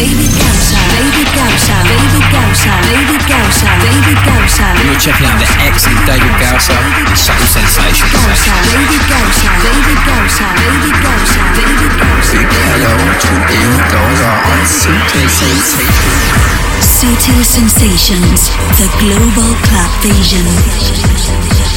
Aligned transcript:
David 0.00 0.32
Gausa. 0.32 0.80
David 0.96 1.28
Gausa. 1.36 1.76
David 1.84 2.24
Gausa. 2.32 2.72
David 2.88 3.22
Gausa. 3.28 3.68
David 3.84 4.16
Gausa. 4.24 4.66
You're 4.80 4.96
checking 4.96 5.28
out 5.28 5.36
the 5.36 5.44
excellent 5.60 6.00
David 6.08 6.40
Gausa 6.40 6.72
and 6.72 7.12
Subtle 7.12 7.44
Sensations. 7.44 8.08
Gausa. 8.08 8.48
David 8.72 9.04
Gausa. 9.12 9.48
David 9.60 10.00
Gausa. 10.08 10.46
David 10.56 10.96
Gausa. 11.04 11.40
David 11.52 11.92
Gausa. 12.00 12.38
Hello 12.40 12.96
to 13.12 13.32
David 13.44 13.84
Gausa 13.92 14.30
on 14.48 14.60
Subtle 14.64 15.28
Sensations. 15.28 16.00
Subtle 16.80 17.44
Sensations, 17.44 18.48
the 18.80 18.88
global 19.04 19.52
club 19.68 19.92
vision. 20.00 21.69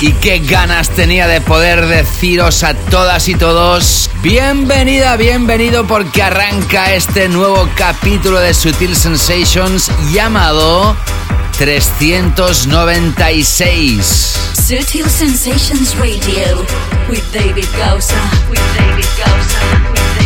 Y 0.00 0.12
qué 0.12 0.38
ganas 0.38 0.90
tenía 0.90 1.26
de 1.26 1.40
poder 1.40 1.84
deciros 1.86 2.62
a 2.62 2.74
todas 2.74 3.26
y 3.26 3.34
todos, 3.34 4.08
bienvenida, 4.22 5.16
bienvenido 5.16 5.88
porque 5.88 6.22
arranca 6.22 6.94
este 6.94 7.28
nuevo 7.28 7.68
capítulo 7.76 8.38
de 8.38 8.54
Sutil 8.54 8.94
Sensations 8.94 9.90
llamado 10.12 10.96
396. 11.58 14.38
Sutil 14.54 15.10
Sensations 15.10 15.98
Radio 15.98 16.64
with 17.08 17.24
David 17.32 17.66
Gausa. 17.76 18.14
With 18.48 18.60
David 18.76 19.04
Gausa. 19.18 19.58
David 19.94 20.17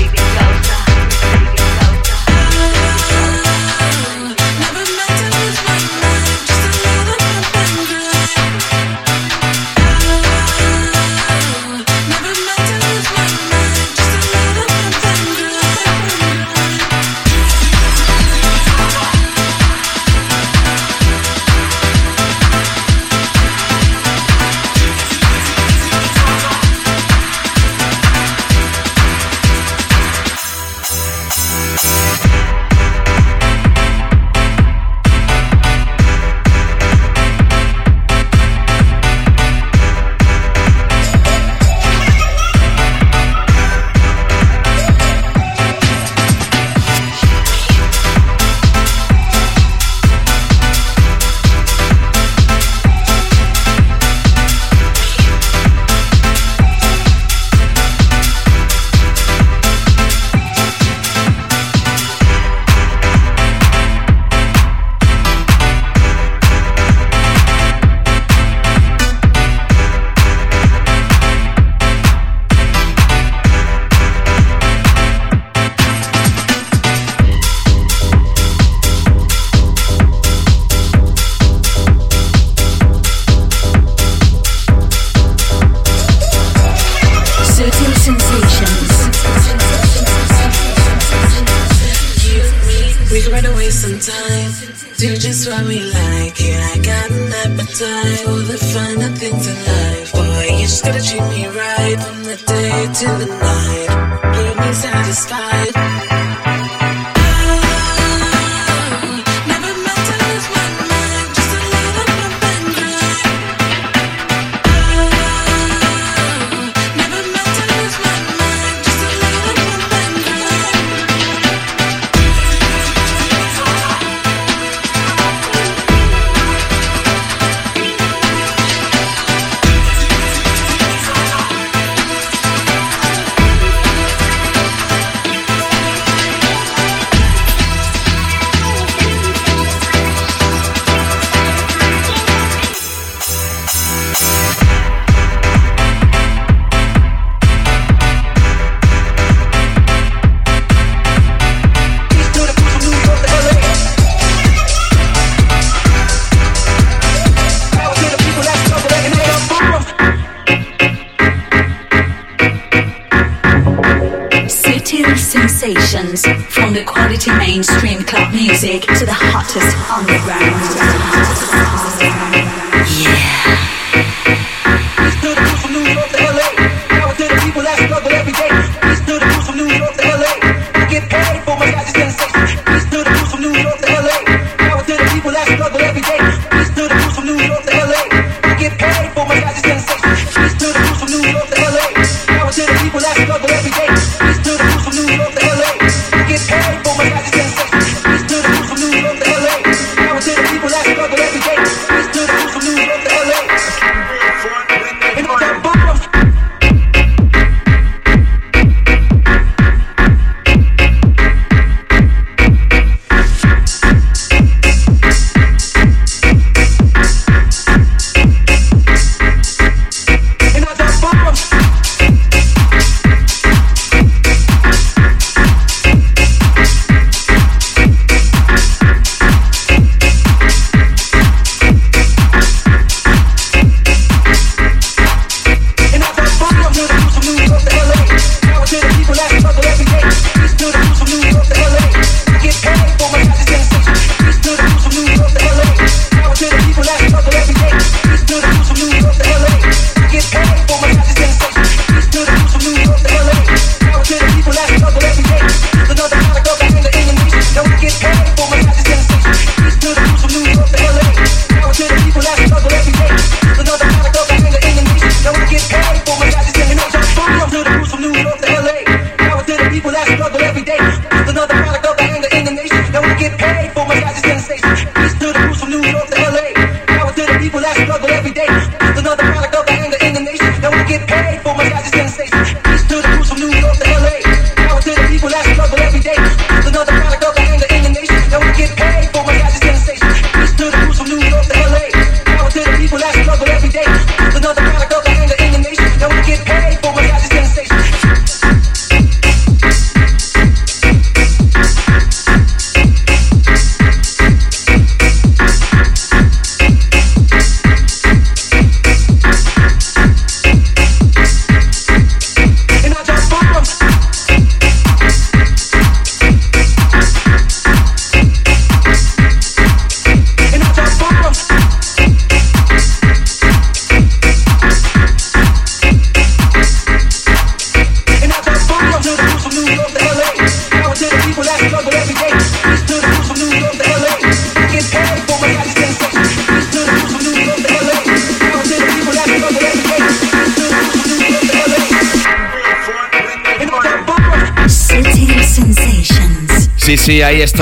mainstream 167.82 168.06
club 168.06 168.32
music 168.32 168.82
to 168.82 169.04
the 169.04 169.12
hottest 169.12 169.76
underground. 169.90 170.52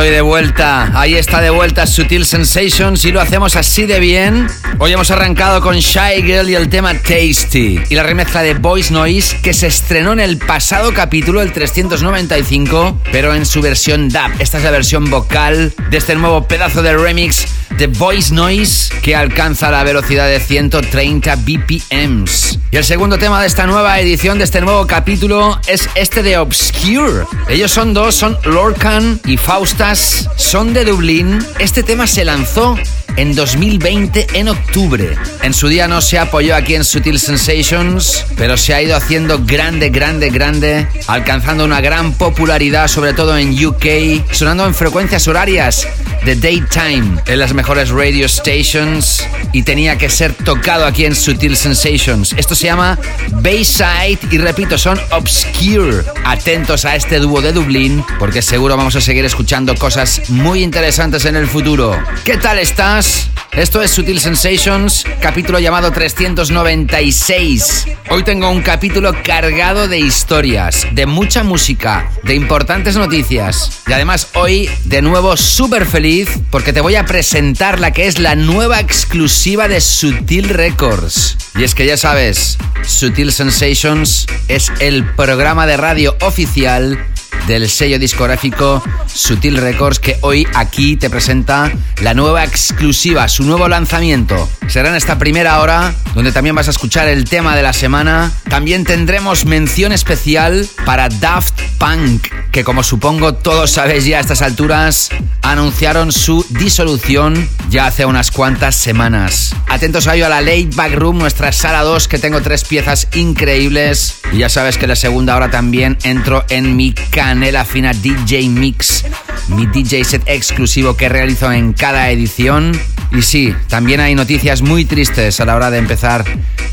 Estoy 0.01 0.15
de 0.15 0.23
vuelta. 0.23 0.99
Ahí 0.99 1.15
está 1.15 1.43
de 1.43 1.51
vuelta 1.51 1.87
Sutil 1.87 2.25
Sensations 2.25 3.05
y 3.05 3.13
lo 3.13 3.21
hacemos 3.21 3.55
así 3.55 3.85
de 3.85 4.01
bien. 4.01 4.47
Hoy 4.79 4.95
hemos 4.95 5.11
arrancado 5.11 5.61
con 5.61 5.77
Shy 5.77 6.23
Girl 6.23 6.49
y 6.49 6.55
el 6.55 6.71
tema 6.71 6.95
Tasty 6.95 7.79
y 7.87 7.95
la 7.95 8.03
remezcla 8.03 8.43
de 8.43 8.55
Voice 8.55 8.95
Noise 8.95 9.37
que 9.43 9.53
se 9.53 9.67
estrenó 9.67 10.15
en 10.15 10.21
el 10.21 10.39
pasado 10.39 10.95
capítulo, 10.95 11.43
el 11.43 11.53
395, 11.53 12.99
pero 13.13 13.35
en 13.35 13.45
su 13.45 13.61
versión 13.61 14.09
DAP. 14.09 14.41
Esta 14.41 14.57
es 14.57 14.65
la 14.65 14.71
versión 14.71 15.11
vocal 15.11 15.75
de 15.91 15.99
este 15.99 16.15
nuevo 16.15 16.49
pedazo 16.49 16.83
de 16.83 16.97
remix 16.97 17.47
de 17.77 17.87
Voice 17.89 18.35
Noise 18.35 18.95
que 19.03 19.15
alcanza 19.15 19.71
la 19.71 19.85
velocidad 19.85 20.29
de 20.29 20.41
130 20.41 21.37
BPMs. 21.37 22.50
Y 22.73 22.77
el 22.77 22.85
segundo 22.85 23.19
tema 23.19 23.41
de 23.41 23.49
esta 23.49 23.67
nueva 23.67 23.99
edición, 23.99 24.39
de 24.39 24.45
este 24.45 24.61
nuevo 24.61 24.87
capítulo, 24.87 25.61
es 25.67 25.89
este 25.97 26.23
de 26.23 26.39
Obscure. 26.39 27.25
Ellos 27.49 27.73
son 27.73 27.93
dos, 27.95 28.15
son 28.15 28.39
Lorcan 28.45 29.21
y 29.25 29.37
Faustas, 29.37 30.29
son 30.37 30.73
de 30.73 30.85
Dublín. 30.85 31.45
Este 31.59 31.83
tema 31.83 32.07
se 32.07 32.25
lanzó 32.25 32.79
en 33.17 33.35
2020 33.35 34.29
en 34.35 34.49
octubre. 34.49 35.17
En 35.43 35.53
su 35.53 35.67
día 35.67 35.89
no 35.89 36.01
se 36.01 36.21
apoyó 36.21 36.55
aquí 36.55 36.77
en 36.77 36.85
Sutil 36.85 37.19
Sensations, 37.19 38.25
pero 38.37 38.57
se 38.57 38.73
ha 38.73 38.81
ido 38.81 38.97
haciendo 38.97 39.41
grande, 39.45 39.91
grande, 39.91 40.31
grande, 40.31 40.87
alcanzando 41.09 41.65
una 41.65 41.81
gran 41.81 42.13
popularidad, 42.13 42.87
sobre 42.87 43.15
todo 43.15 43.37
en 43.37 43.53
UK, 43.67 44.33
sonando 44.33 44.65
en 44.65 44.75
frecuencias 44.77 45.27
horarias 45.27 45.89
de 46.25 46.37
daytime 46.37 47.21
en 47.27 47.39
las 47.39 47.53
mejores 47.53 47.91
radio 47.91 48.29
stations 48.29 49.27
y 49.53 49.63
tenía 49.63 49.99
que 49.99 50.09
ser 50.09 50.35
tocado 50.35 50.87
aquí 50.87 51.05
en 51.05 51.15
Sutil 51.15 51.57
Sensations. 51.57 52.35
Esto 52.37 52.55
se 52.55 52.67
llama 52.67 52.99
Bayside 53.43 54.19
y 54.31 54.39
repito, 54.39 54.79
son 54.79 55.01
Obscure. 55.11 56.05
Atentos 56.25 56.85
a 56.85 56.97
este 56.97 57.19
dúo 57.19 57.41
de 57.41 57.53
Dublín 57.53 58.05
porque 58.19 58.43
seguro 58.43 58.77
vamos 58.77 58.97
a 58.97 59.01
seguir 59.01 59.25
escuchando 59.25 59.75
cosas 59.77 60.29
muy 60.29 60.63
interesantes 60.63 61.25
en 61.25 61.37
el 61.37 61.47
futuro. 61.47 61.99
¿Qué 62.25 62.37
tal 62.37 62.59
estás? 62.59 63.31
Esto 63.53 63.83
es 63.83 63.91
Sutil 63.91 64.21
Sensations, 64.21 65.05
capítulo 65.21 65.59
llamado 65.59 65.91
396. 65.91 67.87
Hoy 68.11 68.23
tengo 68.23 68.49
un 68.49 68.63
capítulo 68.63 69.13
cargado 69.25 69.89
de 69.89 69.99
historias, 69.99 70.87
de 70.93 71.07
mucha 71.07 71.43
música, 71.43 72.09
de 72.23 72.37
importantes 72.37 72.97
noticias. 72.97 73.83
Y 73.89 73.93
además 73.93 74.29
hoy 74.35 74.71
de 74.85 75.03
nuevo 75.03 75.37
súper 75.37 75.85
feliz 75.85 76.31
porque 76.51 76.73
te 76.73 76.81
voy 76.81 76.95
a 76.95 77.07
presentar 77.07 77.81
la 77.81 77.91
que 77.93 78.07
es 78.07 78.21
la 78.21 78.37
nueva 78.37 78.79
exclusiva 78.79 79.40
de 79.41 79.81
Sutil 79.81 80.51
Records. 80.51 81.39
Y 81.55 81.65
es 81.65 81.75
que 81.75 81.87
ya 81.87 81.97
sabes, 81.97 82.59
Sutil 82.87 83.33
Sensations 83.33 84.27
es 84.49 84.71
el 84.81 85.03
programa 85.15 85.67
de 85.67 85.79
radio 85.79 86.15
oficial 86.21 87.03
del 87.47 87.69
sello 87.69 87.99
discográfico 87.99 88.83
Sutil 89.07 89.57
Records 89.57 89.99
que 89.99 90.19
hoy 90.21 90.47
aquí 90.55 90.97
te 90.97 91.11
presenta 91.11 91.71
la 92.03 92.15
nueva 92.15 92.45
exclusiva, 92.45 93.29
su 93.29 93.45
nuevo 93.45 93.69
lanzamiento. 93.69 94.49
Será 94.69 94.91
en 94.91 94.95
esta 94.95 95.19
primera 95.19 95.61
hora 95.61 95.93
donde 96.15 96.33
también 96.33 96.55
vas 96.55 96.69
a 96.69 96.71
escuchar 96.71 97.09
el 97.09 97.25
tema 97.25 97.57
de 97.57 97.63
la 97.63 97.73
semana. 97.73 98.33
También 98.49 98.85
tendremos 98.85 99.45
mención 99.45 99.93
especial 99.93 100.69
para 100.85 101.09
Daft 101.09 101.61
Punk, 101.79 102.29
que 102.53 102.65
como 102.65 102.83
supongo 102.83 103.35
todos 103.35 103.71
sabéis 103.73 104.05
ya 104.05 104.19
a 104.19 104.21
estas 104.21 104.43
alturas, 104.43 105.11
anunciaron 105.43 106.13
su 106.13 106.47
disolución 106.51 107.49
ya 107.71 107.87
hace 107.87 108.05
unas 108.05 108.31
cuantas 108.31 108.77
semanas. 108.77 109.55
Atentos 109.69 110.07
a 110.07 110.15
ello 110.15 110.27
a 110.27 110.29
la 110.29 110.41
Late 110.41 110.71
Back 110.75 110.95
Room, 110.95 111.19
nuestra 111.19 111.53
sala 111.53 111.83
2, 111.83 112.09
que 112.09 112.19
tengo 112.19 112.43
tres 112.43 112.65
piezas 112.65 113.09
increíbles. 113.15 114.21
Y 114.33 114.39
ya 114.39 114.49
sabes 114.49 114.77
que 114.77 114.87
la 114.87 114.97
segunda 114.97 115.37
hora 115.37 115.51
también 115.51 115.97
entro 116.03 116.45
en 116.49 116.77
mi 116.77 116.93
canela 117.21 117.67
fina 117.67 117.93
DJ 117.93 118.49
Mix, 118.49 119.05
mi 119.49 119.67
DJ 119.67 120.05
set 120.05 120.23
exclusivo 120.25 120.97
que 120.97 121.11
realizo 121.11 121.53
en 121.53 121.75
cada 121.75 122.11
edición. 122.11 122.73
Y 123.13 123.21
sí, 123.21 123.55
también 123.69 124.01
hay 124.01 124.15
noticias 124.15 124.63
muy 124.63 124.87
tristes 124.87 125.39
a 125.39 125.45
la 125.45 125.55
hora 125.55 125.71
de 125.71 125.77
empezar 125.77 126.25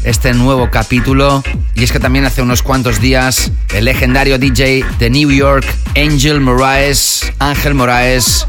este 0.05 0.33
nuevo 0.33 0.71
capítulo. 0.71 1.43
Y 1.75 1.83
es 1.83 1.91
que 1.91 1.99
también 1.99 2.23
hace 2.23 2.41
unos 2.41 2.63
cuantos 2.63 3.01
días 3.01 3.51
el 3.73 3.83
legendario 3.83 4.39
DJ 4.39 4.85
de 4.97 5.09
New 5.09 5.31
York, 5.31 5.65
Angel 5.97 6.39
Moraes, 6.39 7.29
Ángel 7.39 7.73
Moraes, 7.73 8.47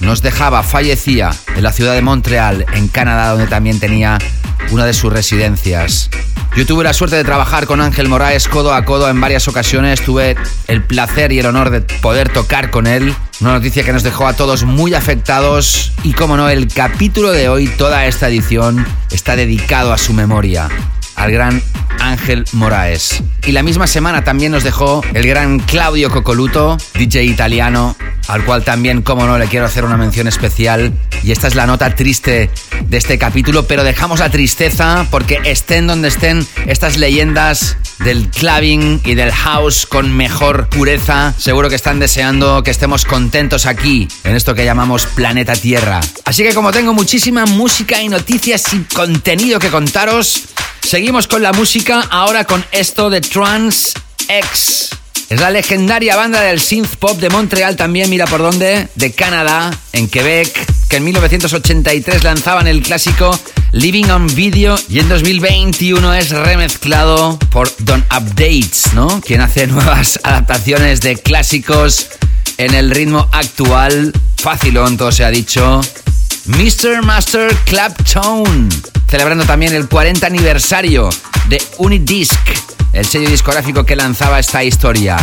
nos 0.00 0.22
dejaba, 0.22 0.62
fallecía 0.62 1.30
en 1.54 1.62
la 1.62 1.72
ciudad 1.72 1.94
de 1.94 2.02
Montreal, 2.02 2.66
en 2.72 2.88
Canadá, 2.88 3.30
donde 3.30 3.46
también 3.46 3.80
tenía 3.80 4.18
una 4.70 4.84
de 4.84 4.92
sus 4.92 5.12
residencias. 5.12 6.10
Yo 6.56 6.64
tuve 6.64 6.84
la 6.84 6.94
suerte 6.94 7.16
de 7.16 7.24
trabajar 7.24 7.66
con 7.66 7.82
Ángel 7.82 8.08
Moraes 8.08 8.48
codo 8.48 8.72
a 8.72 8.84
codo 8.84 9.10
en 9.10 9.20
varias 9.20 9.46
ocasiones, 9.46 10.00
tuve 10.00 10.36
el 10.68 10.82
placer 10.82 11.30
y 11.32 11.38
el 11.38 11.46
honor 11.46 11.68
de 11.70 11.82
poder 11.82 12.30
tocar 12.30 12.70
con 12.70 12.86
él. 12.86 13.14
Una 13.40 13.52
noticia 13.52 13.84
que 13.84 13.92
nos 13.92 14.02
dejó 14.02 14.26
a 14.26 14.32
todos 14.32 14.64
muy 14.64 14.94
afectados 14.94 15.92
y 16.02 16.14
como 16.14 16.38
no, 16.38 16.48
el 16.48 16.68
capítulo 16.68 17.30
de 17.32 17.50
hoy, 17.50 17.68
toda 17.68 18.06
esta 18.06 18.28
edición, 18.28 18.86
está 19.10 19.36
dedicado 19.36 19.92
a 19.92 19.98
su 19.98 20.14
memoria 20.14 20.70
al 21.16 21.32
gran 21.32 21.62
Ángel 22.00 22.44
Moraes. 22.52 23.22
Y 23.44 23.52
la 23.52 23.62
misma 23.62 23.86
semana 23.86 24.24
también 24.24 24.52
nos 24.52 24.64
dejó 24.64 25.02
el 25.14 25.26
gran 25.26 25.58
Claudio 25.60 26.10
Cocoluto, 26.10 26.76
DJ 26.94 27.24
italiano, 27.24 27.96
al 28.28 28.44
cual 28.44 28.64
también, 28.64 29.02
como 29.02 29.26
no, 29.26 29.38
le 29.38 29.46
quiero 29.46 29.66
hacer 29.66 29.84
una 29.84 29.96
mención 29.96 30.28
especial. 30.28 30.92
Y 31.22 31.32
esta 31.32 31.48
es 31.48 31.54
la 31.54 31.66
nota 31.66 31.94
triste 31.94 32.50
de 32.86 32.96
este 32.96 33.18
capítulo, 33.18 33.66
pero 33.66 33.84
dejamos 33.84 34.20
la 34.20 34.30
tristeza 34.30 35.06
porque 35.10 35.40
estén 35.44 35.86
donde 35.86 36.08
estén 36.08 36.46
estas 36.66 36.98
leyendas 36.98 37.76
del 38.00 38.28
clubbing 38.28 39.00
y 39.04 39.14
del 39.14 39.32
house 39.32 39.86
con 39.86 40.14
mejor 40.14 40.68
pureza, 40.68 41.34
seguro 41.38 41.68
que 41.68 41.74
están 41.76 41.98
deseando 41.98 42.62
que 42.62 42.70
estemos 42.70 43.04
contentos 43.04 43.66
aquí, 43.66 44.06
en 44.24 44.36
esto 44.36 44.54
que 44.54 44.64
llamamos 44.64 45.06
planeta 45.06 45.54
Tierra. 45.54 46.00
Así 46.24 46.42
que 46.42 46.54
como 46.54 46.72
tengo 46.72 46.92
muchísima 46.92 47.46
música 47.46 48.02
y 48.02 48.08
noticias 48.08 48.64
y 48.74 48.80
contenido 48.94 49.58
que 49.58 49.70
contaros, 49.70 50.44
Seguimos 50.86 51.26
con 51.26 51.42
la 51.42 51.52
música, 51.52 52.06
ahora 52.10 52.44
con 52.44 52.64
esto 52.70 53.10
de 53.10 53.20
Trans 53.20 53.92
X. 54.28 54.90
Es 55.28 55.40
la 55.40 55.50
legendaria 55.50 56.14
banda 56.14 56.40
del 56.42 56.60
synth 56.60 56.94
pop 56.94 57.18
de 57.18 57.28
Montreal 57.28 57.74
también, 57.74 58.08
mira 58.08 58.24
por 58.26 58.40
dónde, 58.40 58.86
de 58.94 59.10
Canadá, 59.10 59.76
en 59.92 60.06
Quebec, 60.06 60.48
que 60.88 60.98
en 60.98 61.04
1983 61.06 62.22
lanzaban 62.22 62.68
el 62.68 62.82
clásico 62.82 63.36
Living 63.72 64.04
on 64.10 64.28
Video 64.36 64.78
y 64.88 65.00
en 65.00 65.08
2021 65.08 66.14
es 66.14 66.30
remezclado 66.30 67.36
por 67.50 67.68
Don 67.80 68.04
Updates, 68.16 68.92
¿no? 68.94 69.20
Quien 69.22 69.40
hace 69.40 69.66
nuevas 69.66 70.20
adaptaciones 70.22 71.00
de 71.00 71.16
clásicos 71.16 72.10
en 72.58 72.74
el 72.74 72.92
ritmo 72.92 73.28
actual. 73.32 74.12
Fácil, 74.36 74.78
todo 74.96 75.10
se 75.10 75.24
ha 75.24 75.30
dicho. 75.30 75.80
Mr. 76.46 77.02
Master 77.02 77.52
Claptone, 77.64 78.68
celebrando 79.08 79.44
también 79.44 79.74
el 79.74 79.88
40 79.88 80.26
aniversario 80.26 81.10
de 81.48 81.60
Unidisc, 81.78 82.38
el 82.92 83.04
sello 83.04 83.28
discográfico 83.28 83.84
que 83.84 83.96
lanzaba 83.96 84.38
esta 84.38 84.62
historia. 84.62 85.16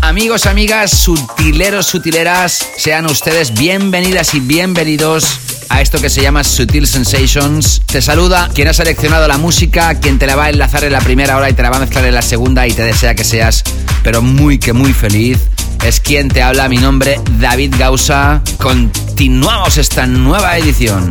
Amigos, 0.00 0.46
amigas, 0.46 0.90
sutileros, 0.90 1.86
sutileras, 1.86 2.66
sean 2.76 3.06
ustedes 3.06 3.54
bienvenidas 3.54 4.34
y 4.34 4.40
bienvenidos 4.40 5.38
a 5.68 5.80
esto 5.80 6.00
que 6.00 6.10
se 6.10 6.22
llama 6.22 6.42
Sutil 6.42 6.88
Sensations. 6.88 7.82
Te 7.86 8.02
saluda 8.02 8.50
quien 8.52 8.66
ha 8.66 8.74
seleccionado 8.74 9.28
la 9.28 9.38
música, 9.38 9.94
quien 10.00 10.18
te 10.18 10.26
la 10.26 10.34
va 10.34 10.46
a 10.46 10.50
enlazar 10.50 10.82
en 10.82 10.92
la 10.92 11.00
primera 11.00 11.36
hora 11.36 11.48
y 11.48 11.52
te 11.52 11.62
la 11.62 11.70
va 11.70 11.76
a 11.76 11.80
mezclar 11.80 12.04
en 12.04 12.14
la 12.14 12.22
segunda 12.22 12.66
y 12.66 12.72
te 12.72 12.82
desea 12.82 13.14
que 13.14 13.24
seas, 13.24 13.62
pero 14.02 14.22
muy 14.22 14.58
que 14.58 14.72
muy 14.72 14.92
feliz 14.92 15.38
es 15.84 16.00
quien 16.00 16.28
te 16.28 16.42
habla. 16.42 16.68
Mi 16.68 16.78
nombre, 16.78 17.20
David 17.38 17.74
Gausa. 17.78 18.42
Continuamos 18.58 19.76
esta 19.76 20.06
nueva 20.06 20.56
edición. 20.58 21.08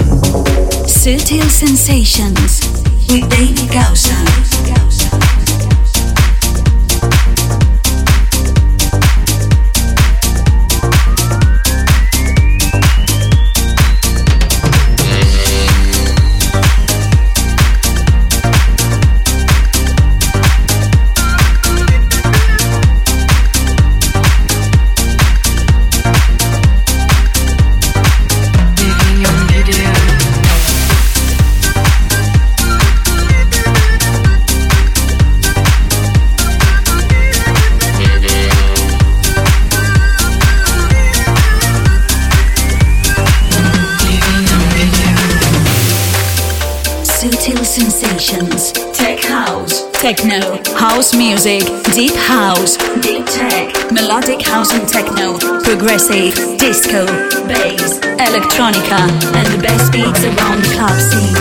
Sensations. 48.34 48.72
Tech 48.98 49.20
house, 49.20 49.90
techno, 49.94 50.62
house 50.76 51.16
music, 51.16 51.64
deep 51.94 52.16
house, 52.16 52.78
deep 53.02 53.26
tech, 53.26 53.92
melodic 53.92 54.42
house 54.42 54.74
and 54.74 54.88
techno, 54.88 55.38
progressive, 55.62 56.34
disco, 56.58 57.06
bass, 57.48 58.00
electronica, 58.20 59.10
and 59.36 59.48
the 59.54 59.62
best 59.62 59.92
beats 59.92 60.24
around 60.24 60.62
the 60.62 60.70
club 60.74 60.98
scene. 61.00 61.34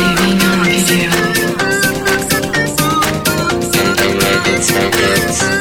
Living 0.00 0.42
on 0.42 0.64
video. 0.64 1.10
Sensations. 4.60 5.53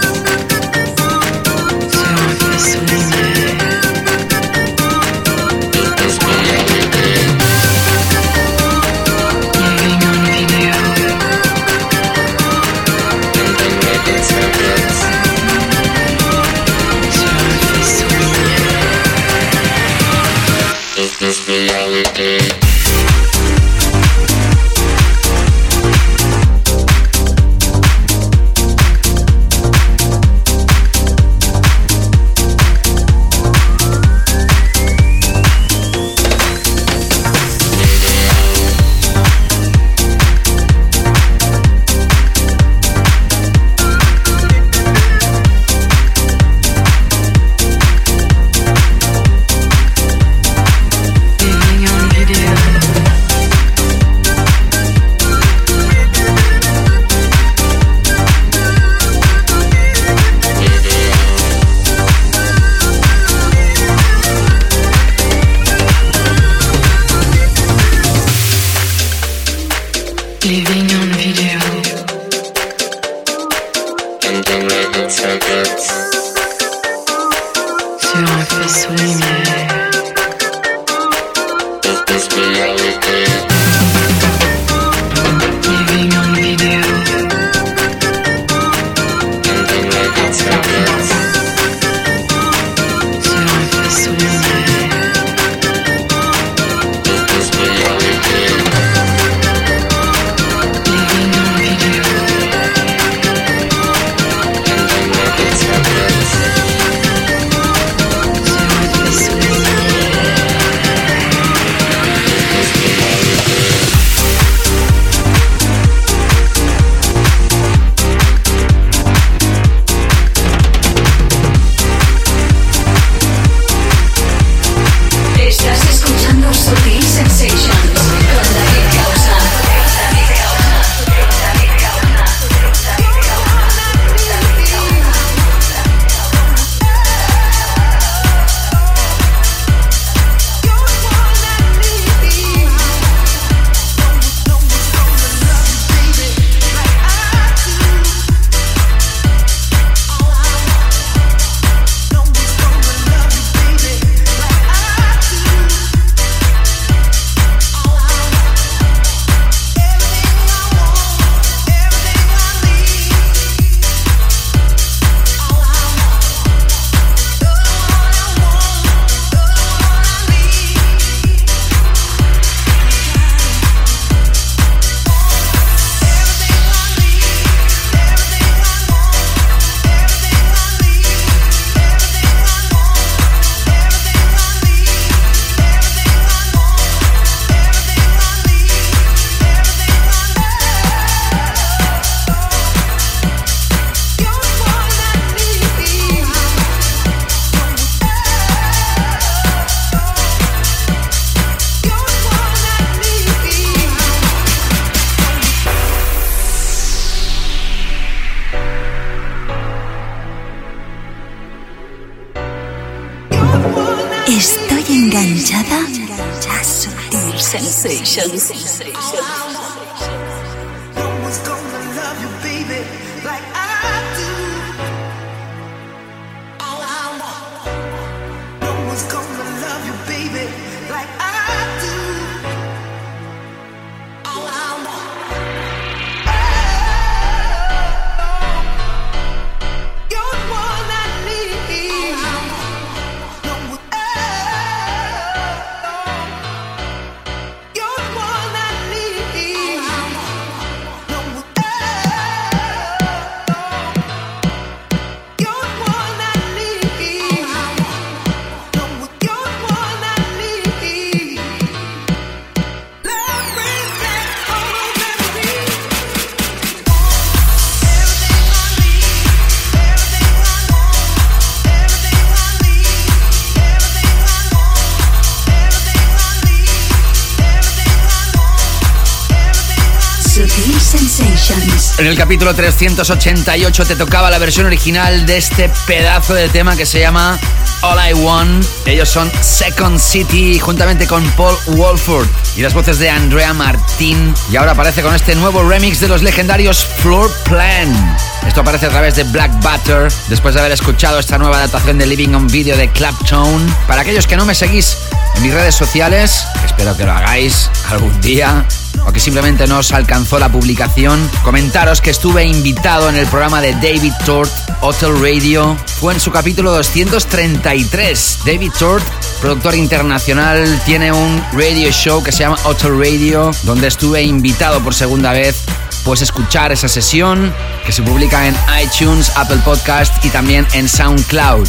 En 282.03 282.09
el 282.09 282.17
capítulo 282.17 282.53
388 282.53 283.85
te 283.85 283.95
tocaba 283.95 284.29
la 284.29 284.37
versión 284.37 284.65
original 284.65 285.25
de 285.25 285.37
este 285.37 285.71
pedazo 285.87 286.33
de 286.33 286.49
tema 286.49 286.75
que 286.75 286.85
se 286.85 286.99
llama 286.99 287.39
All 287.81 287.97
I 288.09 288.13
Want. 288.13 288.65
Ellos 288.85 289.07
son 289.07 289.31
Second 289.39 289.97
City 289.97 290.59
juntamente 290.59 291.07
con 291.07 291.23
Paul 291.31 291.55
Wolford 291.67 292.27
y 292.57 292.61
las 292.61 292.73
voces 292.73 292.99
de 292.99 293.09
Andrea 293.09 293.53
Martín. 293.53 294.33
Y 294.51 294.57
ahora 294.57 294.73
aparece 294.73 295.01
con 295.01 295.15
este 295.15 295.33
nuevo 295.35 295.63
remix 295.63 296.01
de 296.01 296.09
los 296.09 296.23
legendarios 296.23 296.85
Floor 296.97 297.31
Plan. 297.45 298.17
Esto 298.45 298.59
aparece 298.59 298.87
a 298.87 298.89
través 298.89 299.15
de 299.15 299.23
Black 299.23 299.53
Butter 299.61 300.11
después 300.27 300.55
de 300.55 300.59
haber 300.59 300.73
escuchado 300.73 301.19
esta 301.19 301.37
nueva 301.37 301.55
adaptación 301.55 301.99
de 301.99 302.05
Living 302.05 302.33
on 302.33 302.47
Video 302.47 302.75
de 302.75 302.89
Claptone. 302.91 303.73
Para 303.87 304.01
aquellos 304.01 304.27
que 304.27 304.35
no 304.35 304.43
me 304.43 304.55
seguís 304.55 304.97
en 305.37 305.43
mis 305.43 305.53
redes 305.53 305.75
sociales, 305.75 306.43
espero 306.65 306.97
que 306.97 307.05
lo 307.05 307.13
hagáis 307.13 307.69
algún 307.89 308.19
día 308.19 308.65
que 309.13 309.19
simplemente 309.19 309.67
no 309.67 309.79
os 309.79 309.91
alcanzó 309.91 310.39
la 310.39 310.51
publicación, 310.51 311.29
comentaros 311.43 312.01
que 312.01 312.09
estuve 312.09 312.45
invitado 312.45 313.09
en 313.09 313.15
el 313.15 313.27
programa 313.27 313.61
de 313.61 313.73
David 313.73 314.13
Tort, 314.25 314.51
Hotel 314.81 315.13
Radio. 315.21 315.77
Fue 315.99 316.13
en 316.13 316.19
su 316.19 316.31
capítulo 316.31 316.71
233. 316.71 318.39
David 318.45 318.71
Tort, 318.77 319.05
productor 319.41 319.75
internacional, 319.75 320.81
tiene 320.85 321.11
un 321.11 321.43
radio 321.53 321.91
show 321.91 322.23
que 322.23 322.31
se 322.31 322.39
llama 322.39 322.57
Hotel 322.63 322.97
Radio, 322.97 323.51
donde 323.63 323.87
estuve 323.87 324.23
invitado 324.23 324.81
por 324.81 324.93
segunda 324.93 325.31
vez 325.31 325.63
Puedes 326.03 326.21
escuchar 326.21 326.71
esa 326.73 326.89
sesión 326.89 327.53
que 327.85 327.93
se 327.93 328.03
publica 328.03 328.47
en 328.47 328.55
iTunes, 328.83 329.31
Apple 329.37 329.59
Podcast 329.63 330.23
y 330.25 330.29
también 330.29 330.67
en 330.73 330.89
SoundCloud. 330.89 331.67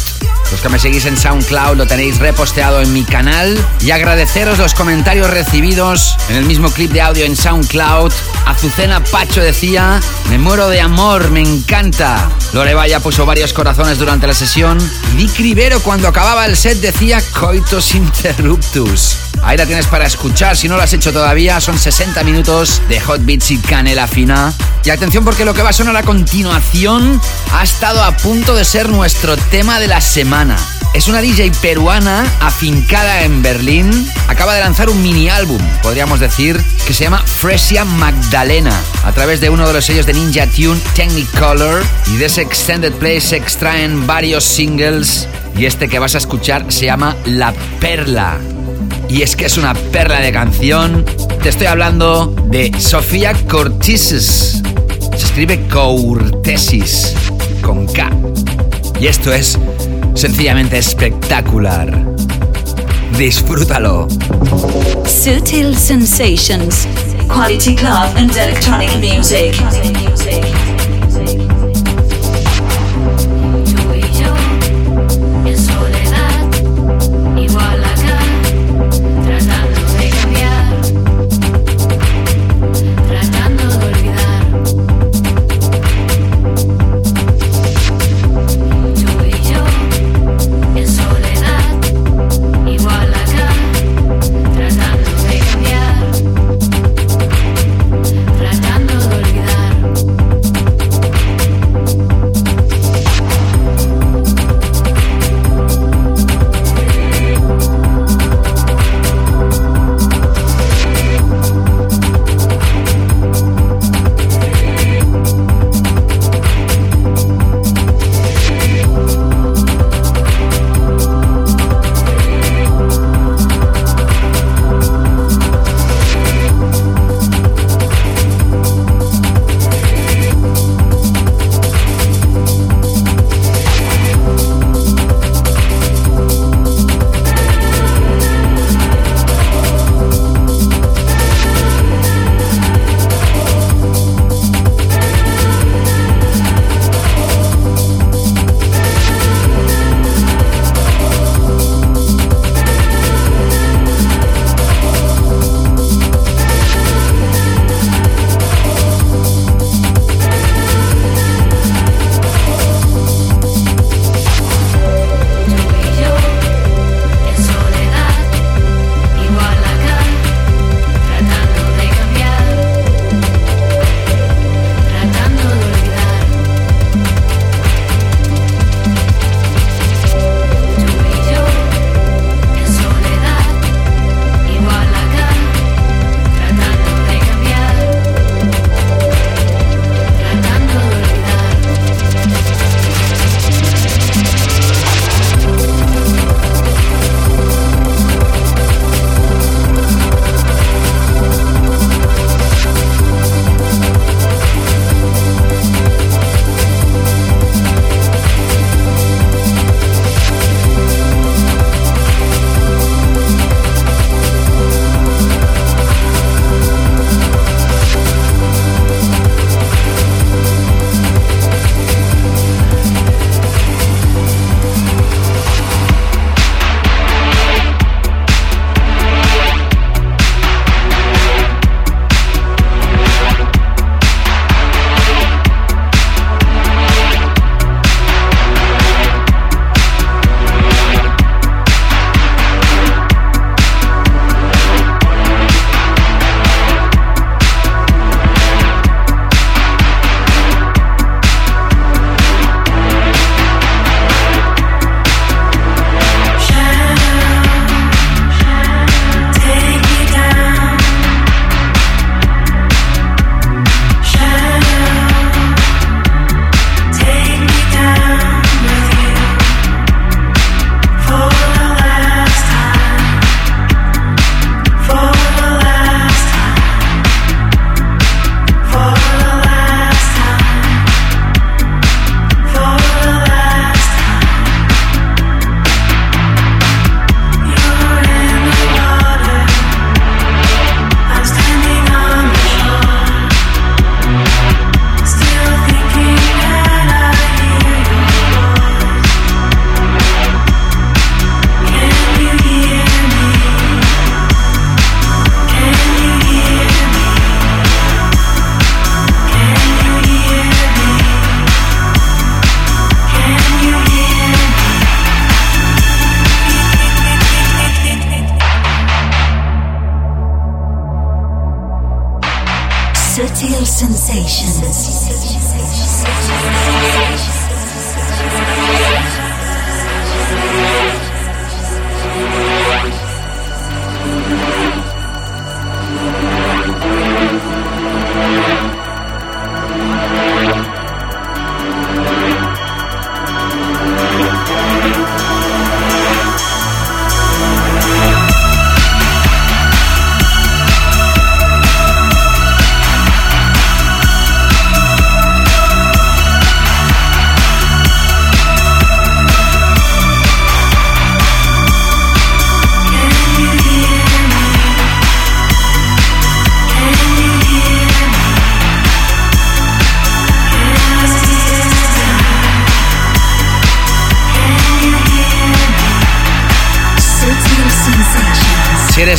Los 0.51 0.61
que 0.61 0.69
me 0.69 0.79
seguís 0.79 1.05
en 1.05 1.17
SoundCloud 1.17 1.75
lo 1.75 1.87
tenéis 1.87 2.19
reposteado 2.19 2.81
en 2.81 2.93
mi 2.93 3.03
canal 3.03 3.57
y 3.81 3.91
agradeceros 3.91 4.57
los 4.57 4.73
comentarios 4.73 5.29
recibidos 5.29 6.15
en 6.29 6.37
el 6.37 6.45
mismo 6.45 6.69
clip 6.69 6.91
de 6.91 7.01
audio 7.01 7.25
en 7.25 7.35
SoundCloud. 7.35 8.11
Azucena 8.45 9.03
Pacho 9.03 9.41
decía, 9.41 9.99
me 10.29 10.37
muero 10.37 10.69
de 10.69 10.81
amor, 10.81 11.31
me 11.31 11.41
encanta. 11.41 12.29
Lore 12.53 12.73
Vaya 12.73 12.99
puso 12.99 13.25
varios 13.25 13.53
corazones 13.53 13.97
durante 13.97 14.27
la 14.27 14.33
sesión 14.33 14.77
Dick 15.17 15.37
Rivero 15.37 15.79
cuando 15.81 16.07
acababa 16.07 16.45
el 16.45 16.55
set 16.55 16.79
decía 16.79 17.21
coitus 17.33 17.95
interruptus. 17.95 19.24
Ahí 19.45 19.57
la 19.57 19.67
tienes 19.67 19.85
para 19.85 20.07
escuchar, 20.07 20.57
si 20.57 20.67
no 20.67 20.75
lo 20.75 20.81
has 20.81 20.91
hecho 20.93 21.13
todavía, 21.13 21.61
son 21.61 21.77
60 21.77 22.23
minutos 22.23 22.81
de 22.89 22.99
hot 22.99 23.23
beats 23.25 23.51
y 23.51 23.59
canela 23.59 24.07
fina. 24.07 24.51
Y 24.83 24.89
atención 24.89 25.23
porque 25.23 25.45
lo 25.45 25.53
que 25.53 25.61
va 25.61 25.69
a 25.69 25.73
sonar 25.73 25.95
a 25.95 26.01
continuación 26.01 27.21
ha 27.53 27.63
estado 27.63 28.03
a 28.03 28.17
punto 28.17 28.55
de 28.55 28.65
ser 28.65 28.89
nuestro 28.89 29.37
tema 29.37 29.79
de 29.79 29.87
la 29.87 30.01
semana. 30.01 30.57
Es 30.95 31.07
una 31.07 31.21
DJ 31.21 31.51
peruana 31.61 32.25
afincada 32.41 33.21
en 33.21 33.43
Berlín. 33.43 34.11
Acaba 34.27 34.55
de 34.55 34.61
lanzar 34.61 34.89
un 34.89 35.03
mini 35.03 35.29
álbum, 35.29 35.61
podríamos 35.83 36.19
decir, 36.19 36.59
que 36.87 36.95
se 36.95 37.03
llama 37.03 37.19
Fresia 37.19 37.85
Magdalena, 37.85 38.73
a 39.03 39.11
través 39.11 39.41
de 39.41 39.51
uno 39.51 39.67
de 39.67 39.73
los 39.73 39.85
sellos 39.85 40.07
de 40.07 40.13
Ninja 40.13 40.47
Tune 40.47 40.81
Technicolor. 40.95 41.83
Y 42.07 42.17
de 42.17 42.25
ese 42.25 42.41
extended 42.41 42.93
play 42.93 43.21
se 43.21 43.35
extraen 43.37 44.07
varios 44.07 44.43
singles. 44.43 45.27
Y 45.55 45.67
este 45.67 45.87
que 45.87 45.99
vas 45.99 46.15
a 46.15 46.17
escuchar 46.17 46.65
se 46.69 46.85
llama 46.85 47.15
La 47.25 47.53
Perla 47.79 48.39
y 49.09 49.21
es 49.21 49.35
que 49.35 49.45
es 49.45 49.57
una 49.57 49.73
perla 49.73 50.19
de 50.19 50.31
canción. 50.31 51.05
Te 51.41 51.49
estoy 51.49 51.67
hablando 51.67 52.27
de 52.47 52.71
Sofía 52.79 53.33
Cortises. 53.47 54.61
Se 55.15 55.25
escribe 55.25 55.67
Courtesis 55.67 57.13
con 57.61 57.85
K. 57.87 58.09
Y 58.99 59.07
esto 59.07 59.33
es 59.33 59.57
sencillamente 60.15 60.77
espectacular. 60.77 62.05
Disfrútalo. 63.17 64.07
Sutil 65.05 65.75
Sensations. 65.75 66.87
Quality 67.27 67.75
club 67.75 68.15
and 68.15 68.31
electronic 68.35 68.91
music. 68.97 69.55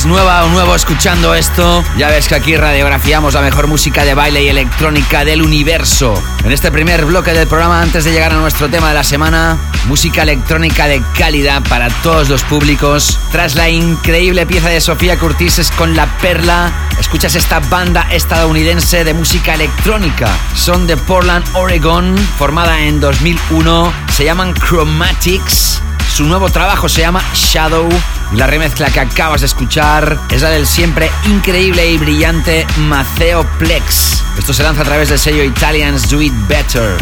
Nueva 0.06 0.44
o 0.44 0.48
nuevo 0.48 0.74
escuchando 0.74 1.34
esto, 1.34 1.84
ya 1.96 2.08
ves 2.08 2.28
que 2.28 2.34
aquí 2.34 2.56
radiografiamos 2.56 3.34
la 3.34 3.40
mejor 3.40 3.66
música 3.66 4.04
de 4.04 4.14
baile 4.14 4.42
y 4.42 4.48
electrónica 4.48 5.24
del 5.24 5.42
universo. 5.42 6.14
En 6.44 6.52
este 6.52 6.70
primer 6.70 7.04
bloque 7.04 7.32
del 7.32 7.48
programa, 7.48 7.82
antes 7.82 8.04
de 8.04 8.12
llegar 8.12 8.32
a 8.32 8.36
nuestro 8.36 8.68
tema 8.68 8.88
de 8.88 8.94
la 8.94 9.04
semana, 9.04 9.58
música 9.86 10.22
electrónica 10.22 10.86
de 10.86 11.02
calidad 11.18 11.62
para 11.68 11.88
todos 12.02 12.28
los 12.28 12.42
públicos. 12.44 13.18
Tras 13.32 13.54
la 13.54 13.68
increíble 13.68 14.46
pieza 14.46 14.68
de 14.68 14.80
Sofía 14.80 15.18
Curtis 15.18 15.72
con 15.76 15.96
La 15.96 16.06
Perla, 16.18 16.72
escuchas 16.98 17.34
esta 17.34 17.60
banda 17.60 18.06
estadounidense 18.10 19.04
de 19.04 19.14
música 19.14 19.54
electrónica. 19.54 20.28
Son 20.54 20.86
de 20.86 20.96
Portland, 20.96 21.44
Oregon, 21.54 22.16
formada 22.38 22.80
en 22.80 23.00
2001. 23.00 23.92
Se 24.12 24.24
llaman 24.24 24.54
Chromatics. 24.54 25.82
Su 26.14 26.24
nuevo 26.24 26.50
trabajo 26.50 26.88
se 26.88 27.02
llama 27.02 27.22
Shadow 27.34 27.88
la 28.34 28.46
remezcla 28.46 28.90
que 28.90 29.00
acabas 29.00 29.40
de 29.40 29.46
escuchar 29.46 30.18
es 30.30 30.42
la 30.42 30.50
del 30.50 30.66
siempre 30.66 31.10
increíble 31.26 31.92
y 31.92 31.96
brillante 31.96 32.66
Maceo 32.76 33.46
Plex. 33.58 34.22
Esto 34.36 34.52
se 34.52 34.62
lanza 34.62 34.82
a 34.82 34.84
través 34.84 35.08
del 35.08 35.18
sello 35.18 35.44
Italians 35.44 36.10
Do 36.10 36.20
It 36.20 36.34
Better. 36.48 36.96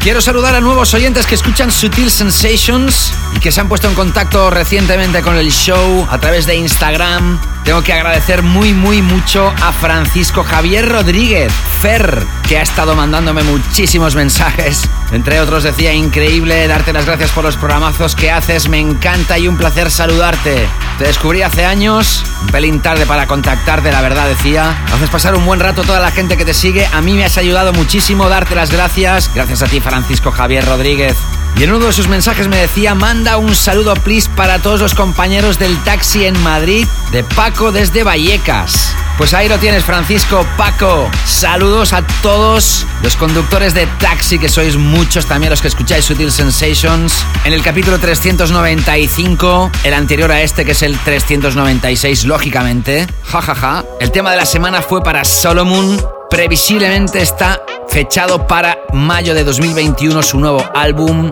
Quiero 0.00 0.22
saludar 0.22 0.54
a 0.54 0.60
nuevos 0.60 0.94
oyentes 0.94 1.26
que 1.26 1.34
escuchan 1.34 1.70
Sutil 1.70 2.10
Sensations 2.10 3.12
y 3.36 3.40
que 3.40 3.52
se 3.52 3.60
han 3.60 3.68
puesto 3.68 3.88
en 3.88 3.94
contacto 3.94 4.48
recientemente 4.48 5.20
con 5.20 5.36
el 5.36 5.52
show 5.52 6.08
a 6.10 6.18
través 6.18 6.46
de 6.46 6.56
Instagram. 6.56 7.38
Tengo 7.64 7.82
que 7.82 7.92
agradecer 7.92 8.42
muy, 8.42 8.72
muy 8.72 9.02
mucho 9.02 9.52
a 9.62 9.72
Francisco 9.72 10.42
Javier 10.42 10.88
Rodríguez, 10.88 11.52
Fer, 11.80 12.24
que 12.48 12.58
ha 12.58 12.62
estado 12.62 12.96
mandándome 12.96 13.42
muchísimos 13.42 14.14
mensajes. 14.14 14.88
Entre 15.12 15.40
otros 15.40 15.62
decía, 15.62 15.92
increíble 15.92 16.66
darte 16.66 16.92
las 16.92 17.06
gracias 17.06 17.30
por 17.30 17.44
los 17.44 17.56
programazos 17.56 18.16
que 18.16 18.30
haces, 18.30 18.68
me 18.68 18.78
encanta 18.78 19.38
y 19.38 19.46
un 19.46 19.56
placer 19.56 19.90
saludarte. 19.90 20.66
Te 20.98 21.04
descubrí 21.04 21.42
hace 21.42 21.64
años, 21.64 22.24
un 22.42 22.48
pelín 22.48 22.80
tarde 22.80 23.06
para 23.06 23.26
contactarte, 23.26 23.92
la 23.92 24.00
verdad 24.00 24.26
decía. 24.26 24.76
Haces 24.92 25.10
pasar 25.10 25.34
un 25.34 25.44
buen 25.44 25.60
rato 25.60 25.82
toda 25.82 26.00
la 26.00 26.10
gente 26.10 26.36
que 26.36 26.44
te 26.44 26.54
sigue, 26.54 26.86
a 26.92 27.00
mí 27.00 27.14
me 27.14 27.24
has 27.24 27.38
ayudado 27.38 27.72
muchísimo, 27.72 28.28
darte 28.28 28.54
las 28.54 28.70
gracias. 28.70 29.30
Gracias 29.34 29.62
a 29.62 29.66
ti, 29.66 29.80
Francisco 29.80 30.30
Javier 30.30 30.64
Rodríguez. 30.64 31.16
Y 31.56 31.64
en 31.64 31.72
uno 31.72 31.86
de 31.86 31.92
sus 31.92 32.08
mensajes 32.08 32.48
me 32.48 32.56
decía, 32.56 32.94
manda 32.94 33.36
un 33.36 33.54
saludo 33.54 33.94
please 33.94 34.30
para 34.34 34.60
todos 34.60 34.80
los 34.80 34.94
compañeros 34.94 35.58
del 35.58 35.76
taxi 35.82 36.24
en 36.24 36.40
Madrid, 36.42 36.86
de 37.12 37.22
Paco 37.22 37.59
desde 37.68 38.04
Vallecas. 38.04 38.94
Pues 39.18 39.34
ahí 39.34 39.46
lo 39.46 39.58
tienes, 39.58 39.84
Francisco, 39.84 40.46
Paco. 40.56 41.10
Saludos 41.26 41.92
a 41.92 42.02
todos 42.22 42.86
los 43.02 43.16
conductores 43.16 43.74
de 43.74 43.86
taxi, 43.98 44.38
que 44.38 44.48
sois 44.48 44.76
muchos 44.76 45.26
también 45.26 45.50
los 45.50 45.60
que 45.60 45.68
escucháis 45.68 46.06
Sutil 46.06 46.32
Sensations. 46.32 47.12
En 47.44 47.52
el 47.52 47.62
capítulo 47.62 47.98
395, 47.98 49.70
el 49.84 49.92
anterior 49.92 50.32
a 50.32 50.40
este, 50.40 50.64
que 50.64 50.72
es 50.72 50.82
el 50.82 50.98
396, 50.98 52.24
lógicamente. 52.24 53.06
Jajaja. 53.24 53.54
Ja, 53.54 53.82
ja. 53.82 53.84
El 54.00 54.10
tema 54.10 54.30
de 54.30 54.38
la 54.38 54.46
semana 54.46 54.80
fue 54.80 55.02
para 55.02 55.22
Solomon. 55.26 56.02
Previsiblemente 56.30 57.20
está 57.20 57.60
fechado 57.90 58.46
para 58.46 58.78
mayo 58.94 59.34
de 59.34 59.44
2021 59.44 60.22
su 60.22 60.40
nuevo 60.40 60.64
álbum. 60.74 61.28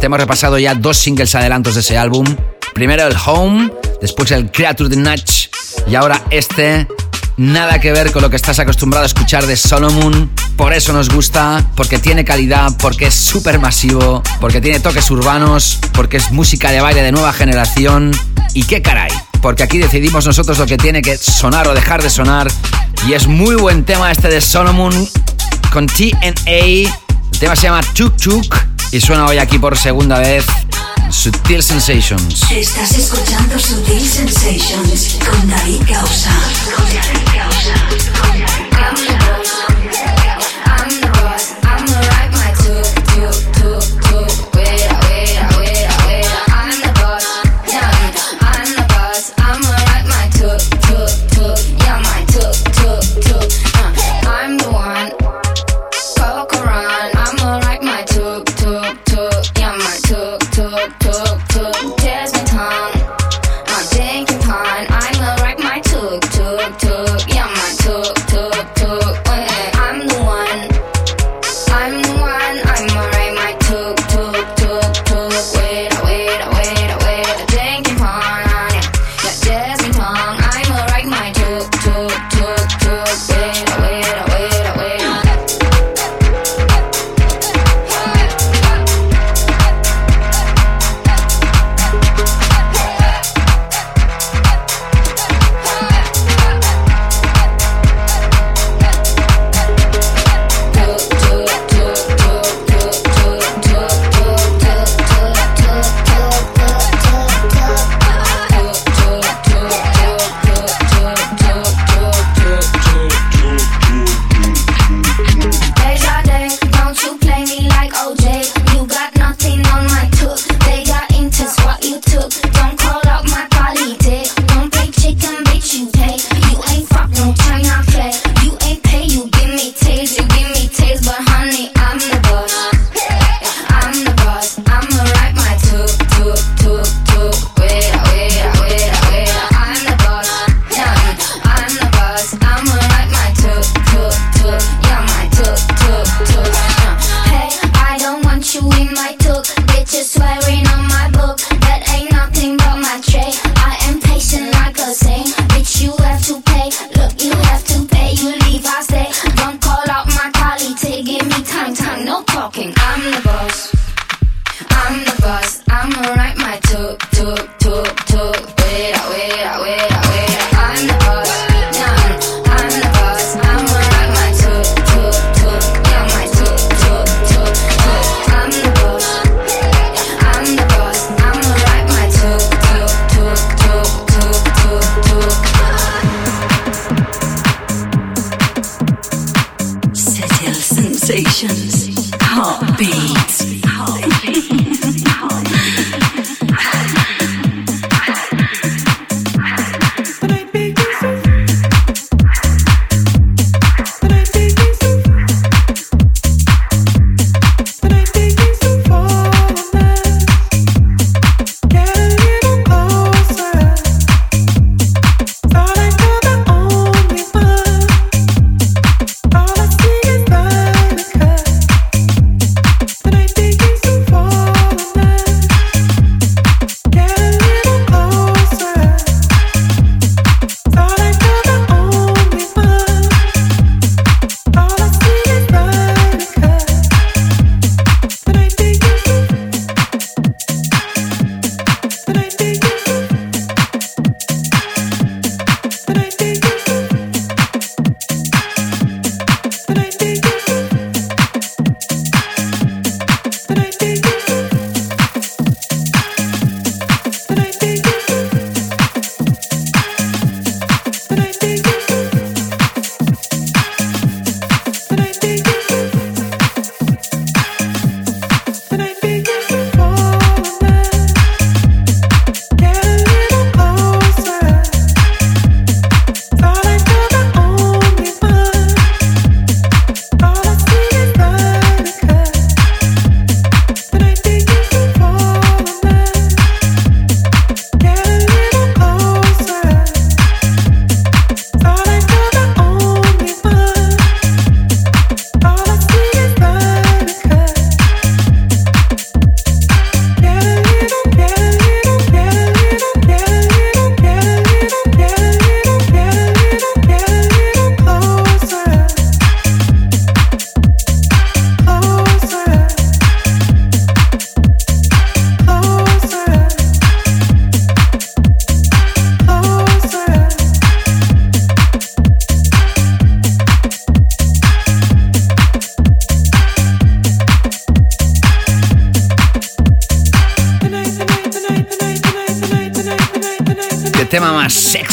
Te 0.00 0.06
hemos 0.06 0.18
repasado 0.18 0.58
ya 0.58 0.74
dos 0.74 0.96
singles 0.96 1.34
adelantos 1.34 1.74
de 1.74 1.80
ese 1.80 1.98
álbum. 1.98 2.24
Primero 2.72 3.06
el 3.06 3.16
Home, 3.26 3.70
después 4.00 4.30
el 4.30 4.50
Creature 4.50 4.88
the 4.88 4.96
Natch 4.96 5.48
y 5.88 5.94
ahora 5.94 6.22
este. 6.30 6.86
Nada 7.38 7.80
que 7.80 7.92
ver 7.92 8.12
con 8.12 8.22
lo 8.22 8.30
que 8.30 8.36
estás 8.36 8.58
acostumbrado 8.60 9.02
a 9.02 9.06
escuchar 9.06 9.46
de 9.46 9.58
Solomon. 9.58 10.30
Por 10.56 10.72
eso 10.72 10.94
nos 10.94 11.10
gusta, 11.10 11.70
porque 11.76 11.98
tiene 11.98 12.24
calidad, 12.24 12.72
porque 12.78 13.08
es 13.08 13.14
súper 13.14 13.58
masivo, 13.58 14.22
porque 14.40 14.62
tiene 14.62 14.80
toques 14.80 15.10
urbanos, 15.10 15.78
porque 15.92 16.16
es 16.16 16.30
música 16.30 16.70
de 16.70 16.80
baile 16.80 17.02
de 17.02 17.12
nueva 17.12 17.34
generación. 17.34 18.12
Y 18.54 18.62
qué 18.62 18.80
caray, 18.80 19.10
porque 19.42 19.62
aquí 19.62 19.76
decidimos 19.76 20.24
nosotros 20.24 20.58
lo 20.58 20.64
que 20.64 20.78
tiene 20.78 21.02
que 21.02 21.18
sonar 21.18 21.68
o 21.68 21.74
dejar 21.74 22.02
de 22.02 22.08
sonar. 22.08 22.48
Y 23.06 23.12
es 23.12 23.26
muy 23.26 23.56
buen 23.56 23.84
tema 23.84 24.10
este 24.10 24.28
de 24.28 24.40
Solomon 24.40 24.94
con 25.70 25.86
TNA. 25.86 26.46
El 26.46 27.38
tema 27.38 27.54
se 27.54 27.64
llama 27.64 27.82
Tuk 27.94 28.16
Tuk 28.16 28.75
y 28.96 29.00
suena 29.00 29.26
hoy 29.26 29.36
aquí 29.36 29.58
por 29.58 29.76
segunda 29.76 30.18
vez. 30.20 30.46
Sutil 31.10 31.62
Sensations. 31.62 32.50
Estás 32.50 32.92
escuchando 32.92 33.58
Sutil 33.58 34.08
Sensations 34.08 35.18
con 35.18 35.50
David 35.50 35.82
Causa. 35.86 36.30
Con 36.74 36.84
David 36.86 37.26
Causa. 37.34 38.35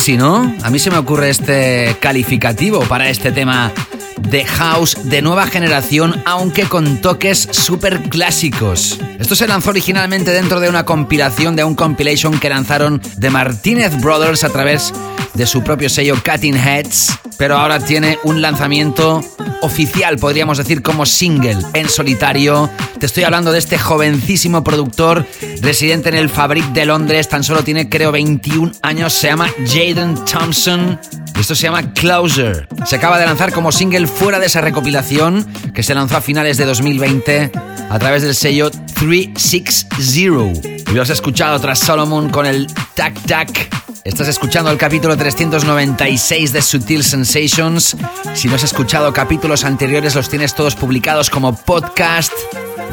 Sexy, 0.03 0.17
¿no? 0.17 0.53
A 0.63 0.69
mí 0.69 0.79
se 0.79 0.91
me 0.91 0.97
ocurre 0.97 1.29
este 1.29 1.95
calificativo 2.01 2.81
para 2.81 3.09
este 3.09 3.31
tema 3.31 3.71
de 4.19 4.43
house 4.43 4.97
de 5.03 5.21
nueva 5.21 5.47
generación, 5.47 6.21
aunque 6.25 6.63
con 6.63 6.99
toques 6.99 7.47
súper 7.51 8.09
clásicos. 8.09 8.99
Esto 9.17 9.35
se 9.35 9.47
lanzó 9.47 9.69
originalmente 9.69 10.31
dentro 10.31 10.59
de 10.59 10.67
una 10.67 10.83
compilación 10.83 11.55
de 11.55 11.63
un 11.63 11.75
compilation 11.75 12.37
que 12.37 12.49
lanzaron 12.49 13.01
de 13.15 13.29
Martinez 13.29 13.97
Brothers 14.01 14.43
a 14.43 14.49
través 14.49 14.91
de 15.35 15.47
su 15.47 15.63
propio 15.63 15.89
sello 15.89 16.15
Cutting 16.21 16.57
Heads, 16.57 17.19
pero 17.37 17.57
ahora 17.57 17.79
tiene 17.79 18.19
un 18.23 18.41
lanzamiento 18.41 19.23
oficial, 19.61 20.17
podríamos 20.17 20.57
decir 20.57 20.81
como 20.81 21.05
single, 21.05 21.57
en 21.73 21.87
solitario. 21.87 22.69
Te 22.99 23.05
estoy 23.05 23.23
hablando 23.23 23.51
de 23.51 23.59
este 23.59 23.77
jovencísimo 23.77 24.63
productor 24.63 25.25
residente 25.63 26.09
en 26.09 26.15
el 26.15 26.29
Fabric 26.29 26.65
de 26.73 26.85
Londres, 26.85 27.29
tan 27.29 27.43
solo 27.43 27.63
tiene 27.63 27.89
creo 27.89 28.11
21 28.11 28.73
años, 28.81 29.13
se 29.13 29.27
llama 29.27 29.49
Jaden 29.65 30.15
Thompson. 30.25 30.99
Esto 31.39 31.55
se 31.55 31.63
llama 31.63 31.93
Closer. 31.93 32.67
Se 32.85 32.97
acaba 32.97 33.17
de 33.17 33.25
lanzar 33.25 33.51
como 33.51 33.71
single 33.71 34.07
fuera 34.07 34.39
de 34.39 34.45
esa 34.45 34.61
recopilación 34.61 35.47
que 35.73 35.81
se 35.81 35.95
lanzó 35.95 36.17
a 36.17 36.21
finales 36.21 36.57
de 36.57 36.65
2020 36.65 37.51
a 37.89 37.99
través 37.99 38.21
del 38.21 38.35
sello 38.35 38.69
360. 38.69 40.91
Y 40.91 40.93
lo 40.93 41.01
has 41.01 41.09
escuchado 41.09 41.59
tras 41.59 41.79
Solomon 41.79 42.29
con 42.29 42.45
el 42.45 42.67
Tac 42.93 43.19
Tac 43.25 43.83
Estás 44.03 44.27
escuchando 44.27 44.69
el 44.69 44.77
capítulo 44.77 45.15
396 45.15 46.51
de 46.51 46.61
Sutil 46.61 47.05
Sensations. 47.05 47.95
Si 48.35 48.49
no 48.49 48.55
has 48.55 48.65
escuchado 48.65 49.13
capítulos 49.13 49.63
anteriores, 49.63 50.13
los 50.13 50.27
tienes 50.27 50.55
todos 50.55 50.75
publicados 50.75 51.29
como 51.29 51.55
podcast. 51.55 52.33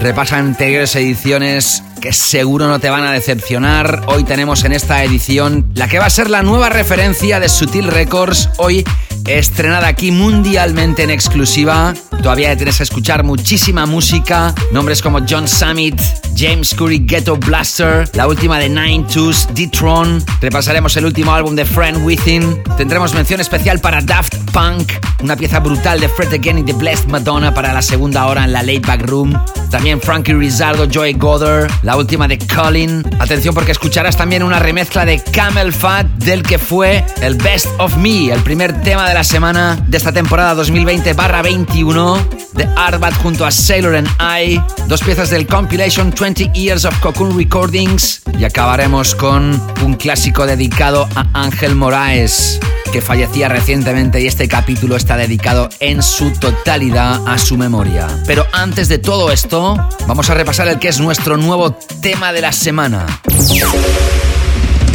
Repasa 0.01 0.39
anteriores 0.39 0.97
ediciones 0.97 1.83
que 2.01 2.15
seguro 2.15 2.69
no 2.69 2.79
te 2.79 2.89
van 2.89 3.05
a 3.05 3.13
decepcionar. 3.13 4.03
Hoy 4.07 4.25
tenemos 4.25 4.65
en 4.65 4.73
esta 4.73 5.05
edición 5.05 5.71
la 5.75 5.89
que 5.89 5.99
va 5.99 6.07
a 6.07 6.11
ser 6.11 6.31
la 6.31 6.43
nueva 6.43 6.71
referencia 6.71 7.39
de 7.39 7.51
Sutil 7.51 7.87
Records. 7.87 8.49
Hoy 8.57 8.83
estrenada 9.27 9.89
aquí 9.89 10.11
mundialmente 10.11 11.03
en 11.03 11.11
exclusiva. 11.11 11.95
Todavía 12.23 12.57
tienes 12.57 12.79
que 12.79 12.83
escuchar 12.83 13.25
muchísima 13.25 13.87
música. 13.87 14.55
Nombres 14.73 15.03
como 15.03 15.21
John 15.29 15.49
Summit, 15.49 16.01
James 16.37 16.75
Curry, 16.75 17.01
Ghetto 17.07 17.37
Blaster, 17.37 18.09
la 18.15 18.27
última 18.27 18.59
de 18.59 18.69
Nine 18.69 19.05
Twos, 19.13 19.49
D-Tron. 19.55 20.25
Repasaremos 20.41 20.97
el 20.97 21.07
último 21.07 21.33
álbum 21.33 21.55
de 21.55 21.65
Friend 21.65 22.05
Within. 22.05 22.63
Tendremos 22.77 23.15
mención 23.15 23.41
especial 23.41 23.81
para 23.81 24.01
Daft 24.01 24.35
Punk, 24.53 24.93
una 25.23 25.37
pieza 25.37 25.61
brutal 25.61 26.01
de 26.01 26.09
Fred 26.09 26.33
Again 26.35 26.59
y 26.59 26.63
The 26.63 26.73
Blessed 26.73 27.07
Madonna 27.07 27.55
para 27.55 27.73
la 27.73 27.83
segunda 27.83 28.27
hora 28.27 28.45
en 28.45 28.53
la 28.53 28.63
Late 28.63 28.81
Back 28.81 29.03
Room. 29.07 29.39
También 29.71 29.90
Frankie 29.99 30.35
Rizardo, 30.35 30.85
Joy 30.85 31.15
Goddard, 31.15 31.71
la 31.83 31.97
última 31.97 32.29
de 32.29 32.39
Colin. 32.39 33.03
Atención 33.19 33.55
porque 33.55 33.73
escucharás 33.73 34.17
también 34.17 34.43
una 34.43 34.59
remezcla 34.59 35.07
de 35.07 35.23
Camel 35.33 35.73
Fat 35.73 36.07
del 36.19 36.43
que 36.43 36.59
fue 36.59 37.03
el 37.23 37.35
Best 37.37 37.67
of 37.79 37.97
Me, 37.97 38.31
el 38.31 38.41
primer 38.43 38.83
tema 38.83 39.09
de 39.09 39.15
la 39.15 39.25
semana 39.25 39.83
de 39.89 39.97
esta 39.97 40.13
temporada 40.13 40.55
2020-21 40.63 42.19
de 42.53 42.69
Arbat 42.77 43.15
junto 43.23 43.47
a 43.47 43.51
Sailor 43.51 43.97
and 43.97 44.09
I. 44.21 44.61
Dos 44.87 45.01
piezas 45.01 45.31
del 45.31 45.47
compilation 45.47 46.13
20 46.13 46.53
Years 46.53 46.85
of 46.85 46.99
Cocoon 47.01 47.37
Recordings. 47.37 48.23
Y 48.39 48.45
acabaremos 48.45 49.15
con 49.15 49.61
un 49.83 49.95
clásico 49.95 50.47
dedicado 50.47 51.09
a 51.15 51.27
Ángel 51.33 51.75
Moraes 51.75 52.61
que 52.91 53.01
fallecía 53.01 53.49
recientemente 53.49 54.21
y 54.21 54.27
este 54.27 54.49
capítulo 54.49 54.97
está 54.97 55.17
dedicado 55.17 55.69
en 55.79 56.03
su 56.03 56.33
totalidad 56.33 57.21
a 57.27 57.39
su 57.39 57.57
memoria. 57.57 58.09
Pero 58.27 58.47
antes 58.53 58.89
de 58.89 58.99
todo 58.99 59.31
esto, 59.31 59.77
vamos 60.07 60.31
a 60.31 60.35
repasar 60.35 60.69
el 60.69 60.79
que 60.79 60.89
es 60.89 61.01
nuestro 61.01 61.37
nuevo 61.37 61.73
tema 62.01 62.33
de 62.33 62.41
la 62.41 62.53
semana. 62.53 63.07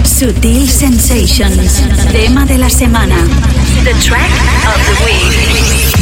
Sutil 0.03 0.69
Sensations, 0.69 1.83
tema 2.11 2.45
de 2.45 2.57
la 2.57 2.69
semana. 2.69 3.15
The 3.83 3.93
track 3.95 4.31
of 4.67 4.77
the 4.85 5.05
week. 5.05 5.95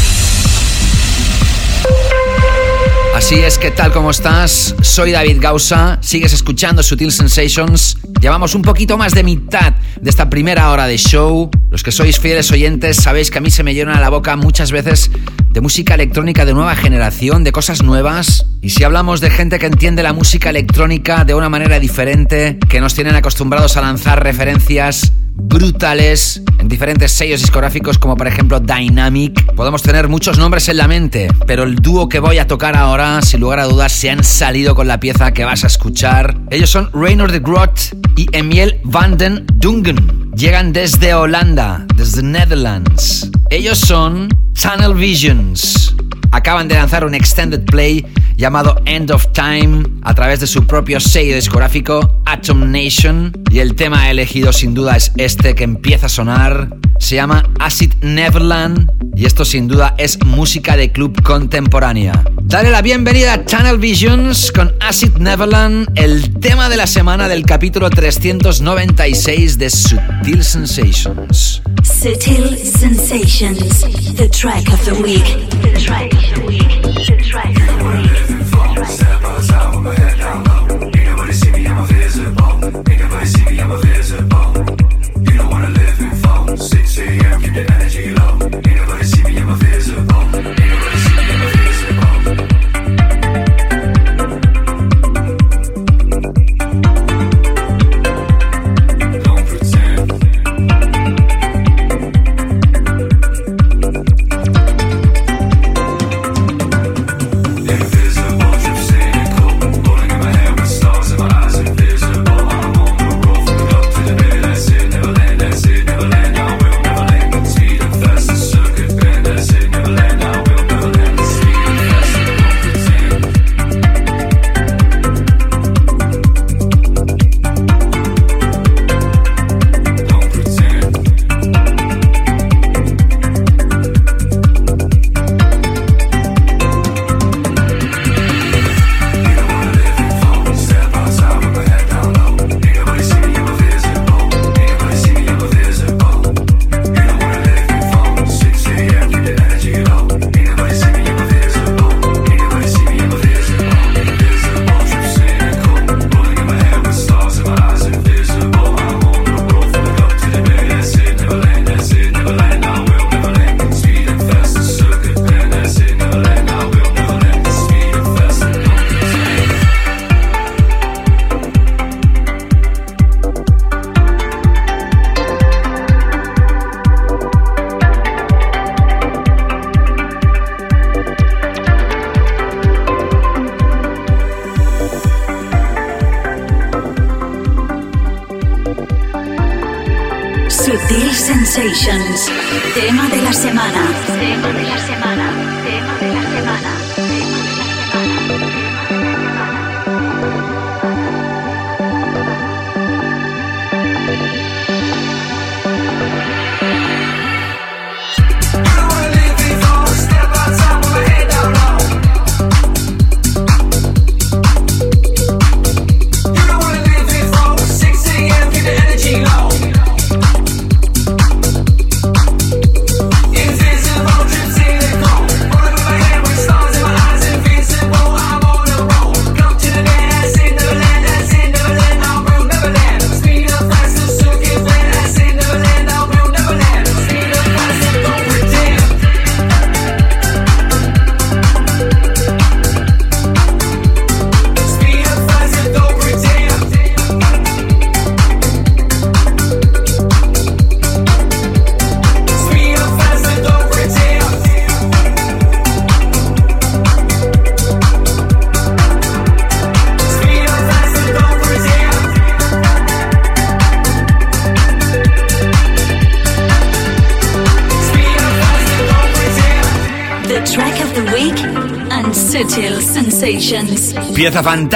Así 3.15 3.35
es 3.35 3.57
que 3.57 3.71
tal 3.71 3.93
como 3.93 4.11
estás, 4.11 4.75
soy 4.81 5.11
David 5.11 5.37
Gausa, 5.39 5.99
sigues 6.01 6.33
escuchando 6.33 6.83
Sutil 6.83 7.11
Sensations. 7.11 7.97
Llevamos 8.19 8.55
un 8.55 8.63
poquito 8.63 8.97
más 8.97 9.13
de 9.13 9.23
mitad 9.23 9.73
de 10.01 10.09
esta 10.09 10.29
primera 10.29 10.71
hora 10.71 10.87
de 10.87 10.97
show. 10.97 11.49
Los 11.69 11.83
que 11.83 11.91
sois 11.91 12.19
fieles 12.19 12.51
oyentes 12.51 12.97
sabéis 12.97 13.31
que 13.31 13.37
a 13.37 13.41
mí 13.41 13.51
se 13.51 13.63
me 13.63 13.73
llena 13.73 13.99
la 13.99 14.09
boca 14.09 14.35
muchas 14.35 14.71
veces 14.71 15.09
de 15.53 15.61
música 15.61 15.93
electrónica 15.93 16.45
de 16.45 16.53
nueva 16.53 16.75
generación, 16.75 17.43
de 17.43 17.51
cosas 17.51 17.83
nuevas. 17.83 18.47
Y 18.61 18.71
si 18.71 18.83
hablamos 18.83 19.21
de 19.21 19.29
gente 19.29 19.59
que 19.59 19.67
entiende 19.67 20.01
la 20.01 20.11
música 20.11 20.49
electrónica 20.49 21.25
de 21.25 21.35
una 21.35 21.47
manera 21.47 21.79
diferente, 21.79 22.57
que 22.67 22.81
nos 22.81 22.95
tienen 22.95 23.15
acostumbrados 23.15 23.77
a 23.77 23.81
lanzar 23.81 24.23
referencias 24.23 25.13
brutales 25.35 26.41
en 26.59 26.67
diferentes 26.67 27.11
sellos 27.11 27.41
discográficos 27.41 27.97
como 27.99 28.15
por 28.17 28.27
ejemplo 28.27 28.59
Dynamic. 28.59 29.53
Podemos 29.53 29.83
tener 29.83 30.07
muchos 30.07 30.39
nombres 30.39 30.69
en 30.69 30.77
la 30.77 30.87
mente, 30.87 31.27
pero 31.45 31.63
el 31.63 31.75
dúo 31.75 32.09
que 32.09 32.19
voy 32.19 32.39
a 32.39 32.47
tocar 32.47 32.75
ahora, 32.75 33.21
sin 33.21 33.39
lugar 33.39 33.59
a 33.59 33.65
dudas, 33.65 33.91
se 33.91 34.09
han 34.09 34.23
salido 34.23 34.73
con 34.73 34.87
la 34.87 34.99
pieza 34.99 35.33
que 35.33 35.45
vas 35.45 35.63
a 35.63 35.67
escuchar. 35.67 36.35
Ellos 36.49 36.71
son 36.71 36.89
Raynor 36.93 37.31
de 37.31 37.39
Grot 37.39 37.95
y 38.15 38.25
Emiel 38.35 38.79
van 38.83 39.17
den 39.17 39.45
Dungen. 39.53 40.31
Llegan 40.35 40.73
desde 40.73 41.13
Holanda, 41.13 41.85
desde 41.95 42.23
Netherlands. 42.23 43.29
Ellos 43.55 43.77
son 43.77 44.29
Tunnel 44.55 44.95
Visions. 44.95 45.95
Acaban 46.33 46.67
de 46.67 46.73
lanzar 46.73 47.05
un 47.05 47.13
extended 47.13 47.63
play 47.63 48.03
llamado 48.35 48.81
End 48.85 49.11
of 49.11 49.27
Time 49.33 49.84
a 50.01 50.15
través 50.15 50.39
de 50.39 50.47
su 50.47 50.65
propio 50.65 50.99
sello 50.99 51.36
discográfico 51.36 52.23
Atom 52.25 52.71
Nation 52.71 53.31
y 53.51 53.59
el 53.59 53.75
tema 53.75 54.09
elegido 54.09 54.51
sin 54.51 54.73
duda 54.73 54.95
es 54.97 55.11
este 55.17 55.53
que 55.53 55.63
empieza 55.63 56.07
a 56.07 56.09
sonar. 56.09 56.69
Se 56.97 57.15
llama 57.15 57.43
Acid 57.59 57.93
Neverland 58.01 58.89
y 59.15 59.25
esto 59.25 59.45
sin 59.45 59.67
duda 59.67 59.93
es 59.99 60.23
música 60.25 60.75
de 60.75 60.91
club 60.91 61.21
contemporánea. 61.21 62.23
Dale 62.41 62.71
la 62.71 62.81
bienvenida 62.81 63.34
a 63.34 63.45
Channel 63.45 63.77
Visions 63.77 64.51
con 64.51 64.73
Acid 64.79 65.17
Neverland, 65.19 65.88
el 65.93 66.39
tema 66.39 66.67
de 66.67 66.77
la 66.77 66.88
semana 66.88 67.27
del 67.27 67.45
capítulo 67.45 67.91
396 67.91 69.59
de 69.59 69.69
Sutil 69.69 70.43
Sensations. 70.43 71.61
Sutil 71.84 72.57
Sensations, 72.57 73.81
the 74.15 74.27
track 74.29 74.67
of 74.69 74.84
the 74.86 74.93
week. 74.93 75.25
The 75.61 75.79
track 75.79 76.22
of 76.32 76.72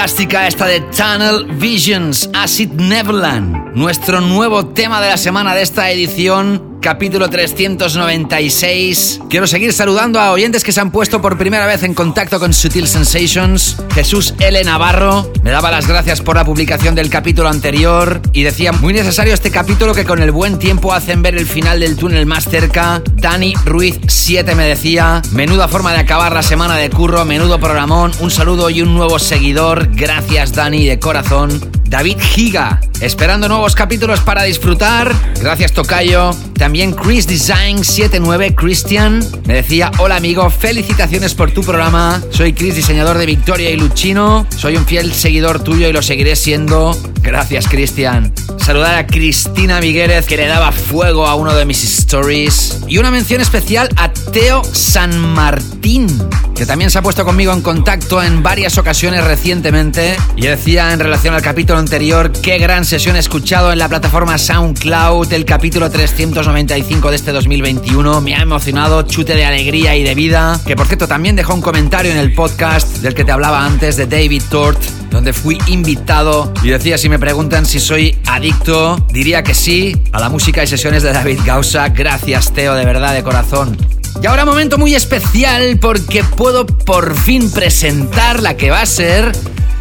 esta 0.07 0.65
de 0.67 0.79
Tunnel 0.79 1.57
Visions, 1.57 2.29
Acid 2.33 2.69
Neverland, 2.71 3.75
nuestro 3.75 4.21
nuevo 4.21 4.67
tema 4.67 5.01
de 5.01 5.09
la 5.09 5.17
semana 5.17 5.53
de 5.53 5.61
esta 5.61 5.91
edición 5.91 6.77
capítulo 6.81 7.29
396. 7.29 9.19
Quiero 9.29 9.45
seguir 9.45 9.73
saludando 9.73 10.21
a 10.21 10.31
oyentes 10.31 10.63
que 10.63 10.71
se 10.71 10.79
han 10.79 10.91
puesto 10.91 11.21
por 11.21 11.37
primera 11.37 11.65
vez 11.65 11.83
en 11.83 11.93
contacto 11.93 12.39
con 12.39 12.53
Sutil 12.53 12.87
Sensations. 12.87 13.75
Jesús 13.93 14.33
L. 14.39 14.63
Navarro 14.63 15.29
me 15.43 15.51
daba 15.51 15.69
las 15.69 15.85
gracias 15.87 16.21
por 16.21 16.37
la 16.37 16.45
publicación 16.45 16.95
del 16.95 17.09
capítulo 17.09 17.49
anterior 17.49 18.21
y 18.31 18.43
decía, 18.43 18.71
muy 18.71 18.93
necesario 18.93 19.33
este 19.33 19.51
capítulo 19.51 19.93
que 19.93 20.05
con 20.05 20.21
el 20.21 20.31
buen 20.31 20.59
tiempo 20.59 20.93
hacen 20.93 21.21
ver 21.21 21.35
el 21.35 21.45
final 21.45 21.81
del 21.81 21.97
túnel 21.97 22.25
más 22.25 22.47
cerca. 22.47 23.01
Dani 23.29 23.55
Ruiz 23.65 23.99
7 24.07 24.55
me 24.55 24.63
decía, 24.63 25.21
menuda 25.33 25.67
forma 25.67 25.91
de 25.91 25.99
acabar 25.99 26.31
la 26.31 26.41
semana 26.41 26.77
de 26.77 26.89
curro, 26.89 27.25
menudo 27.25 27.59
programón, 27.59 28.13
un 28.21 28.31
saludo 28.31 28.69
y 28.69 28.81
un 28.81 28.95
nuevo 28.95 29.19
seguidor. 29.19 29.89
Gracias 29.93 30.53
Dani 30.53 30.87
de 30.87 30.97
corazón. 30.97 31.59
David 31.89 32.19
Giga, 32.21 32.79
esperando 33.01 33.49
nuevos 33.49 33.75
capítulos 33.75 34.21
para 34.21 34.43
disfrutar. 34.43 35.13
Gracias 35.41 35.73
Tocayo. 35.73 36.33
También 36.53 36.93
Chris 36.93 37.27
Design 37.27 37.83
79 37.83 38.55
Christian 38.55 39.21
me 39.45 39.55
decía, 39.55 39.91
hola 39.97 40.15
amigo, 40.15 40.49
felicitaciones 40.49 41.35
por 41.35 41.51
tu 41.51 41.65
programa. 41.65 42.23
Soy 42.29 42.53
Chris, 42.53 42.75
diseñador 42.75 43.17
de 43.17 43.25
Victoria 43.25 43.69
y 43.69 43.75
Luchino. 43.75 44.47
Soy 44.55 44.77
un 44.77 44.85
fiel 44.85 45.11
seguidor 45.11 45.61
tuyo 45.61 45.89
y 45.89 45.91
lo 45.91 46.01
seguiré 46.01 46.37
siendo. 46.37 46.97
Gracias 47.21 47.67
Cristian. 47.67 48.31
Saludar 48.67 48.95
a 48.95 49.07
Cristina 49.07 49.79
Migueles 49.79 50.25
que 50.25 50.35
le 50.35 50.45
daba 50.45 50.73
fuego 50.73 51.25
a 51.25 51.35
uno 51.35 51.55
de 51.55 51.63
mis 51.63 51.85
stories. 51.85 52.81
Y 52.89 52.97
una 52.97 53.11
mención 53.11 53.39
especial 53.39 53.87
a 53.95 54.11
Teo 54.11 54.61
San 54.61 55.17
Martín, 55.17 56.09
que 56.53 56.65
también 56.65 56.91
se 56.91 56.97
ha 56.97 57.01
puesto 57.01 57.23
conmigo 57.23 57.53
en 57.53 57.61
contacto 57.61 58.21
en 58.21 58.43
varias 58.43 58.77
ocasiones 58.77 59.23
recientemente. 59.23 60.17
Y 60.35 60.47
decía 60.47 60.91
en 60.91 60.99
relación 60.99 61.33
al 61.33 61.41
capítulo 61.41 61.79
anterior, 61.79 62.33
qué 62.33 62.57
gran 62.57 62.83
sesión 62.83 63.15
he 63.15 63.19
escuchado 63.19 63.71
en 63.71 63.79
la 63.79 63.87
plataforma 63.87 64.37
SoundCloud, 64.37 65.31
el 65.31 65.45
capítulo 65.45 65.89
395 65.89 67.09
de 67.09 67.15
este 67.15 67.31
2021. 67.31 68.19
Me 68.19 68.35
ha 68.35 68.41
emocionado, 68.41 69.03
chute 69.03 69.35
de 69.35 69.45
alegría 69.45 69.95
y 69.95 70.03
de 70.03 70.13
vida. 70.13 70.59
Que 70.67 70.75
por 70.75 70.87
cierto 70.87 71.07
también 71.07 71.37
dejó 71.37 71.53
un 71.53 71.61
comentario 71.61 72.11
en 72.11 72.17
el 72.17 72.33
podcast 72.33 72.97
del 72.97 73.13
que 73.13 73.23
te 73.23 73.31
hablaba 73.31 73.63
antes 73.65 73.95
de 73.95 74.07
David 74.07 74.43
Tort, 74.49 74.77
donde 75.17 75.33
fui 75.33 75.57
invitado 75.65 76.53
y 76.61 76.69
decía 76.69 76.95
si 76.99 77.09
me 77.09 77.17
preguntan 77.17 77.65
si 77.65 77.79
soy 77.79 78.15
adicto, 78.27 79.03
diría 79.11 79.41
que 79.41 79.55
sí 79.55 79.99
a 80.11 80.19
la 80.19 80.29
música 80.29 80.63
y 80.63 80.67
sesiones 80.67 81.01
de 81.01 81.11
David 81.11 81.39
Gausa. 81.43 81.89
Gracias 81.89 82.53
Teo, 82.53 82.75
de 82.75 82.85
verdad, 82.85 83.15
de 83.15 83.23
corazón. 83.23 83.75
Y 84.21 84.27
ahora 84.27 84.45
momento 84.45 84.77
muy 84.77 84.93
especial 84.93 85.79
porque 85.79 86.23
puedo 86.23 86.67
por 86.67 87.19
fin 87.19 87.49
presentar 87.49 88.43
la 88.43 88.57
que 88.57 88.69
va 88.69 88.81
a 88.81 88.85
ser 88.85 89.31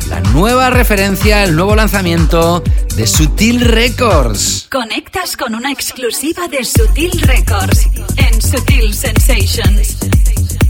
la 0.08 0.20
nueva 0.20 0.70
referencia, 0.70 1.44
el 1.44 1.54
nuevo 1.54 1.76
lanzamiento 1.76 2.64
de 2.96 3.06
Sutil 3.06 3.60
Records. 3.60 4.68
Conectas 4.70 5.36
con 5.36 5.54
una 5.54 5.70
exclusiva 5.70 6.48
de 6.48 6.64
Sutil 6.64 7.10
Records 7.20 7.88
en 8.16 8.40
Sutil 8.40 8.94
Sensations. 8.94 9.95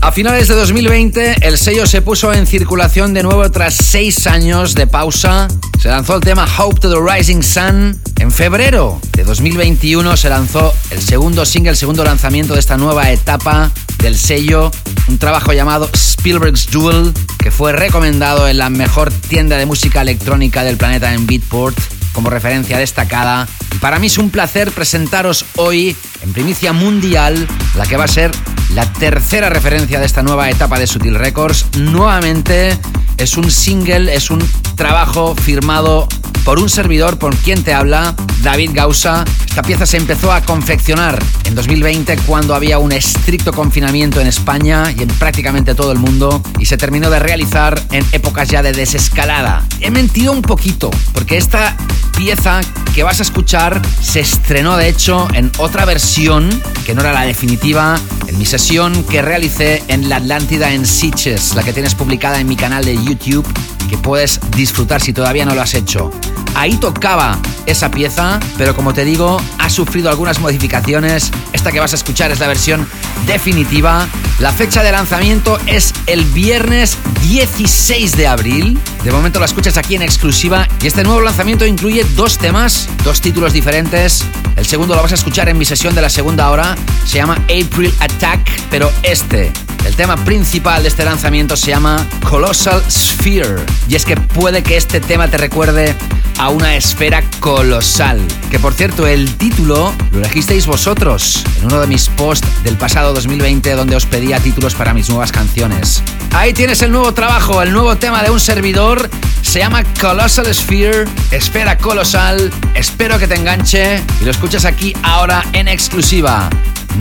A 0.01 0.13
finales 0.13 0.49
de 0.49 0.55
2020, 0.55 1.47
el 1.47 1.59
sello 1.59 1.87
se 1.87 2.03
puso 2.03 2.33
en 2.33 2.47
circulación 2.47 3.15
de 3.15 3.23
nuevo 3.23 3.51
tras 3.51 3.75
seis 3.75 4.27
años 4.27 4.75
de 4.75 4.87
pausa. 4.87 5.49
Se 5.81 5.89
lanzó 5.89 6.17
el 6.17 6.21
tema 6.21 6.47
Hope 6.59 6.81
to 6.81 6.89
the 6.89 7.01
Rising 7.01 7.43
Sun. 7.43 7.99
En 8.19 8.31
febrero 8.31 9.01
de 9.13 9.25
2021 9.25 10.17
se 10.17 10.29
lanzó 10.29 10.73
el 10.91 11.01
segundo 11.01 11.45
single, 11.45 11.71
el 11.71 11.77
segundo 11.77 12.05
lanzamiento 12.05 12.55
de 12.55 12.61
esta 12.61 12.77
nueva 12.77 13.11
etapa 13.11 13.71
del 13.99 14.17
sello, 14.17 14.71
un 15.09 15.19
trabajo 15.19 15.53
llamado 15.53 15.91
Spielberg's 15.93 16.71
Duel, 16.71 17.13
que 17.39 17.51
fue 17.51 17.73
recomendado 17.73 18.49
en 18.49 18.59
la 18.59 18.71
mejor 18.71 19.13
tienda 19.13 19.57
de 19.57 19.67
música 19.67 20.03
electrónica 20.03 20.65
del 20.65 20.77
planeta 20.77 21.13
en 21.13 21.27
Beatport 21.27 21.77
como 22.17 22.31
referencia 22.31 22.79
destacada. 22.79 23.47
Y 23.73 23.77
para 23.77 23.99
mí 23.99 24.07
es 24.07 24.17
un 24.17 24.31
placer 24.31 24.73
presentaros 24.73 25.45
hoy, 25.57 25.95
en 26.23 26.33
primicia 26.33 26.73
mundial, 26.73 27.47
la 27.75 27.85
que 27.85 27.99
va 27.99 28.05
a 28.05 28.09
ser 28.09 28.31
la 28.75 28.91
tercera 28.91 29.51
referencia 29.51 30.01
de 30.01 30.07
esta 30.07 30.23
nueva 30.23 30.49
etapa 30.49 30.79
de 30.79 30.87
Sutil 30.87 31.15
Records. 31.15 31.67
Nuevamente 31.77 32.77
es 33.19 33.37
un 33.37 33.51
single, 33.51 34.15
es 34.15 34.31
un 34.31 34.43
trabajo 34.77 35.35
firmado 35.37 36.09
por 36.47 36.61
un 36.61 36.69
servidor, 36.69 37.19
por 37.19 37.35
quien 37.35 37.65
te 37.65 37.75
habla, 37.75 38.15
David 38.45 38.71
Gausa. 38.73 39.25
Esta 39.49 39.63
pieza 39.63 39.85
se 39.85 39.97
empezó 39.97 40.31
a 40.31 40.43
confeccionar 40.43 41.21
en 41.43 41.57
2020 41.57 42.17
cuando 42.19 42.55
había 42.55 42.79
un 42.79 42.93
estricto 42.93 43.53
confinamiento 43.53 44.21
en 44.21 44.29
España 44.29 44.95
y 44.97 45.03
en 45.03 45.09
prácticamente 45.09 45.75
todo 45.75 45.91
el 45.91 45.99
mundo 45.99 46.41
y 46.61 46.67
se 46.67 46.77
terminó 46.77 47.11
de 47.11 47.19
realizar 47.19 47.83
en 47.91 48.07
épocas 48.13 48.49
ya 48.49 48.63
de 48.63 48.73
desescalada. 48.73 49.65
He 49.81 49.91
mentido 49.91 50.31
un 50.31 50.43
poquito 50.43 50.89
porque 51.13 51.37
esta 51.37 51.77
pieza 52.17 52.61
que 52.95 53.03
vas 53.03 53.19
a 53.19 53.25
escuchar 53.25 53.83
se 54.01 54.21
estrenó 54.21 54.77
de 54.77 54.89
hecho 54.89 55.27
en 55.35 55.51
otra 55.59 55.85
versión 55.85 56.49
que 56.85 56.95
no 56.95 57.01
era 57.01 57.13
la 57.13 57.23
definitiva 57.23 57.99
en 58.29 58.39
mi 58.39 58.47
sesión 58.47 59.03
que 59.05 59.21
realicé 59.21 59.83
en 59.89 60.09
la 60.09 60.17
Atlántida 60.17 60.73
en 60.73 60.87
Sitges, 60.87 61.57
la 61.57 61.65
que 61.65 61.73
tienes 61.73 61.97
publicada 61.97 62.39
en 62.39 62.47
mi 62.47 62.55
canal 62.55 62.85
de 62.85 62.95
YouTube 63.03 63.47
que 63.91 63.99
puedes 63.99 64.41
disfrutar 64.57 65.01
si 65.01 65.13
todavía 65.13 65.45
no 65.45 65.55
lo 65.55 65.63
has 65.63 65.75
hecho. 65.75 66.13
Ahí 66.55 66.77
tocaba 66.77 67.39
esa 67.67 67.91
pieza, 67.91 68.41
pero 68.57 68.75
como 68.75 68.95
te 68.95 69.05
digo, 69.05 69.41
ha 69.59 69.71
sufrido 69.71 70.11
algunas 70.11 70.41
modificaciones. 70.41 71.31
Esta 71.53 71.73
que 71.73 71.81
vas 71.81 71.93
a 71.93 71.97
escuchar 71.97 72.31
es 72.31 72.41
la 72.41 72.49
versión 72.49 72.87
definitiva. 73.27 74.07
La 74.39 74.53
fecha 74.53 74.83
de 74.83 74.93
lanzamiento 74.93 75.59
es 75.67 75.93
el 76.07 76.25
viernes 76.25 76.97
16 77.23 78.17
de 78.17 78.27
abril. 78.27 78.79
De 79.05 79.13
momento 79.13 79.41
la 79.41 79.47
escuchas 79.47 79.77
aquí 79.77 79.95
en 79.95 80.03
exclusiva 80.03 80.69
y 80.83 80.87
este 80.87 81.03
nuevo 81.05 81.21
lanzamiento 81.21 81.67
incluye 81.67 82.05
dos 82.15 82.39
temas, 82.39 82.89
dos 83.05 83.21
títulos 83.21 83.53
diferentes. 83.53 84.25
El 84.57 84.67
segundo 84.67 84.95
lo 84.95 85.03
vas 85.03 85.13
a 85.13 85.17
escuchar 85.17 85.49
en 85.49 85.59
mi 85.59 85.65
sesión 85.65 85.95
de 85.95 86.03
la 86.03 86.11
segunda 86.11 86.51
hora. 86.51 86.77
Se 87.05 87.19
llama 87.19 87.35
April 87.45 87.93
Attack, 88.01 88.41
pero 88.71 88.91
este 89.03 89.53
el 89.87 89.95
tema 89.95 90.17
principal 90.17 90.83
de 90.83 90.89
este 90.89 91.05
lanzamiento 91.05 91.57
se 91.57 91.69
llama 91.69 92.05
Colossal 92.29 92.83
Sphere. 92.91 93.65
Y 93.89 93.95
es 93.95 94.05
que 94.05 94.17
puede 94.17 94.63
que 94.63 94.77
este 94.77 95.01
tema 95.01 95.29
te 95.29 95.39
recuerde 95.39 95.95
a 96.39 96.49
una 96.51 96.77
esfera 96.77 97.23
colosal. 97.41 98.21
Que 98.51 98.59
por 98.59 98.75
cierto, 98.75 99.07
el 99.07 99.37
título 99.37 99.93
lo 100.13 100.19
elegisteis 100.19 100.67
vosotros 100.67 101.45
en 101.61 101.67
uno 101.67 101.81
de 101.81 101.87
mis 101.87 102.09
posts 102.09 102.47
del 102.63 102.77
pasado 102.77 103.13
2020 103.15 103.73
donde 103.73 103.97
os 103.97 104.07
pedía 104.07 104.41
títulos 104.41 104.75
para 104.75 104.95
mis 104.95 105.09
nuevas 105.09 105.33
canciones. 105.33 106.03
Ahí 106.33 106.53
tienes 106.53 106.83
el 106.83 106.93
nuevo 106.93 107.13
trabajo, 107.13 107.63
el 107.63 107.73
nuevo 107.73 107.97
tema 107.97 108.23
de 108.23 108.31
un 108.31 108.41
servidor. 108.41 109.09
Se 109.43 109.61
llama 109.61 109.85
Colossal 110.01 110.53
Sphere, 110.55 111.05
esfera 111.31 111.79
colosal. 111.79 112.53
Espero 112.75 113.19
que 113.19 113.27
te 113.27 113.37
enganche 113.37 114.03
y 114.21 114.25
lo 114.25 114.31
escuchas 114.31 114.65
aquí 114.65 114.95
ahora 115.03 115.45
en 115.53 115.69
exclusiva. 115.69 116.51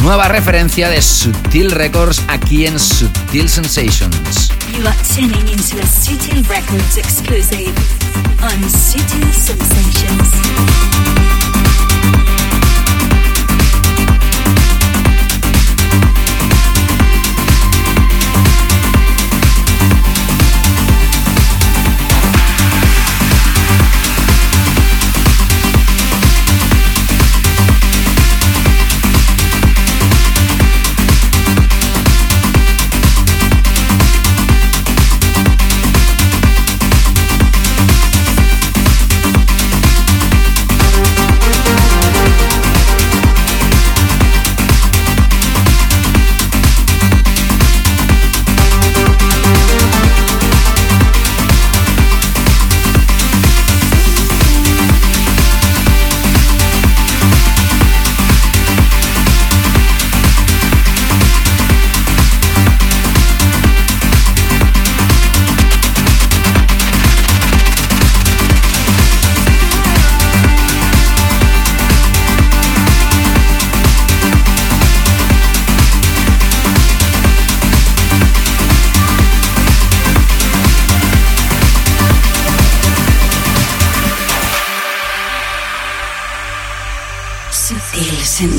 Nueva 0.04 0.28
referencia 0.28 0.90
de 0.90 1.02
Sutil 1.02 1.72
Records 1.72 2.22
aquí 2.28 2.66
en 2.66 2.80
Sutil 2.80 3.50
Sensations. 3.50 4.52
Sensations. 9.22 10.36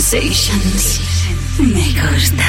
Sensations. 0.06 1.00
Me 1.58 1.92
gusta. 1.92 2.46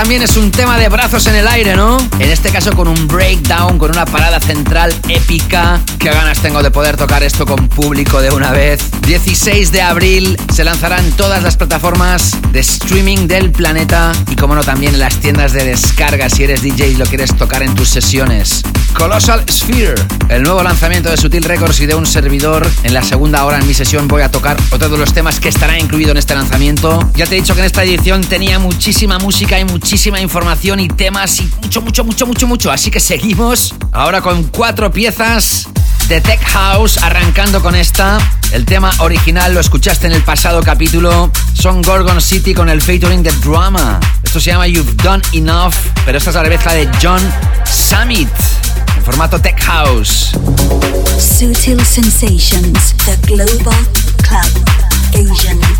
También 0.00 0.22
es 0.22 0.38
un 0.38 0.50
tema 0.50 0.78
de 0.78 0.88
brazos 0.88 1.26
en 1.26 1.34
el 1.34 1.46
aire, 1.46 1.76
¿no? 1.76 1.98
En 2.18 2.30
este 2.30 2.48
caso 2.48 2.72
con 2.72 2.88
un 2.88 3.06
breakdown, 3.06 3.76
con 3.76 3.90
una 3.90 4.06
parada 4.06 4.40
central 4.40 4.94
épica. 5.10 5.78
Qué 5.98 6.08
ganas 6.08 6.40
tengo 6.40 6.62
de 6.62 6.70
poder 6.70 6.96
tocar 6.96 7.22
esto 7.22 7.44
con 7.44 7.68
público 7.68 8.22
de 8.22 8.30
una 8.30 8.50
vez. 8.50 8.80
16 9.02 9.72
de 9.72 9.82
abril 9.82 10.38
se 10.50 10.64
lanzarán 10.64 11.10
todas 11.12 11.42
las 11.42 11.58
plataformas 11.58 12.38
de 12.50 12.60
streaming 12.60 13.28
del 13.28 13.52
planeta 13.52 14.12
y 14.30 14.36
como 14.36 14.54
no 14.54 14.64
también 14.64 14.94
en 14.94 15.00
las 15.00 15.16
tiendas 15.16 15.52
de 15.52 15.64
descarga 15.64 16.30
si 16.30 16.44
eres 16.44 16.62
DJ 16.62 16.88
y 16.88 16.94
lo 16.94 17.04
quieres 17.04 17.36
tocar 17.36 17.62
en 17.62 17.74
tus 17.74 17.90
sesiones. 17.90 18.62
Colossal 19.00 19.42
Sphere, 19.50 19.94
el 20.28 20.42
nuevo 20.42 20.62
lanzamiento 20.62 21.08
de 21.08 21.16
Sutil 21.16 21.42
Records 21.44 21.80
y 21.80 21.86
de 21.86 21.94
un 21.94 22.04
servidor. 22.04 22.70
En 22.82 22.92
la 22.92 23.02
segunda 23.02 23.46
hora 23.46 23.58
en 23.58 23.66
mi 23.66 23.72
sesión 23.72 24.06
voy 24.08 24.20
a 24.20 24.30
tocar 24.30 24.58
otro 24.70 24.90
de 24.90 24.98
los 24.98 25.14
temas 25.14 25.40
que 25.40 25.48
estará 25.48 25.78
incluido 25.78 26.10
en 26.10 26.18
este 26.18 26.34
lanzamiento. 26.34 27.10
Ya 27.14 27.24
te 27.24 27.34
he 27.34 27.40
dicho 27.40 27.54
que 27.54 27.60
en 27.60 27.66
esta 27.66 27.82
edición 27.82 28.20
tenía 28.20 28.58
muchísima 28.58 29.18
música 29.18 29.58
y 29.58 29.64
muchísima 29.64 30.20
información 30.20 30.80
y 30.80 30.88
temas 30.88 31.40
y 31.40 31.50
mucho, 31.62 31.80
mucho, 31.80 32.04
mucho, 32.04 32.26
mucho, 32.26 32.46
mucho. 32.46 32.70
Así 32.70 32.90
que 32.90 33.00
seguimos 33.00 33.74
ahora 33.92 34.20
con 34.20 34.44
cuatro 34.44 34.92
piezas 34.92 35.66
de 36.08 36.20
Tech 36.20 36.44
House, 36.48 36.98
arrancando 36.98 37.62
con 37.62 37.74
esta. 37.74 38.18
El 38.52 38.66
tema 38.66 38.92
original 38.98 39.54
lo 39.54 39.60
escuchaste 39.60 40.08
en 40.08 40.12
el 40.12 40.22
pasado 40.22 40.62
capítulo. 40.62 41.32
Son 41.54 41.80
Gorgon 41.80 42.20
City 42.20 42.52
con 42.52 42.68
el 42.68 42.82
featuring 42.82 43.22
de 43.22 43.32
Drama. 43.42 43.98
Esto 44.22 44.40
se 44.40 44.50
llama 44.50 44.66
You've 44.66 44.92
Done 45.02 45.22
Enough, 45.32 45.74
pero 46.04 46.18
esta 46.18 46.28
es 46.28 46.36
la 46.36 46.42
remezcla 46.42 46.74
de 46.74 46.86
John 47.00 47.22
Summit 47.64 48.28
formato 49.10 49.40
Tech 49.40 49.58
House. 49.60 50.30
Sutil 51.18 51.80
Sensations, 51.84 52.92
the 53.04 53.18
Global 53.26 53.72
Club 54.22 54.46
Asian. 55.14 55.79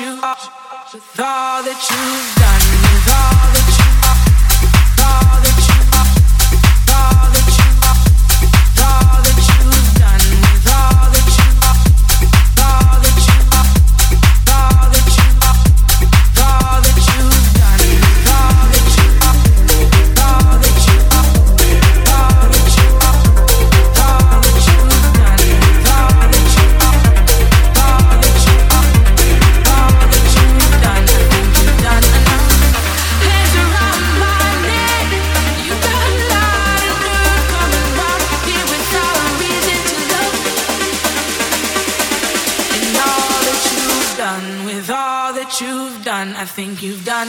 you, 0.00 0.14
with 0.14 1.20
all 1.20 1.62
that 1.62 1.88
you've 1.90 2.36
done, 2.36 2.82
with 2.94 3.42
all. 3.42 3.47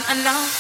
I'm 0.08 0.20
alone. 0.20 0.59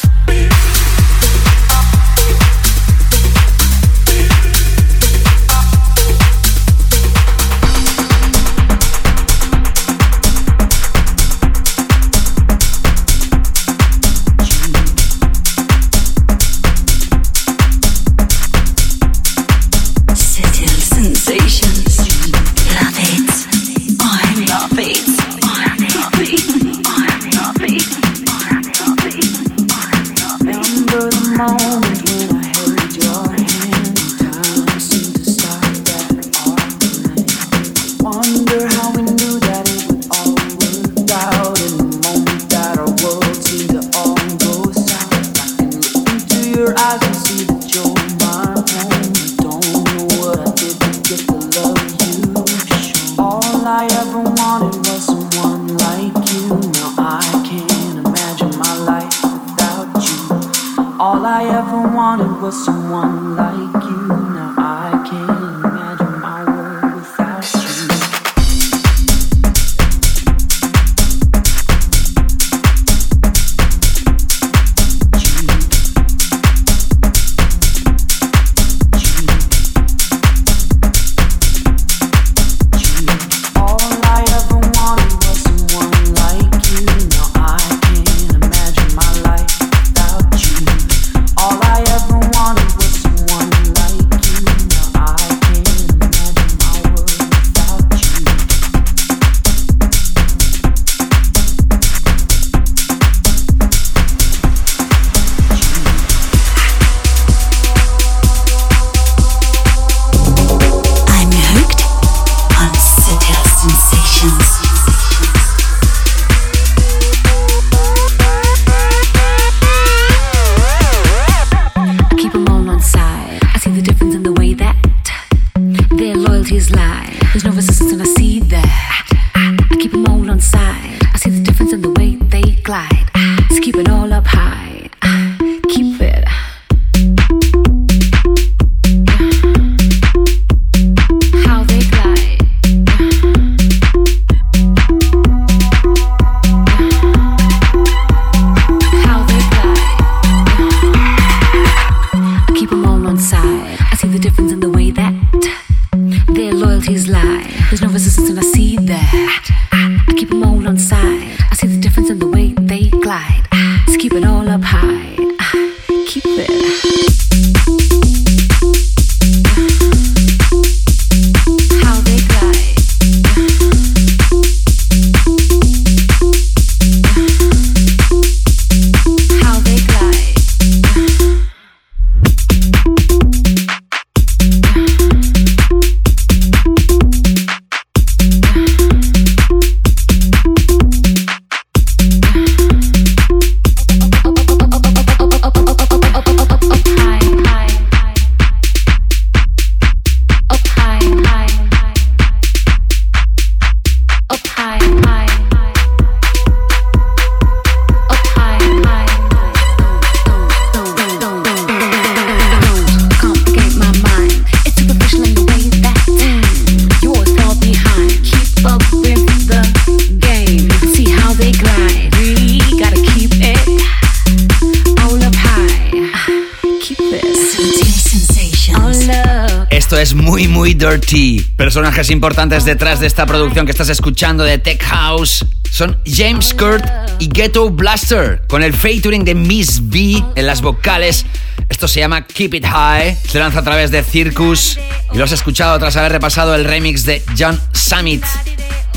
Personajes 231.57 232.09
importantes 232.09 232.63
detrás 232.63 233.01
de 233.01 233.07
esta 233.07 233.25
producción 233.25 233.65
que 233.65 233.71
estás 233.73 233.89
escuchando 233.89 234.45
de 234.45 234.59
Tech 234.59 234.81
House 234.83 235.45
son 235.69 235.99
James 236.05 236.53
Kurt 236.53 236.85
y 237.19 237.27
Ghetto 237.27 237.69
Blaster, 237.69 238.43
con 238.47 238.63
el 238.63 238.73
featuring 238.73 239.25
de 239.25 239.35
Miss 239.35 239.89
B 239.89 240.23
en 240.35 240.47
las 240.47 240.61
vocales. 240.61 241.25
Esto 241.67 241.85
se 241.89 241.99
llama 241.99 242.25
Keep 242.25 242.53
It 242.53 242.65
High, 242.65 243.17
se 243.27 243.39
lanza 243.39 243.59
a 243.59 243.63
través 243.63 243.91
de 243.91 244.03
Circus 244.03 244.79
y 245.11 245.17
lo 245.17 245.25
has 245.25 245.33
escuchado 245.33 245.77
tras 245.79 245.97
haber 245.97 246.13
repasado 246.13 246.55
el 246.55 246.63
remix 246.63 247.03
de 247.03 247.21
John 247.37 247.59
Summit 247.73 248.23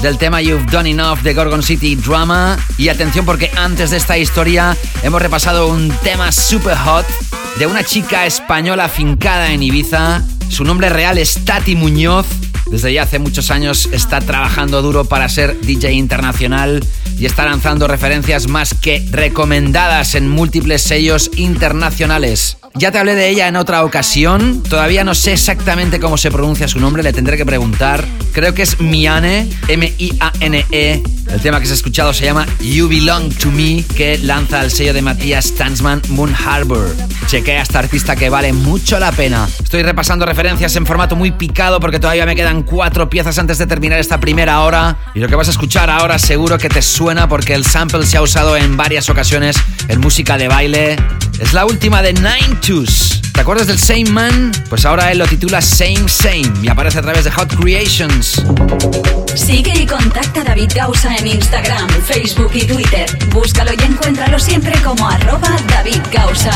del 0.00 0.18
tema 0.18 0.40
You've 0.40 0.70
Done 0.70 0.90
Enough 0.90 1.18
de 1.22 1.34
Gorgon 1.34 1.64
City 1.64 1.96
Drama. 1.96 2.58
Y 2.78 2.90
atención 2.90 3.24
porque 3.24 3.50
antes 3.56 3.90
de 3.90 3.96
esta 3.96 4.16
historia 4.16 4.76
hemos 5.02 5.20
repasado 5.20 5.66
un 5.66 5.88
tema 6.04 6.30
super 6.30 6.76
hot 6.76 7.06
de 7.58 7.66
una 7.66 7.82
chica 7.82 8.24
española 8.24 8.88
fincada 8.88 9.52
en 9.52 9.64
Ibiza. 9.64 10.22
Su 10.52 10.64
nombre 10.64 10.90
real 10.90 11.16
es 11.16 11.46
Tati 11.46 11.74
Muñoz. 11.76 12.26
Desde 12.70 12.92
ya 12.92 13.04
hace 13.04 13.18
muchos 13.18 13.50
años 13.50 13.88
está 13.90 14.20
trabajando 14.20 14.82
duro 14.82 15.06
para 15.06 15.26
ser 15.30 15.58
DJ 15.62 15.92
internacional 15.92 16.84
y 17.18 17.24
está 17.24 17.46
lanzando 17.46 17.88
referencias 17.88 18.48
más 18.48 18.74
que 18.74 19.02
recomendadas 19.10 20.14
en 20.14 20.28
múltiples 20.28 20.82
sellos 20.82 21.30
internacionales. 21.36 22.58
Ya 22.74 22.92
te 22.92 22.98
hablé 22.98 23.14
de 23.14 23.30
ella 23.30 23.48
en 23.48 23.56
otra 23.56 23.82
ocasión. 23.82 24.62
Todavía 24.62 25.04
no 25.04 25.14
sé 25.14 25.32
exactamente 25.32 25.98
cómo 25.98 26.18
se 26.18 26.30
pronuncia 26.30 26.68
su 26.68 26.80
nombre, 26.80 27.02
le 27.02 27.14
tendré 27.14 27.38
que 27.38 27.46
preguntar. 27.46 28.06
Creo 28.32 28.52
que 28.52 28.60
es 28.62 28.78
Miane, 28.78 29.48
M-I-A-N-E. 29.68 31.02
El 31.32 31.40
tema 31.40 31.60
que 31.60 31.66
se 31.66 31.72
ha 31.72 31.76
escuchado 31.76 32.12
se 32.12 32.26
llama 32.26 32.46
You 32.60 32.88
Belong 32.88 33.32
to 33.36 33.50
Me, 33.50 33.84
que 33.96 34.18
lanza 34.18 34.62
el 34.62 34.70
sello 34.70 34.92
de 34.92 35.00
Matías 35.00 35.46
Stansman 35.46 36.02
Moon 36.10 36.34
Harbor. 36.34 36.94
Chequea 37.26 37.62
esta 37.62 37.78
artista 37.78 38.16
que 38.16 38.28
vale 38.28 38.52
mucho 38.52 38.98
la 38.98 39.12
pena. 39.12 39.48
Estoy 39.62 39.82
repasando 39.82 40.26
referencias 40.26 40.76
en 40.76 40.86
formato 40.86 41.16
muy 41.16 41.30
picado 41.30 41.80
porque 41.80 41.98
todavía 41.98 42.26
me 42.26 42.36
quedan 42.36 42.62
cuatro 42.62 43.08
piezas 43.08 43.38
antes 43.38 43.58
de 43.58 43.66
terminar 43.66 43.98
esta 43.98 44.20
primera 44.20 44.60
hora. 44.60 44.96
Y 45.14 45.20
lo 45.20 45.28
que 45.28 45.34
vas 45.34 45.48
a 45.48 45.52
escuchar 45.52 45.90
ahora 45.90 46.18
seguro 46.18 46.58
que 46.58 46.68
te 46.68 46.82
suena 46.82 47.28
porque 47.28 47.54
el 47.54 47.64
sample 47.64 48.04
se 48.06 48.16
ha 48.16 48.22
usado 48.22 48.56
en 48.56 48.76
varias 48.76 49.08
ocasiones 49.08 49.56
en 49.88 50.00
música 50.00 50.36
de 50.36 50.48
baile. 50.48 50.96
Es 51.40 51.52
la 51.54 51.64
última 51.64 52.02
de 52.02 52.12
Nine 52.12 53.21
¿Te 53.32 53.40
acuerdas 53.40 53.66
del 53.66 53.78
Same 53.78 54.04
Man? 54.10 54.52
Pues 54.68 54.84
ahora 54.84 55.10
él 55.10 55.18
lo 55.18 55.26
titula 55.26 55.60
Same 55.60 56.08
Same 56.08 56.52
y 56.62 56.68
aparece 56.68 56.98
a 56.98 57.02
través 57.02 57.24
de 57.24 57.30
Hot 57.30 57.54
Creations. 57.56 58.42
Sigue 59.34 59.72
y 59.74 59.86
contacta 59.86 60.42
a 60.42 60.44
David 60.44 60.70
Gausa 60.74 61.16
en 61.16 61.26
Instagram, 61.26 61.88
Facebook 62.04 62.50
y 62.54 62.66
Twitter. 62.66 63.06
Búscalo 63.30 63.72
y 63.72 63.82
encuéntralo 63.82 64.38
siempre 64.38 64.72
como 64.82 65.08
arroba 65.08 65.48
David 65.68 66.02
Gausa. 66.12 66.52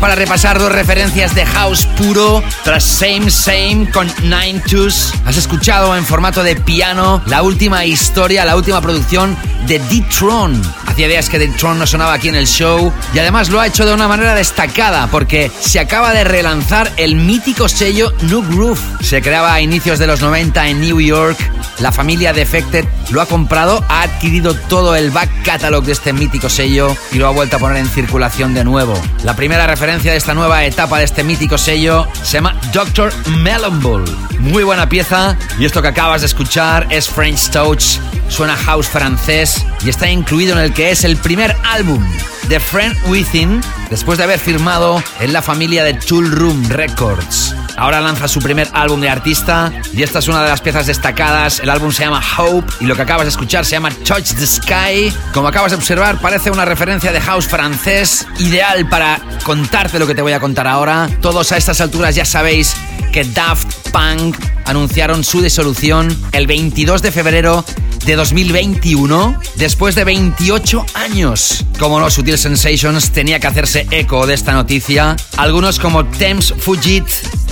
Para 0.00 0.14
repasar 0.14 0.58
dos 0.58 0.72
referencias 0.72 1.34
de 1.34 1.44
house 1.46 1.86
puro 1.96 2.42
tras 2.64 2.84
Same 2.84 3.30
Same 3.30 3.88
con 3.92 4.06
Nine 4.22 4.60
Twos. 4.68 5.12
Has 5.24 5.36
escuchado 5.36 5.96
en 5.96 6.04
formato 6.04 6.42
de 6.42 6.56
piano 6.56 7.22
la 7.26 7.42
última 7.42 7.84
historia, 7.84 8.44
la 8.44 8.56
última 8.56 8.80
producción 8.80 9.36
de 9.66 9.78
D-Tron. 9.78 10.60
Hacía 10.86 11.08
días 11.08 11.28
que 11.28 11.38
D-Tron 11.38 11.78
no 11.78 11.86
sonaba 11.86 12.14
aquí 12.14 12.28
en 12.28 12.36
el 12.36 12.46
show 12.46 12.92
y 13.14 13.18
además 13.18 13.50
lo 13.50 13.60
ha 13.60 13.66
hecho 13.66 13.86
de 13.86 13.94
una 13.94 14.08
manera 14.08 14.34
destacada 14.34 15.08
porque 15.08 15.50
se 15.60 15.80
acaba 15.80 16.12
de 16.12 16.24
relanzar 16.24 16.92
el 16.96 17.16
mítico 17.16 17.68
sello 17.68 18.12
New 18.22 18.42
Groove. 18.42 18.80
Se 19.00 19.22
creaba 19.22 19.54
a 19.54 19.60
inicios 19.60 19.98
de 19.98 20.06
los 20.06 20.20
90 20.20 20.68
en 20.68 20.80
New 20.80 21.00
York. 21.00 21.38
La 21.80 21.92
familia 21.92 22.32
Defected 22.32 22.84
lo 23.10 23.20
ha 23.20 23.26
comprado, 23.26 23.84
ha 23.88 24.02
adquirido 24.02 24.54
todo 24.54 24.96
el 24.96 25.10
back 25.10 25.30
catalog 25.44 25.84
de 25.84 25.92
este 25.92 26.12
mítico 26.12 26.48
sello 26.48 26.96
y 27.12 27.18
lo 27.18 27.28
ha 27.28 27.30
vuelto 27.30 27.56
a 27.56 27.58
poner 27.60 27.76
en 27.76 27.88
circulación 27.88 28.52
de 28.52 28.64
nuevo. 28.64 29.00
La 29.22 29.36
primera 29.36 29.66
referencia 29.66 30.10
de 30.10 30.18
esta 30.18 30.34
nueva 30.34 30.64
etapa 30.64 30.98
de 30.98 31.04
este 31.04 31.22
mítico 31.22 31.56
sello 31.56 32.08
se 32.22 32.38
llama 32.38 32.60
Dr. 32.72 33.12
Melonbull. 33.38 34.04
Muy 34.40 34.64
buena 34.64 34.88
pieza 34.88 35.36
y 35.58 35.64
esto 35.64 35.80
que 35.80 35.88
acabas 35.88 36.22
de 36.22 36.26
escuchar 36.26 36.86
es 36.90 37.08
French 37.08 37.50
Touch, 37.50 37.98
suena 38.28 38.56
house 38.56 38.88
francés 38.88 39.64
y 39.84 39.88
está 39.88 40.10
incluido 40.10 40.54
en 40.54 40.64
el 40.64 40.72
que 40.72 40.90
es 40.90 41.04
el 41.04 41.16
primer 41.16 41.56
álbum 41.64 42.04
de 42.48 42.58
Friend 42.58 42.96
Within 43.08 43.60
después 43.90 44.18
de 44.18 44.24
haber 44.24 44.40
firmado 44.40 45.02
en 45.20 45.32
la 45.32 45.42
familia 45.42 45.84
de 45.84 45.94
Tool 45.94 46.30
Room 46.30 46.68
Records. 46.68 47.54
Ahora 47.78 48.00
lanza 48.00 48.26
su 48.26 48.40
primer 48.40 48.68
álbum 48.72 49.00
de 49.00 49.08
artista 49.08 49.72
y 49.92 50.02
esta 50.02 50.18
es 50.18 50.26
una 50.26 50.42
de 50.42 50.48
las 50.48 50.60
piezas 50.60 50.86
destacadas. 50.86 51.60
El 51.60 51.70
álbum 51.70 51.92
se 51.92 52.02
llama 52.02 52.20
Hope 52.36 52.66
y 52.80 52.86
lo 52.86 52.96
que 52.96 53.02
acabas 53.02 53.24
de 53.24 53.30
escuchar 53.30 53.64
se 53.64 53.72
llama 53.72 53.90
Touch 54.04 54.34
the 54.34 54.46
Sky. 54.46 55.12
Como 55.32 55.46
acabas 55.46 55.70
de 55.70 55.76
observar, 55.76 56.20
parece 56.20 56.50
una 56.50 56.64
referencia 56.64 57.12
de 57.12 57.20
house 57.20 57.46
francés, 57.46 58.26
ideal 58.40 58.88
para 58.88 59.20
contarte 59.44 60.00
lo 60.00 60.08
que 60.08 60.16
te 60.16 60.22
voy 60.22 60.32
a 60.32 60.40
contar 60.40 60.66
ahora. 60.66 61.08
Todos 61.20 61.52
a 61.52 61.56
estas 61.56 61.80
alturas 61.80 62.16
ya 62.16 62.24
sabéis 62.24 62.74
que 63.12 63.22
Daft 63.22 63.90
Punk 63.90 64.36
anunciaron 64.64 65.22
su 65.22 65.40
disolución 65.40 66.14
el 66.32 66.48
22 66.48 67.00
de 67.00 67.12
febrero 67.12 67.64
de 68.04 68.16
2021, 68.16 69.38
después 69.56 69.94
de 69.94 70.04
28 70.04 70.86
años. 70.94 71.64
Como 71.78 72.00
no, 72.00 72.10
Sutil 72.10 72.38
Sensations 72.38 73.10
tenía 73.10 73.38
que 73.38 73.46
hacerse 73.46 73.86
eco 73.90 74.26
de 74.26 74.34
esta 74.34 74.52
noticia. 74.52 75.16
Algunos 75.36 75.78
como 75.78 76.04
Thames 76.06 76.54
Fujit 76.58 77.04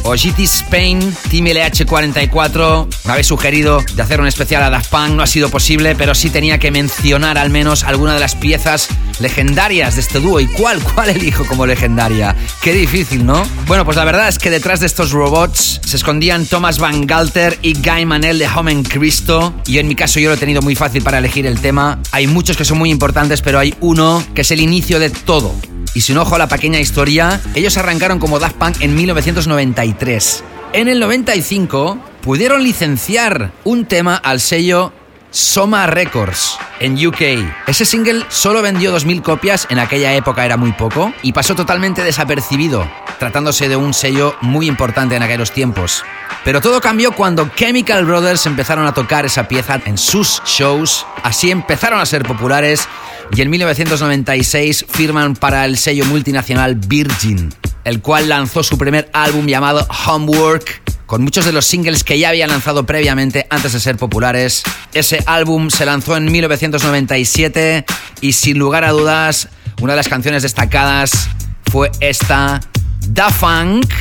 o 0.07 0.12
GT 0.12 0.44
Spain, 0.44 1.00
Team 1.30 1.46
LH44, 1.46 2.86
me 3.04 3.12
habéis 3.12 3.26
sugerido 3.26 3.82
de 3.94 4.02
hacer 4.02 4.20
un 4.20 4.28
especial 4.28 4.62
a 4.62 4.70
Daft 4.70 4.90
Punk, 4.90 5.11
no 5.11 5.22
ha 5.24 5.26
sido 5.26 5.48
posible, 5.48 5.96
pero 5.96 6.14
sí 6.14 6.30
tenía 6.30 6.59
que 6.59 6.70
mencionar 6.70 7.38
al 7.38 7.50
menos 7.50 7.82
alguna 7.82 8.14
de 8.14 8.20
las 8.20 8.36
piezas 8.36 8.88
legendarias 9.18 9.96
de 9.96 10.02
este 10.02 10.20
dúo. 10.20 10.38
¿Y 10.38 10.46
cuál? 10.46 10.80
¿Cuál 10.94 11.11
elijo 11.11 11.44
como 11.44 11.66
legendaria? 11.66 12.36
Qué 12.62 12.72
difícil, 12.72 13.26
¿no? 13.26 13.44
Bueno, 13.66 13.84
pues 13.84 13.96
la 13.96 14.04
verdad 14.04 14.28
es 14.28 14.38
que 14.38 14.48
detrás 14.48 14.78
de 14.78 14.86
estos 14.86 15.11
robots 15.11 15.80
se 15.84 15.96
escondían 15.96 16.46
Thomas 16.46 16.78
Van 16.78 17.04
Galter 17.07 17.59
y 17.62 17.74
Guy 17.74 18.07
Manel 18.07 18.38
de 18.38 18.46
Home 18.46 18.84
Cristo. 18.84 19.54
Y 19.66 19.78
en 19.78 19.88
mi 19.88 19.96
caso 19.96 20.20
yo 20.20 20.28
lo 20.28 20.36
he 20.36 20.38
tenido 20.38 20.62
muy 20.62 20.76
fácil 20.76 21.02
para 21.02 21.18
elegir 21.18 21.46
el 21.46 21.61
tema. 21.61 21.98
Hay 22.12 22.28
muchos 22.28 22.57
que 22.57 22.64
son 22.64 22.78
muy 22.78 22.90
importantes, 22.90 23.42
pero 23.42 23.59
hay 23.59 23.74
uno 23.80 24.24
que 24.34 24.42
es 24.42 24.50
el 24.52 24.61
inicio 24.61 25.00
de 25.00 25.11
todo. 25.11 25.52
Y 25.97 26.03
sin 26.03 26.18
ojo 26.18 26.34
a 26.34 26.38
la 26.38 26.47
pequeña 26.47 26.78
historia, 26.78 27.40
ellos 27.55 27.78
arrancaron 27.78 28.18
como 28.18 28.38
Daft 28.38 28.57
Punk 28.57 28.82
en 28.82 28.94
1993. 28.94 30.44
En 30.74 30.88
el 30.88 31.01
95 31.01 31.99
pudieron 32.20 32.62
licenciar 32.62 33.51
un 33.64 33.86
tema 33.86 34.14
al 34.14 34.40
sello 34.40 34.92
Soma 35.30 35.86
Records 35.86 36.59
en 36.80 36.94
UK. 37.07 37.22
Ese 37.66 37.86
single 37.86 38.26
solo 38.28 38.61
vendió 38.61 38.94
2.000 38.94 39.22
copias, 39.22 39.66
en 39.70 39.78
aquella 39.78 40.12
época 40.12 40.44
era 40.44 40.59
muy 40.59 40.72
poco, 40.72 41.14
y 41.22 41.32
pasó 41.32 41.55
totalmente 41.55 42.05
desapercibido, 42.05 42.86
tratándose 43.18 43.70
de 43.70 43.76
un 43.76 43.94
sello 43.94 44.36
muy 44.42 44.66
importante 44.66 45.16
en 45.16 45.22
aquellos 45.22 45.53
tiempos. 45.53 46.05
Pero 46.47 46.61
todo 46.61 46.80
cambió 46.80 47.11
cuando 47.11 47.51
Chemical 47.57 48.05
Brothers 48.05 48.47
empezaron 48.47 48.86
a 48.86 48.94
tocar 48.94 49.26
esa 49.26 49.49
pieza 49.49 49.80
en 49.84 49.99
sus 49.99 50.40
shows, 50.44 51.05
así 51.24 51.51
empezaron 51.51 51.99
a 51.99 52.07
ser 52.07 52.22
populares 52.22 52.86
y 53.34 53.42
en 53.42 53.51
1996 53.51 54.86
firman 54.88 55.34
para 55.34 55.64
el 55.64 55.76
sello 55.76 56.05
multinacional 56.05 56.76
Virgin, 56.76 57.53
el 57.82 58.01
cual 58.01 58.28
lanzó 58.28 58.62
su 58.62 58.78
primer 58.78 59.11
álbum 59.12 59.49
llamado 59.49 59.88
Homework 60.07 60.82
con 61.07 61.24
muchos 61.24 61.44
de 61.47 61.51
los 61.51 61.66
singles 61.66 62.05
que 62.05 62.16
ya 62.16 62.28
habían 62.28 62.51
lanzado 62.51 62.86
previamente 62.86 63.49
antes 63.51 63.72
de 63.72 63.80
ser 63.80 63.97
populares. 63.97 64.62
Ese 64.94 65.24
álbum 65.26 65.68
se 65.68 65.84
lanzó 65.84 66.16
en 66.16 66.30
1997 66.30 67.84
y 68.20 68.32
sin 68.34 68.57
lugar 68.57 68.84
a 68.84 68.92
dudas, 68.92 69.49
una 69.80 69.94
de 69.94 69.97
las 69.97 70.09
canciones 70.09 70.44
destacadas 70.44 71.28
fue 71.72 71.90
esta, 71.99 72.61
Da 73.09 73.30
Funk, 73.30 73.92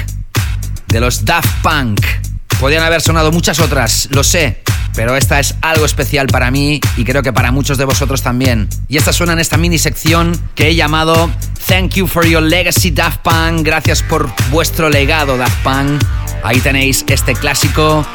de 0.90 1.00
los 1.00 1.26
Daft 1.26 1.50
Punk. 1.64 2.25
Podían 2.60 2.84
haber 2.84 3.02
sonado 3.02 3.32
muchas 3.32 3.60
otras, 3.60 4.08
lo 4.12 4.24
sé, 4.24 4.62
pero 4.96 5.16
esta 5.16 5.40
es 5.40 5.56
algo 5.62 5.86
especial 5.86 6.28
para 6.28 6.52
mí 6.52 6.80
y 6.98 7.04
creo 7.04 7.22
que 7.22 7.34
para 7.34 7.52
muchos 7.52 7.78
de 7.78 7.86
vosotros 7.86 8.22
también. 8.22 8.70
Y 8.88 8.98
esta 8.98 9.12
suena 9.12 9.34
en 9.34 9.40
esta 9.40 9.58
mini 9.58 9.78
sección 9.78 10.40
que 10.56 10.70
he 10.70 10.76
llamado 10.76 11.30
Thank 11.68 11.96
you 11.96 12.08
for 12.08 12.26
your 12.26 12.42
legacy 12.42 12.92
Daft 12.92 13.22
Punk, 13.22 13.64
gracias 13.64 14.04
por 14.04 14.30
vuestro 14.52 14.90
legado 14.90 15.38
Daft 15.38 15.64
Punk. 15.64 16.04
Ahí 16.44 16.60
tenéis 16.60 17.04
este 17.08 17.34
clásico 17.34 18.06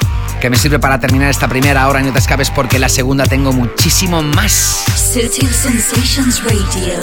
que 0.41 0.49
me 0.49 0.57
sirve 0.57 0.79
para 0.79 0.99
terminar 0.99 1.29
esta 1.29 1.49
primera 1.49 1.87
hora 1.89 2.01
no 2.01 2.13
te 2.13 2.19
escapes 2.19 2.51
porque 2.51 2.79
la 2.79 2.89
segunda 2.89 3.27
tengo 3.27 3.53
muchísimo 3.53 4.23
más. 4.23 4.85
Sutil 4.97 5.51
Sensations 5.51 6.43
Radio. 6.45 6.99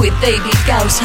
With 0.00 0.12
David 0.20 0.56
Gausa. 0.66 1.04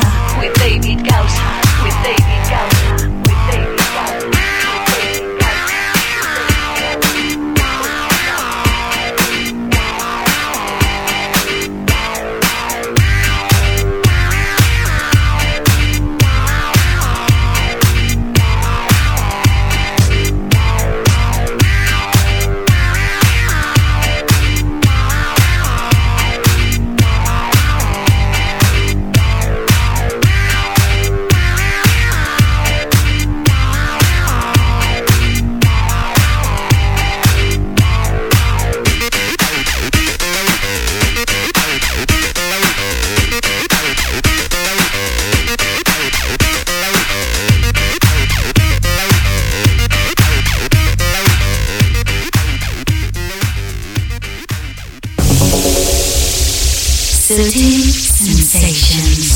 Sutil 57.37 57.85
Sensations. 58.17 59.29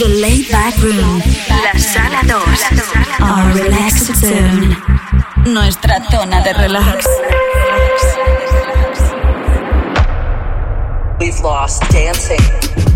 The 0.00 0.08
laid 0.08 0.50
back 0.50 0.74
room. 0.82 1.22
La 1.62 1.78
sala 1.78 2.26
2. 2.26 2.34
Our 3.22 3.54
relaxed 3.54 4.16
zone. 4.16 4.74
Nuestra 5.46 6.02
zona 6.10 6.42
de 6.42 6.54
relax. 6.54 7.06
We've 11.20 11.38
lost 11.38 11.88
dancing. 11.92 12.95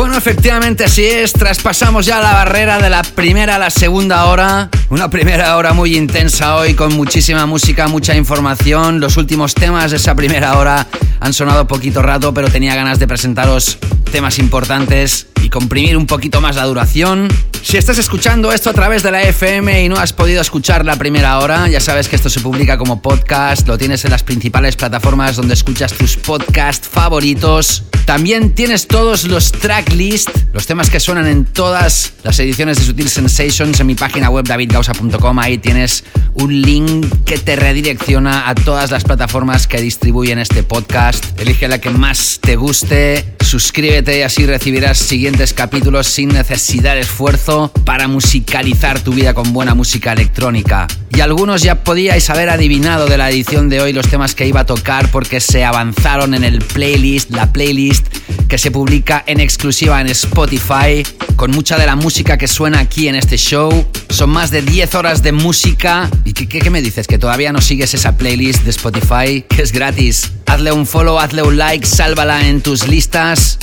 Bueno, 0.00 0.16
efectivamente 0.16 0.82
así 0.84 1.04
es. 1.04 1.34
Traspasamos 1.34 2.06
ya 2.06 2.20
la 2.20 2.32
barrera 2.32 2.78
de 2.78 2.88
la 2.88 3.02
primera 3.02 3.56
a 3.56 3.58
la 3.58 3.68
segunda 3.68 4.24
hora. 4.24 4.70
Una 4.88 5.10
primera 5.10 5.58
hora 5.58 5.74
muy 5.74 5.94
intensa 5.94 6.56
hoy 6.56 6.72
con 6.72 6.94
muchísima 6.94 7.44
música, 7.44 7.86
mucha 7.86 8.16
información. 8.16 8.98
Los 8.98 9.18
últimos 9.18 9.52
temas 9.54 9.90
de 9.90 9.98
esa 9.98 10.14
primera 10.14 10.56
hora 10.56 10.86
han 11.20 11.34
sonado 11.34 11.66
poquito 11.68 12.00
rato, 12.00 12.32
pero 12.32 12.48
tenía 12.48 12.74
ganas 12.74 12.98
de 12.98 13.06
presentaros 13.06 13.76
temas 14.10 14.38
importantes 14.38 15.26
y 15.42 15.50
comprimir 15.50 15.98
un 15.98 16.06
poquito 16.06 16.40
más 16.40 16.56
la 16.56 16.64
duración. 16.64 17.28
Si 17.62 17.76
estás 17.76 17.98
escuchando 17.98 18.52
esto 18.52 18.70
a 18.70 18.72
través 18.72 19.02
de 19.02 19.10
la 19.10 19.22
FM 19.22 19.84
y 19.84 19.88
no 19.88 19.96
has 19.96 20.12
podido 20.12 20.40
escuchar 20.40 20.84
la 20.84 20.96
primera 20.96 21.38
hora, 21.38 21.68
ya 21.68 21.80
sabes 21.80 22.08
que 22.08 22.16
esto 22.16 22.30
se 22.30 22.40
publica 22.40 22.78
como 22.78 23.02
podcast, 23.02 23.68
lo 23.68 23.76
tienes 23.76 24.04
en 24.04 24.10
las 24.10 24.22
principales 24.22 24.76
plataformas 24.76 25.36
donde 25.36 25.54
escuchas 25.54 25.92
tus 25.92 26.16
podcasts 26.16 26.88
favoritos. 26.88 27.84
También 28.06 28.54
tienes 28.54 28.88
todos 28.88 29.24
los 29.24 29.52
tracklist, 29.52 30.30
los 30.52 30.66
temas 30.66 30.90
que 30.90 30.98
suenan 30.98 31.28
en 31.28 31.44
todas 31.44 32.14
las 32.24 32.40
ediciones 32.40 32.78
de 32.78 32.86
Sutil 32.86 33.08
Sensations 33.08 33.78
en 33.78 33.86
mi 33.86 33.94
página 33.94 34.30
web 34.30 34.46
davidgausa.com. 34.48 35.38
Ahí 35.38 35.58
tienes 35.58 36.02
un 36.34 36.62
link 36.62 37.06
que 37.24 37.38
te 37.38 37.54
redirecciona 37.54 38.48
a 38.48 38.54
todas 38.54 38.90
las 38.90 39.04
plataformas 39.04 39.68
que 39.68 39.80
distribuyen 39.80 40.40
este 40.40 40.64
podcast. 40.64 41.38
Elige 41.38 41.68
la 41.68 41.80
que 41.80 41.90
más 41.90 42.40
te 42.40 42.56
guste, 42.56 43.36
suscríbete 43.38 44.18
y 44.18 44.22
así 44.22 44.44
recibirás 44.44 44.98
siguientes 44.98 45.52
capítulos 45.52 46.08
sin 46.08 46.30
necesidad 46.30 46.94
de 46.94 47.00
esfuerzo 47.00 47.49
para 47.84 48.06
musicalizar 48.06 49.00
tu 49.00 49.12
vida 49.12 49.34
con 49.34 49.52
buena 49.52 49.74
música 49.74 50.12
electrónica. 50.12 50.86
Y 51.16 51.20
algunos 51.20 51.62
ya 51.62 51.82
podíais 51.82 52.30
haber 52.30 52.48
adivinado 52.48 53.06
de 53.06 53.18
la 53.18 53.28
edición 53.28 53.68
de 53.68 53.80
hoy 53.80 53.92
los 53.92 54.08
temas 54.08 54.34
que 54.34 54.46
iba 54.46 54.60
a 54.60 54.66
tocar 54.66 55.10
porque 55.10 55.40
se 55.40 55.64
avanzaron 55.64 56.34
en 56.34 56.44
el 56.44 56.60
playlist, 56.60 57.30
la 57.30 57.52
playlist 57.52 58.06
que 58.48 58.58
se 58.58 58.70
publica 58.70 59.22
en 59.26 59.40
exclusiva 59.40 60.00
en 60.00 60.06
Spotify, 60.08 61.02
con 61.36 61.50
mucha 61.50 61.76
de 61.76 61.86
la 61.86 61.96
música 61.96 62.38
que 62.38 62.48
suena 62.48 62.78
aquí 62.78 63.08
en 63.08 63.16
este 63.16 63.36
show. 63.36 63.86
Son 64.08 64.30
más 64.30 64.50
de 64.50 64.62
10 64.62 64.94
horas 64.94 65.22
de 65.22 65.32
música. 65.32 66.08
¿Y 66.24 66.32
qué, 66.32 66.48
qué, 66.48 66.70
me 66.70 66.82
dices? 66.82 67.06
¿Que 67.06 67.18
todavía 67.18 67.52
no 67.52 67.60
sigues 67.60 67.94
esa 67.94 68.16
playlist 68.16 68.62
de 68.64 68.70
Spotify? 68.70 69.44
Que 69.48 69.62
es 69.62 69.72
gratis. 69.72 70.32
Hazle 70.46 70.72
un 70.72 70.86
follow, 70.86 71.18
hazle 71.18 71.42
un 71.42 71.58
like, 71.58 71.86
sálvala 71.86 72.46
en 72.48 72.60
tus 72.60 72.88
listas 72.88 73.58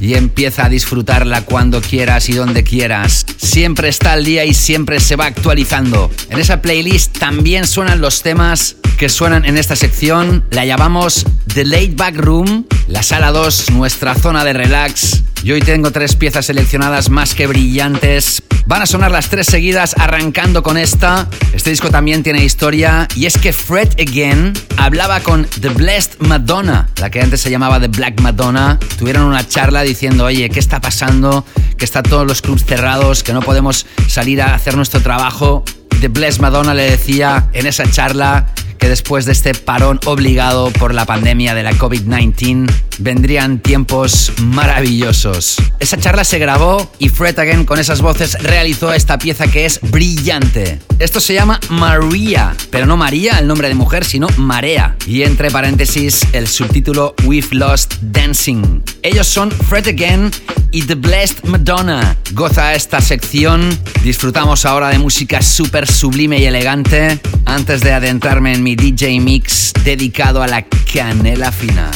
y 0.00 0.14
empieza 0.14 0.64
a 0.64 0.68
disfrutarla 0.68 1.42
cuando 1.44 1.80
quieras 1.80 2.28
y 2.28 2.32
donde 2.32 2.64
quieras. 2.64 3.26
Siempre 3.36 3.88
está 3.88 4.12
al 4.12 4.24
día 4.24 4.44
y 4.44 4.54
siempre 4.54 4.98
se 5.00 5.16
va 5.16 5.26
actualizando. 5.26 6.10
En 6.30 6.38
esa 6.38 6.62
playlist 6.62 7.18
también 7.18 7.66
suenan 7.66 8.00
los 8.00 8.22
temas 8.22 8.76
que 8.96 9.08
suenan 9.08 9.44
en 9.44 9.58
esta 9.58 9.76
sección. 9.76 10.44
La 10.50 10.64
llamamos 10.64 11.26
The 11.54 11.64
Late 11.64 11.94
Back 11.96 12.16
Room, 12.16 12.64
la 12.86 13.02
sala 13.02 13.32
2, 13.32 13.70
nuestra 13.72 14.14
zona 14.14 14.44
de 14.44 14.52
relax. 14.52 15.24
Y 15.42 15.50
hoy 15.50 15.60
tengo 15.60 15.90
tres 15.90 16.14
piezas 16.14 16.46
seleccionadas 16.46 17.10
más 17.10 17.34
que 17.34 17.48
brillantes. 17.48 18.42
Van 18.66 18.82
a 18.82 18.86
sonar 18.86 19.10
las 19.10 19.30
tres 19.30 19.48
seguidas 19.48 19.96
arrancando 19.98 20.62
con 20.62 20.76
esta. 20.76 21.28
Este 21.52 21.70
disco 21.70 21.90
también 21.90 22.22
tiene 22.22 22.44
historia 22.44 23.08
y 23.16 23.26
es 23.26 23.36
que 23.36 23.52
Fred 23.52 23.88
Again 23.98 24.52
hablaba 24.76 25.20
con 25.20 25.44
The 25.44 25.70
Blessed 25.70 26.20
Madonna, 26.20 26.88
la 27.00 27.10
que 27.10 27.20
antes 27.20 27.40
se 27.40 27.50
llamaba 27.50 27.80
The 27.80 27.88
Black 27.88 28.20
Madonna. 28.20 28.78
Tuvieron 28.96 29.24
una 29.24 29.46
charla 29.46 29.82
diciendo, 29.82 30.26
oye, 30.26 30.50
¿qué 30.50 30.60
está 30.60 30.80
pasando? 30.80 31.44
Que 31.76 31.84
están 31.84 32.04
todos 32.04 32.28
los 32.28 32.42
clubs 32.42 32.64
cerrados, 32.64 33.24
que 33.24 33.32
no 33.32 33.40
podemos 33.40 33.86
salir 34.06 34.40
a 34.40 34.54
hacer 34.54 34.76
nuestro 34.76 35.00
trabajo. 35.00 35.64
The 36.00 36.08
Blessed 36.08 36.40
Madonna 36.40 36.74
le 36.74 36.88
decía 36.90 37.48
en 37.52 37.66
esa 37.66 37.90
charla 37.90 38.46
que 38.80 38.88
después 38.88 39.26
de 39.26 39.32
este 39.32 39.54
parón 39.54 40.00
obligado 40.06 40.70
por 40.72 40.94
la 40.94 41.04
pandemia 41.04 41.54
de 41.54 41.62
la 41.62 41.72
COVID-19 41.72 42.68
vendrían 42.98 43.58
tiempos 43.58 44.32
maravillosos. 44.42 45.56
Esa 45.78 45.96
charla 45.98 46.24
se 46.24 46.38
grabó 46.38 46.90
y 46.98 47.08
Fred 47.08 47.38
Again 47.38 47.64
con 47.64 47.78
esas 47.78 48.00
voces 48.02 48.42
realizó 48.42 48.92
esta 48.92 49.18
pieza 49.18 49.46
que 49.46 49.64
es 49.64 49.80
brillante. 49.80 50.80
Esto 50.98 51.20
se 51.20 51.34
llama 51.34 51.60
Maria, 51.70 52.54
pero 52.70 52.86
no 52.86 52.96
María, 52.96 53.38
el 53.38 53.46
nombre 53.46 53.68
de 53.68 53.74
mujer, 53.74 54.04
sino 54.04 54.28
Marea. 54.36 54.96
Y 55.06 55.22
entre 55.22 55.50
paréntesis 55.50 56.20
el 56.32 56.46
subtítulo 56.46 57.14
We've 57.24 57.48
Lost 57.52 57.94
Dancing. 58.02 58.82
Ellos 59.02 59.26
son 59.26 59.50
Fred 59.50 59.88
Again 59.88 60.30
y 60.72 60.82
The 60.82 60.94
Blessed 60.94 61.44
Madonna. 61.44 62.16
Goza 62.32 62.74
esta 62.74 63.00
sección. 63.00 63.78
Disfrutamos 64.04 64.66
ahora 64.66 64.90
de 64.90 64.98
música 64.98 65.40
súper 65.42 65.90
sublime 65.90 66.38
y 66.38 66.44
elegante 66.44 67.18
antes 67.46 67.80
de 67.80 67.92
adentrarme 67.92 68.52
en 68.52 68.62
mi 68.62 68.69
DJ 68.76 69.20
mix 69.20 69.72
dedicado 69.84 70.42
a 70.42 70.46
la 70.46 70.62
canela 70.62 71.50
fina. 71.52 71.90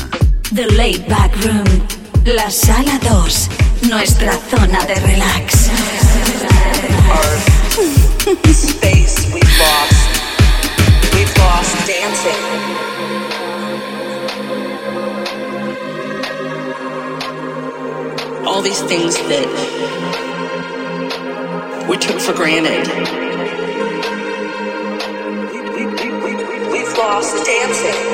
The 0.55 0.67
Late 0.67 1.05
Back 1.09 1.35
Room, 1.45 1.65
la 2.25 2.51
sala 2.51 2.99
2, 3.01 3.89
nuestra 3.89 4.33
zona 4.51 4.85
de 4.87 4.95
relax. 4.95 5.71
space 8.53 9.33
we've 9.33 9.59
lost. 9.59 10.21
We've 11.15 11.37
lost 11.39 11.87
dancing. 11.87 12.43
All 18.47 18.63
these 18.63 18.83
things 18.83 19.17
that 19.17 19.47
we 21.89 21.97
took 21.99 22.21
for 22.21 22.33
granted. 22.33 23.24
Lost 27.05 27.45
dancing. 27.45 28.14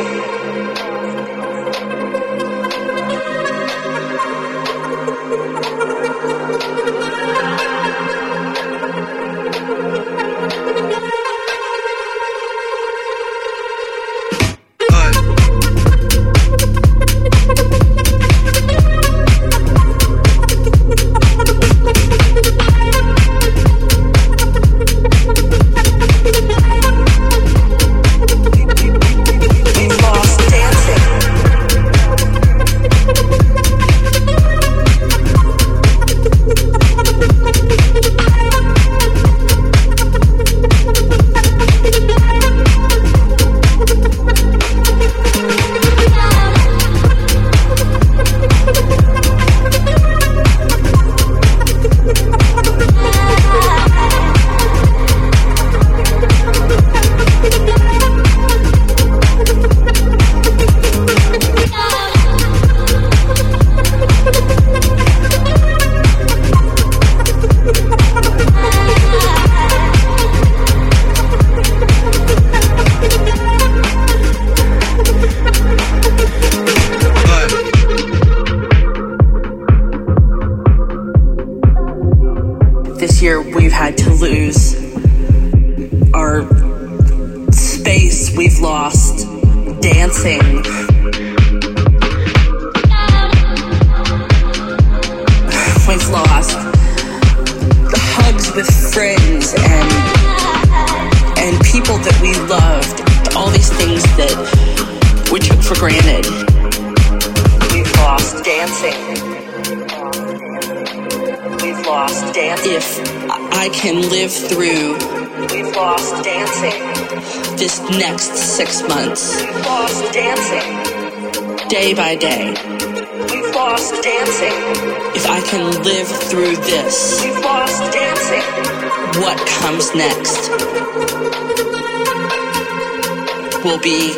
Will 133.65 133.79
be 133.79 134.15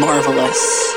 marvelous. 0.00 0.93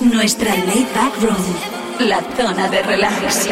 Nuestra 0.00 0.54
laid 0.54 0.86
back 0.94 1.12
room, 1.20 1.44
la 2.08 2.22
zona 2.34 2.66
de 2.68 2.82
relax. 2.82 3.46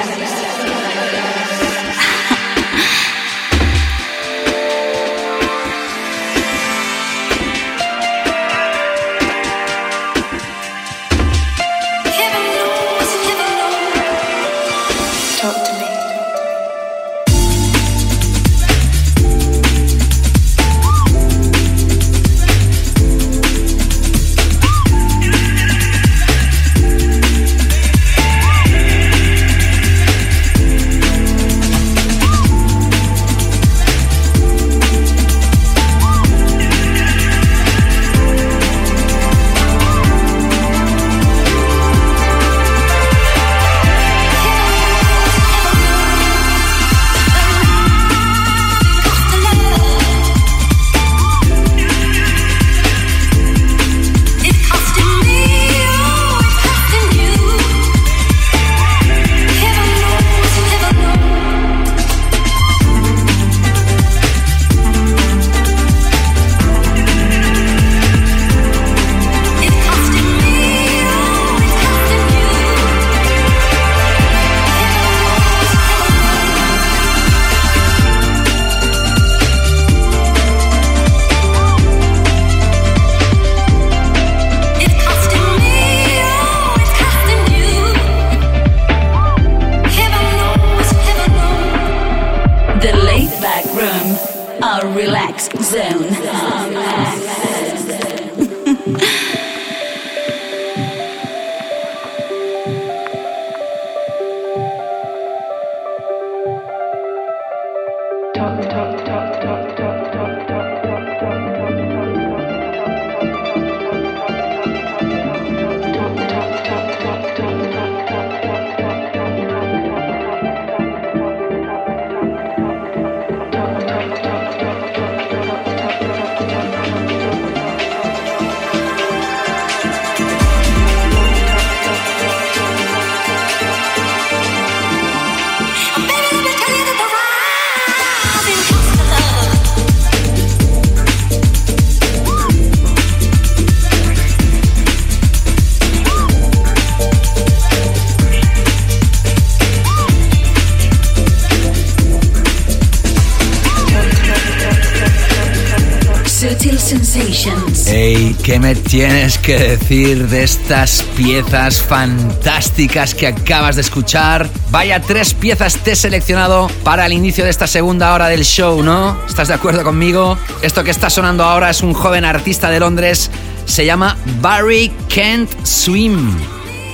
Que 159.50 159.58
decir 159.58 160.28
de 160.28 160.44
estas 160.44 161.02
piezas 161.16 161.82
fantásticas 161.82 163.16
que 163.16 163.26
acabas 163.26 163.74
de 163.74 163.82
escuchar? 163.82 164.48
Vaya 164.70 165.00
tres 165.00 165.34
piezas 165.34 165.76
te 165.78 165.90
he 165.90 165.96
seleccionado 165.96 166.70
para 166.84 167.04
el 167.06 167.12
inicio 167.12 167.42
de 167.42 167.50
esta 167.50 167.66
segunda 167.66 168.14
hora 168.14 168.28
del 168.28 168.44
show, 168.44 168.80
¿no? 168.80 169.20
¿Estás 169.26 169.48
de 169.48 169.54
acuerdo 169.54 169.82
conmigo? 169.82 170.38
Esto 170.62 170.84
que 170.84 170.92
está 170.92 171.10
sonando 171.10 171.42
ahora 171.42 171.68
es 171.68 171.82
un 171.82 171.94
joven 171.94 172.24
artista 172.24 172.70
de 172.70 172.78
Londres, 172.78 173.28
se 173.64 173.84
llama 173.84 174.16
Barry 174.40 174.92
Kent 175.08 175.50
Swim. 175.64 176.32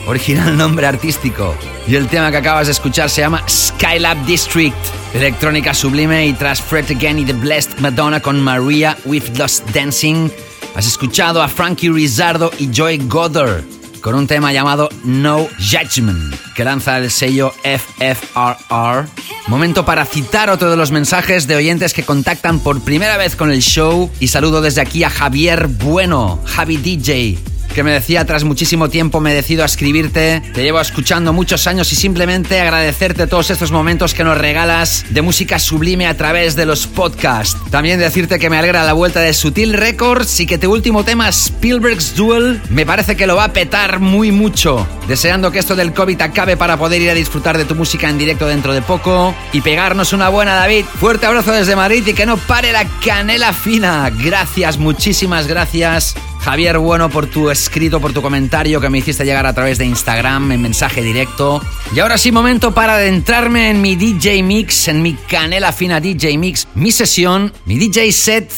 Original 0.06 0.56
nombre 0.56 0.86
artístico. 0.86 1.54
Y 1.86 1.96
el 1.96 2.08
tema 2.08 2.30
que 2.30 2.38
acabas 2.38 2.68
de 2.68 2.72
escuchar 2.72 3.10
se 3.10 3.20
llama 3.20 3.44
Skylab 3.46 4.24
District. 4.24 4.76
Electrónica 5.12 5.74
sublime 5.74 6.26
y 6.26 6.32
tras 6.32 6.62
Fred 6.62 6.90
Again 6.90 7.18
y 7.18 7.26
The 7.26 7.34
Blessed 7.34 7.80
Madonna 7.80 8.20
con 8.20 8.40
Maria 8.40 8.96
with 9.04 9.36
Lost 9.36 9.68
Dancing, 9.74 10.30
has 10.76 10.86
escuchado 10.86 11.42
a 11.42 11.48
Frankie 11.48 11.88
Rizzardo 11.88 12.50
y 12.58 12.68
Joy 12.70 12.98
Goddard 13.08 13.64
con 14.02 14.14
un 14.14 14.26
tema 14.26 14.52
llamado 14.52 14.90
No 15.04 15.48
Judgment, 15.58 16.34
que 16.54 16.64
lanza 16.64 16.98
el 16.98 17.10
sello 17.10 17.52
FFRR. 17.64 19.08
Momento 19.48 19.86
para 19.86 20.04
citar 20.04 20.50
otro 20.50 20.70
de 20.70 20.76
los 20.76 20.90
mensajes 20.90 21.46
de 21.46 21.56
oyentes 21.56 21.94
que 21.94 22.04
contactan 22.04 22.60
por 22.60 22.82
primera 22.82 23.16
vez 23.16 23.36
con 23.36 23.50
el 23.50 23.62
show 23.62 24.10
y 24.20 24.28
saludo 24.28 24.60
desde 24.60 24.82
aquí 24.82 25.02
a 25.02 25.10
Javier 25.10 25.66
Bueno, 25.66 26.40
Javi 26.44 26.76
DJ 26.76 27.38
que 27.76 27.82
me 27.82 27.92
decía 27.92 28.24
tras 28.24 28.42
muchísimo 28.44 28.88
tiempo 28.88 29.20
me 29.20 29.34
decido 29.34 29.62
a 29.62 29.66
escribirte. 29.66 30.40
Te 30.54 30.62
llevo 30.62 30.80
escuchando 30.80 31.34
muchos 31.34 31.66
años 31.66 31.92
y 31.92 31.94
simplemente 31.94 32.58
agradecerte 32.58 33.26
todos 33.26 33.50
estos 33.50 33.70
momentos 33.70 34.14
que 34.14 34.24
nos 34.24 34.38
regalas 34.38 35.04
de 35.10 35.20
música 35.20 35.58
sublime 35.58 36.06
a 36.06 36.16
través 36.16 36.56
de 36.56 36.64
los 36.64 36.86
podcasts. 36.86 37.60
También 37.70 38.00
decirte 38.00 38.38
que 38.38 38.48
me 38.48 38.56
alegra 38.56 38.86
la 38.86 38.94
vuelta 38.94 39.20
de 39.20 39.34
Sutil 39.34 39.74
Records 39.74 40.40
y 40.40 40.46
que 40.46 40.56
tu 40.56 40.72
último 40.72 41.04
tema 41.04 41.28
Spielberg's 41.28 42.16
Duel 42.16 42.62
me 42.70 42.86
parece 42.86 43.14
que 43.14 43.26
lo 43.26 43.36
va 43.36 43.44
a 43.44 43.52
petar 43.52 44.00
muy 44.00 44.32
mucho. 44.32 44.88
Deseando 45.06 45.50
que 45.50 45.58
esto 45.58 45.76
del 45.76 45.92
COVID 45.92 46.22
acabe 46.22 46.56
para 46.56 46.78
poder 46.78 47.02
ir 47.02 47.10
a 47.10 47.14
disfrutar 47.14 47.58
de 47.58 47.66
tu 47.66 47.74
música 47.74 48.08
en 48.08 48.16
directo 48.16 48.46
dentro 48.46 48.72
de 48.72 48.80
poco 48.80 49.34
y 49.52 49.60
pegarnos 49.60 50.14
una 50.14 50.30
buena 50.30 50.54
David. 50.54 50.86
Fuerte 50.98 51.26
abrazo 51.26 51.52
desde 51.52 51.76
Madrid 51.76 52.06
y 52.06 52.14
que 52.14 52.24
no 52.24 52.38
pare 52.38 52.72
la 52.72 52.86
canela 53.04 53.52
fina. 53.52 54.08
Gracias, 54.08 54.78
muchísimas 54.78 55.46
gracias. 55.46 56.14
Javier 56.46 56.78
Bueno 56.78 57.10
por 57.10 57.26
tu 57.26 57.50
escrito, 57.50 58.00
por 58.00 58.12
tu 58.12 58.22
comentario 58.22 58.80
que 58.80 58.88
me 58.88 58.98
hiciste 58.98 59.24
llegar 59.24 59.46
a 59.46 59.52
través 59.52 59.78
de 59.78 59.84
Instagram 59.84 60.52
en 60.52 60.62
mensaje 60.62 61.02
directo. 61.02 61.60
Y 61.92 61.98
ahora 61.98 62.18
sí, 62.18 62.30
momento 62.30 62.72
para 62.72 62.94
adentrarme 62.94 63.68
en 63.68 63.82
mi 63.82 63.96
DJ 63.96 64.44
Mix, 64.44 64.86
en 64.86 65.02
mi 65.02 65.14
canela 65.14 65.72
fina 65.72 65.98
DJ 65.98 66.38
Mix, 66.38 66.68
mi 66.76 66.92
sesión, 66.92 67.52
mi 67.64 67.80
DJ 67.80 68.12
set 68.12 68.52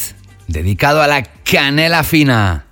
dedicado 0.47 1.01
a 1.01 1.07
la 1.07 1.23
canela 1.23 2.03
fina. 2.03 2.67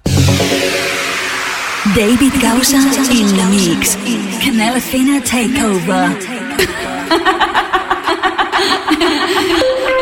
David 1.96 2.34
Gausa 2.40 2.78
in 3.12 3.36
the 3.36 3.44
mix. 3.46 3.98
Canela 4.44 4.80
Fina 4.80 5.20
Takeover. 5.24 6.16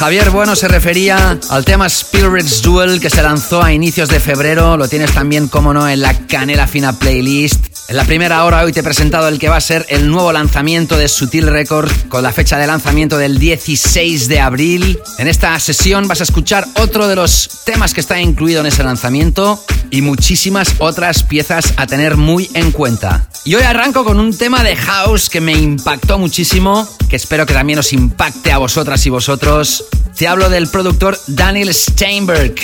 Javier 0.00 0.30
Bueno 0.30 0.56
se 0.56 0.66
refería 0.66 1.38
al 1.50 1.66
tema 1.66 1.86
Spirit's 1.86 2.62
Duel 2.62 3.02
que 3.02 3.10
se 3.10 3.22
lanzó 3.22 3.62
a 3.62 3.74
inicios 3.74 4.08
de 4.08 4.18
febrero. 4.18 4.78
Lo 4.78 4.88
tienes 4.88 5.12
también, 5.12 5.46
como 5.46 5.74
no, 5.74 5.86
en 5.86 6.00
la 6.00 6.26
Canela 6.26 6.66
Fina 6.66 6.98
Playlist. 6.98 7.79
En 7.90 7.96
la 7.96 8.04
primera 8.04 8.44
hora 8.44 8.62
hoy 8.62 8.72
te 8.72 8.78
he 8.78 8.82
presentado 8.84 9.26
el 9.26 9.40
que 9.40 9.48
va 9.48 9.56
a 9.56 9.60
ser 9.60 9.84
el 9.88 10.08
nuevo 10.08 10.32
lanzamiento 10.32 10.96
de 10.96 11.08
Sutil 11.08 11.48
Record 11.48 11.90
con 12.08 12.22
la 12.22 12.30
fecha 12.30 12.56
de 12.56 12.68
lanzamiento 12.68 13.18
del 13.18 13.40
16 13.40 14.28
de 14.28 14.38
abril. 14.38 14.96
En 15.18 15.26
esta 15.26 15.58
sesión 15.58 16.06
vas 16.06 16.20
a 16.20 16.22
escuchar 16.22 16.68
otro 16.76 17.08
de 17.08 17.16
los 17.16 17.64
temas 17.64 17.92
que 17.92 18.00
está 18.00 18.20
incluido 18.20 18.60
en 18.60 18.66
ese 18.66 18.84
lanzamiento 18.84 19.60
y 19.90 20.02
muchísimas 20.02 20.76
otras 20.78 21.24
piezas 21.24 21.74
a 21.78 21.88
tener 21.88 22.16
muy 22.16 22.48
en 22.54 22.70
cuenta. 22.70 23.26
Y 23.44 23.56
hoy 23.56 23.64
arranco 23.64 24.04
con 24.04 24.20
un 24.20 24.38
tema 24.38 24.62
de 24.62 24.76
house 24.76 25.28
que 25.28 25.40
me 25.40 25.54
impactó 25.54 26.16
muchísimo, 26.16 26.88
que 27.08 27.16
espero 27.16 27.44
que 27.44 27.54
también 27.54 27.80
os 27.80 27.92
impacte 27.92 28.52
a 28.52 28.58
vosotras 28.58 29.04
y 29.06 29.10
vosotros. 29.10 29.84
Te 30.16 30.28
hablo 30.28 30.48
del 30.48 30.68
productor 30.68 31.18
Daniel 31.26 31.74
Steinberg, 31.74 32.54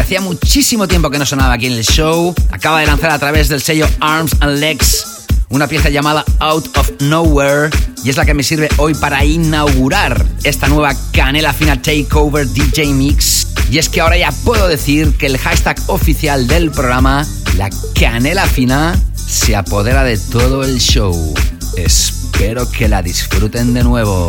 hacía 0.00 0.20
muchísimo 0.20 0.88
tiempo 0.88 1.10
que 1.10 1.18
no 1.18 1.26
sonaba 1.26 1.54
aquí 1.54 1.66
en 1.66 1.74
el 1.74 1.84
show. 1.84 2.34
Acaba 2.50 2.80
de 2.80 2.86
lanzar 2.86 3.10
a 3.10 3.18
través 3.18 3.48
del 3.48 3.60
sello 3.60 3.86
Arms 4.00 4.32
and 4.40 4.58
Legs 4.58 5.06
una 5.50 5.66
pieza 5.66 5.90
llamada 5.90 6.24
Out 6.38 6.76
of 6.78 6.90
Nowhere 7.00 7.70
y 8.04 8.10
es 8.10 8.16
la 8.16 8.24
que 8.24 8.34
me 8.34 8.42
sirve 8.42 8.68
hoy 8.78 8.94
para 8.94 9.24
inaugurar 9.24 10.24
esta 10.44 10.68
nueva 10.68 10.94
Canela 11.12 11.52
Fina 11.52 11.80
Takeover 11.80 12.46
DJ 12.46 12.94
Mix. 12.94 13.48
Y 13.70 13.78
es 13.78 13.88
que 13.88 14.00
ahora 14.00 14.16
ya 14.16 14.32
puedo 14.44 14.68
decir 14.68 15.16
que 15.16 15.26
el 15.26 15.38
hashtag 15.38 15.76
oficial 15.88 16.46
del 16.46 16.70
programa, 16.70 17.26
la 17.56 17.68
Canela 17.98 18.46
Fina, 18.46 18.98
se 19.14 19.54
apodera 19.54 20.02
de 20.04 20.18
todo 20.18 20.64
el 20.64 20.78
show. 20.78 21.34
Espero 21.76 22.70
que 22.70 22.88
la 22.88 23.02
disfruten 23.02 23.74
de 23.74 23.84
nuevo. 23.84 24.26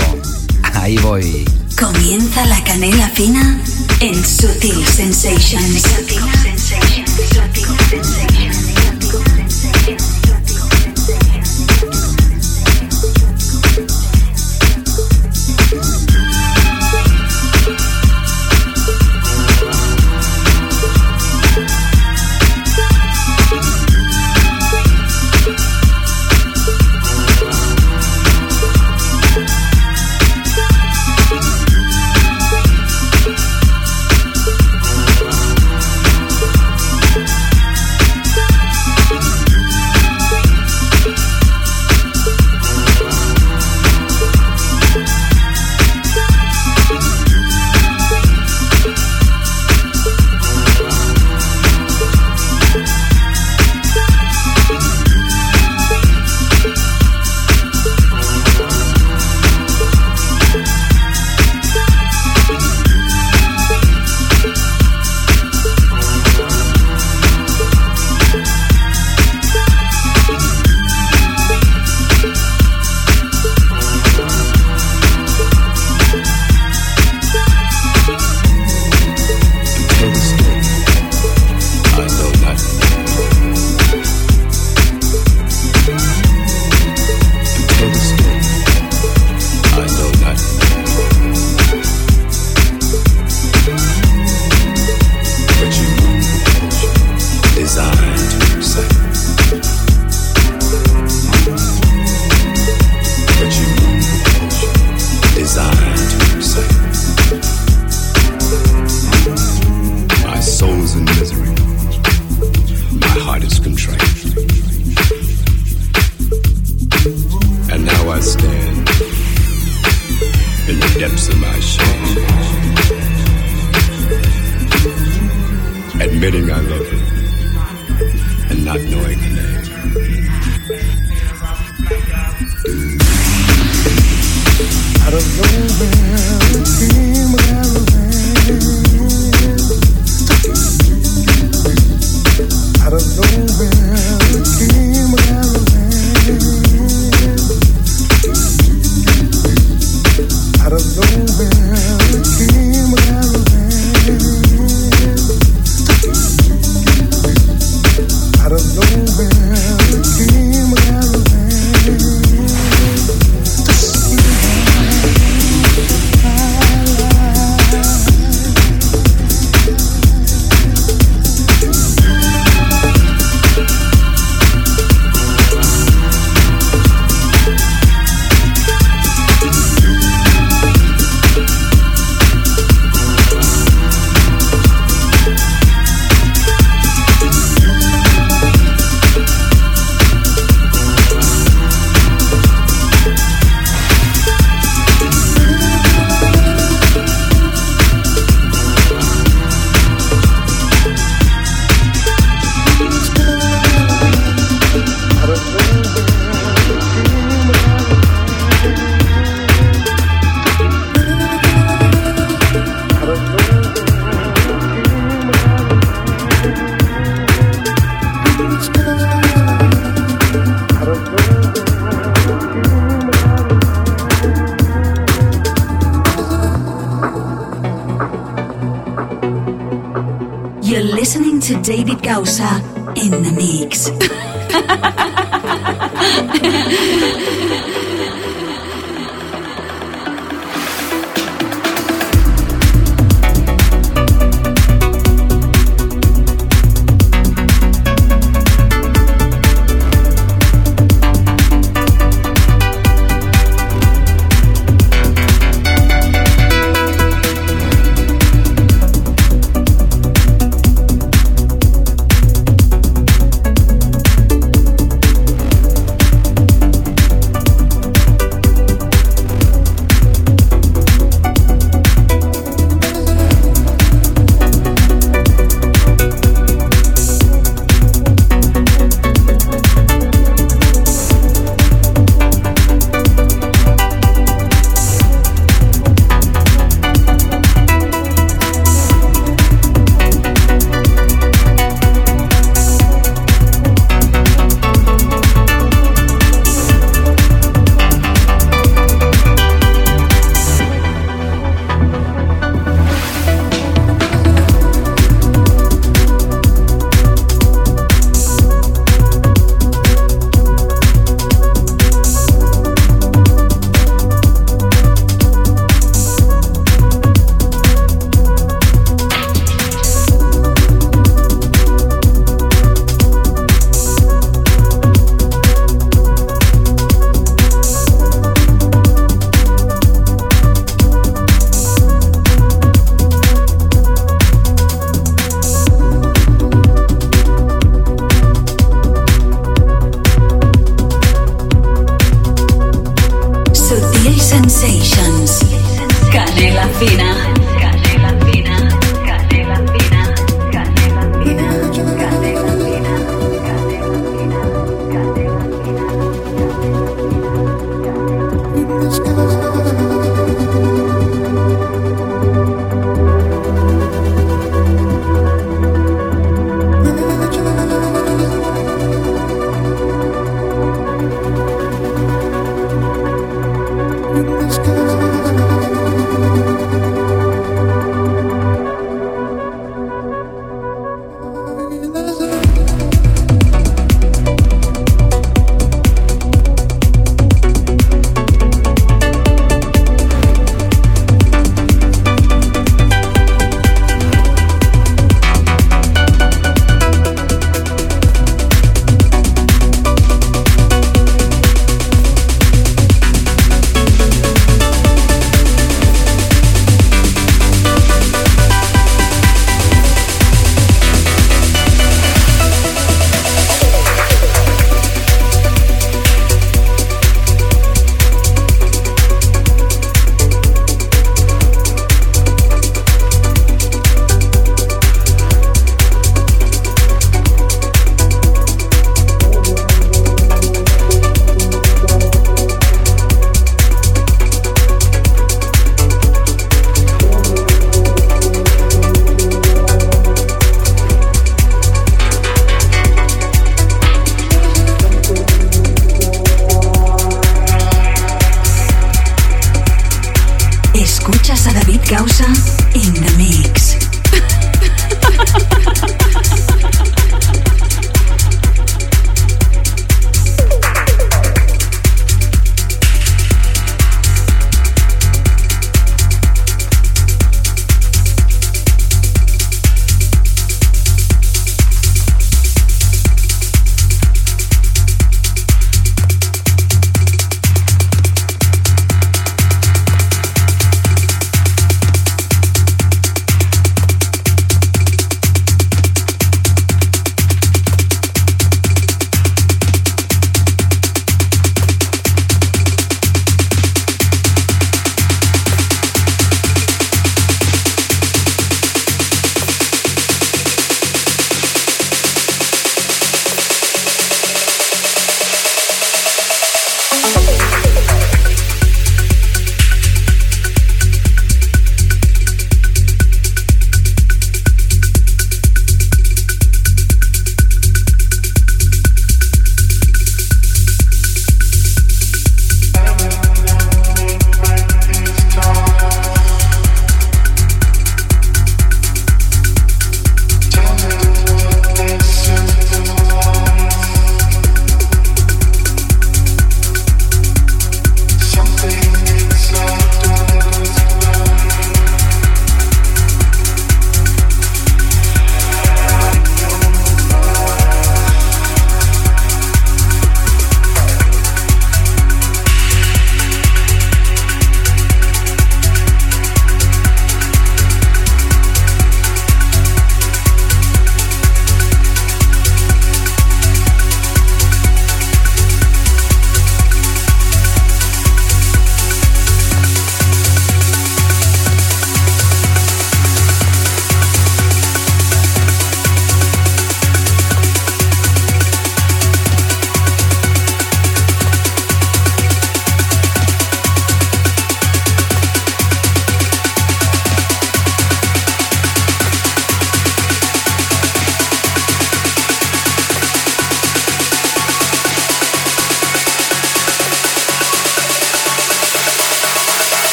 Ahí 0.74 0.98
voy. 0.98 1.46
Comienza 1.80 2.46
la 2.46 2.64
canela 2.64 3.10
fina 3.10 3.60
en 4.00 4.16
Sutil 4.26 4.86
Sensations. 4.86 5.82
Sutil 5.82 6.22
Sensations. 6.44 7.12
Sutil 7.12 7.68
Sensations. 7.90 8.31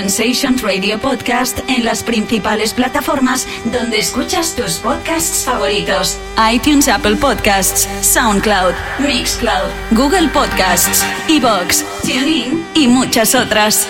Sensations 0.00 0.62
Radio 0.62 0.98
Podcast 0.98 1.58
en 1.68 1.84
las 1.84 2.02
principales 2.02 2.72
plataformas 2.72 3.46
donde 3.66 3.98
escuchas 3.98 4.56
tus 4.56 4.78
podcasts 4.78 5.44
favoritos: 5.44 6.16
iTunes, 6.50 6.88
Apple 6.88 7.16
Podcasts, 7.16 7.86
SoundCloud, 8.00 8.72
Mixcloud, 9.00 9.68
Google 9.90 10.28
Podcasts, 10.28 11.04
Evox, 11.28 11.84
TuneIn 12.00 12.64
y 12.74 12.88
muchas 12.88 13.34
otras. 13.34 13.86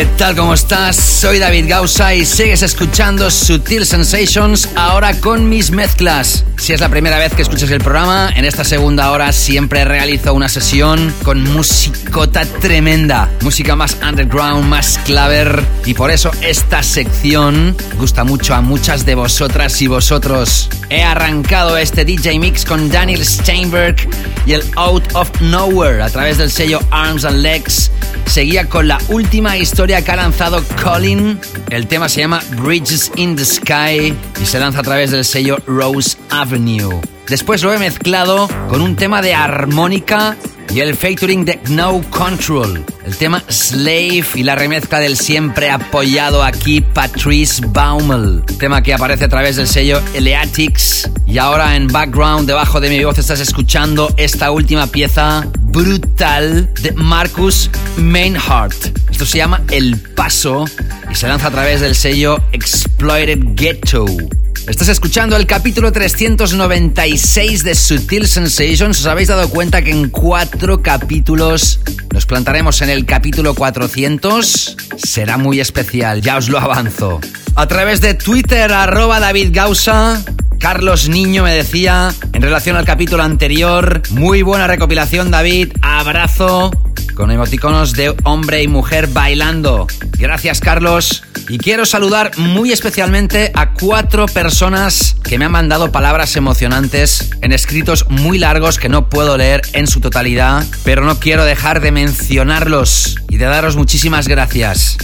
¿Qué 0.00 0.06
tal? 0.16 0.34
¿Cómo 0.34 0.54
estás? 0.54 0.96
Soy 0.96 1.38
David 1.38 1.66
Gausa 1.68 2.14
y 2.14 2.24
sigues 2.24 2.62
escuchando 2.62 3.30
Sutil 3.30 3.84
Sensations 3.84 4.70
ahora 4.74 5.12
con 5.20 5.46
mis 5.50 5.72
mezclas. 5.72 6.46
Si 6.56 6.72
es 6.72 6.80
la 6.80 6.88
primera 6.88 7.18
vez 7.18 7.34
que 7.34 7.42
escuchas 7.42 7.70
el 7.70 7.82
programa, 7.82 8.30
en 8.34 8.46
esta 8.46 8.64
segunda 8.64 9.10
hora 9.10 9.30
siempre 9.32 9.84
realizo 9.84 10.32
una 10.32 10.48
sesión 10.48 11.12
con 11.22 11.42
musicota 11.52 12.46
tremenda, 12.46 13.30
música 13.42 13.76
más 13.76 13.98
underground, 14.02 14.64
más 14.64 14.98
claver 15.04 15.62
y 15.84 15.92
por 15.92 16.10
eso 16.10 16.30
esta 16.40 16.82
sección 16.82 17.76
gusta 17.98 18.24
mucho 18.24 18.54
a 18.54 18.62
muchas 18.62 19.04
de 19.04 19.14
vosotras 19.14 19.82
y 19.82 19.86
vosotros. 19.86 20.70
He 20.88 21.02
arrancado 21.02 21.76
este 21.76 22.06
DJ 22.06 22.38
mix 22.38 22.64
con 22.64 22.90
Daniel 22.90 23.24
Steinberg 23.24 23.96
y 24.46 24.54
el 24.54 24.62
Out 24.76 25.12
of 25.12 25.28
Nowhere 25.42 26.02
a 26.02 26.08
través 26.08 26.38
del 26.38 26.50
sello 26.50 26.80
Arms 26.90 27.26
and 27.26 27.40
Legs 27.42 27.90
seguía 28.26 28.68
con 28.68 28.88
la 28.88 28.98
última 29.08 29.56
historia 29.56 30.02
que 30.02 30.10
ha 30.10 30.16
lanzado 30.16 30.62
Colin. 30.82 31.38
El 31.70 31.86
tema 31.86 32.08
se 32.08 32.20
llama 32.20 32.40
Bridges 32.62 33.12
in 33.16 33.36
the 33.36 33.44
Sky 33.44 34.14
y 34.40 34.46
se 34.46 34.58
lanza 34.58 34.80
a 34.80 34.82
través 34.82 35.10
del 35.10 35.24
sello 35.24 35.58
Rose 35.66 36.16
Avenue. 36.30 37.00
Después 37.28 37.62
lo 37.62 37.72
he 37.72 37.78
mezclado 37.78 38.48
con 38.68 38.80
un 38.80 38.96
tema 38.96 39.22
de 39.22 39.34
armónica 39.34 40.36
y 40.72 40.80
el 40.80 40.94
featuring 40.94 41.44
de 41.44 41.58
No 41.68 42.00
Control, 42.10 42.84
el 43.04 43.16
tema 43.16 43.42
Slave 43.48 44.24
y 44.34 44.42
la 44.42 44.54
remezcla 44.54 45.00
del 45.00 45.16
siempre 45.16 45.70
apoyado 45.70 46.44
aquí 46.44 46.80
Patrice 46.80 47.62
Baumel, 47.66 48.42
tema 48.58 48.82
que 48.82 48.94
aparece 48.94 49.24
a 49.24 49.28
través 49.28 49.56
del 49.56 49.66
sello 49.66 50.00
Eleatics. 50.14 51.10
Y 51.26 51.38
ahora 51.38 51.76
en 51.76 51.88
background, 51.88 52.46
debajo 52.46 52.80
de 52.80 52.88
mi 52.88 53.02
voz, 53.04 53.18
estás 53.18 53.40
escuchando 53.40 54.12
esta 54.16 54.50
última 54.50 54.86
pieza 54.86 55.46
brutal 55.60 56.72
de 56.82 56.92
Marcus 56.92 57.70
Mainhardt. 57.96 58.96
Esto 59.10 59.26
se 59.26 59.38
llama 59.38 59.62
El 59.70 59.96
Paso 59.96 60.64
y 61.10 61.14
se 61.14 61.26
lanza 61.26 61.48
a 61.48 61.50
través 61.50 61.80
del 61.80 61.94
sello 61.94 62.38
Exploited 62.52 63.40
Ghetto. 63.54 64.06
Estás 64.66 64.88
escuchando 64.88 65.36
el 65.36 65.46
capítulo 65.46 65.90
396 65.90 67.64
de 67.64 67.74
Sutil 67.74 68.26
Sensations. 68.28 69.00
¿Os 69.00 69.06
habéis 69.06 69.28
dado 69.28 69.48
cuenta 69.48 69.82
que 69.82 69.90
en 69.90 70.10
cuatro 70.10 70.82
capítulos 70.82 71.80
nos 72.12 72.26
plantaremos 72.26 72.80
en 72.82 72.90
el 72.90 73.06
capítulo 73.06 73.54
400? 73.54 74.76
Será 74.96 75.38
muy 75.38 75.60
especial, 75.60 76.20
ya 76.20 76.36
os 76.36 76.48
lo 76.48 76.58
avanzo. 76.58 77.20
A 77.56 77.66
través 77.66 78.00
de 78.00 78.14
Twitter, 78.14 78.72
arroba 78.72 79.18
David 79.18 79.48
Gausa, 79.52 80.22
Carlos 80.58 81.08
Niño 81.08 81.42
me 81.42 81.54
decía, 81.54 82.14
en 82.32 82.42
relación 82.42 82.76
al 82.76 82.84
capítulo 82.84 83.22
anterior, 83.22 84.02
muy 84.10 84.42
buena 84.42 84.66
recopilación 84.66 85.30
David, 85.30 85.72
abrazo, 85.80 86.70
con 87.20 87.30
emoticonos 87.30 87.92
de 87.92 88.14
hombre 88.24 88.62
y 88.62 88.66
mujer 88.66 89.06
bailando. 89.06 89.86
Gracias 90.18 90.58
Carlos. 90.58 91.22
Y 91.50 91.58
quiero 91.58 91.84
saludar 91.84 92.30
muy 92.38 92.72
especialmente 92.72 93.52
a 93.54 93.74
cuatro 93.74 94.24
personas 94.24 95.16
que 95.22 95.38
me 95.38 95.44
han 95.44 95.52
mandado 95.52 95.92
palabras 95.92 96.34
emocionantes 96.36 97.28
en 97.42 97.52
escritos 97.52 98.06
muy 98.08 98.38
largos 98.38 98.78
que 98.78 98.88
no 98.88 99.10
puedo 99.10 99.36
leer 99.36 99.60
en 99.74 99.86
su 99.86 100.00
totalidad, 100.00 100.64
pero 100.82 101.04
no 101.04 101.20
quiero 101.20 101.44
dejar 101.44 101.82
de 101.82 101.92
mencionarlos 101.92 103.16
y 103.28 103.36
de 103.36 103.44
daros 103.44 103.76
muchísimas 103.76 104.26
gracias. 104.26 104.96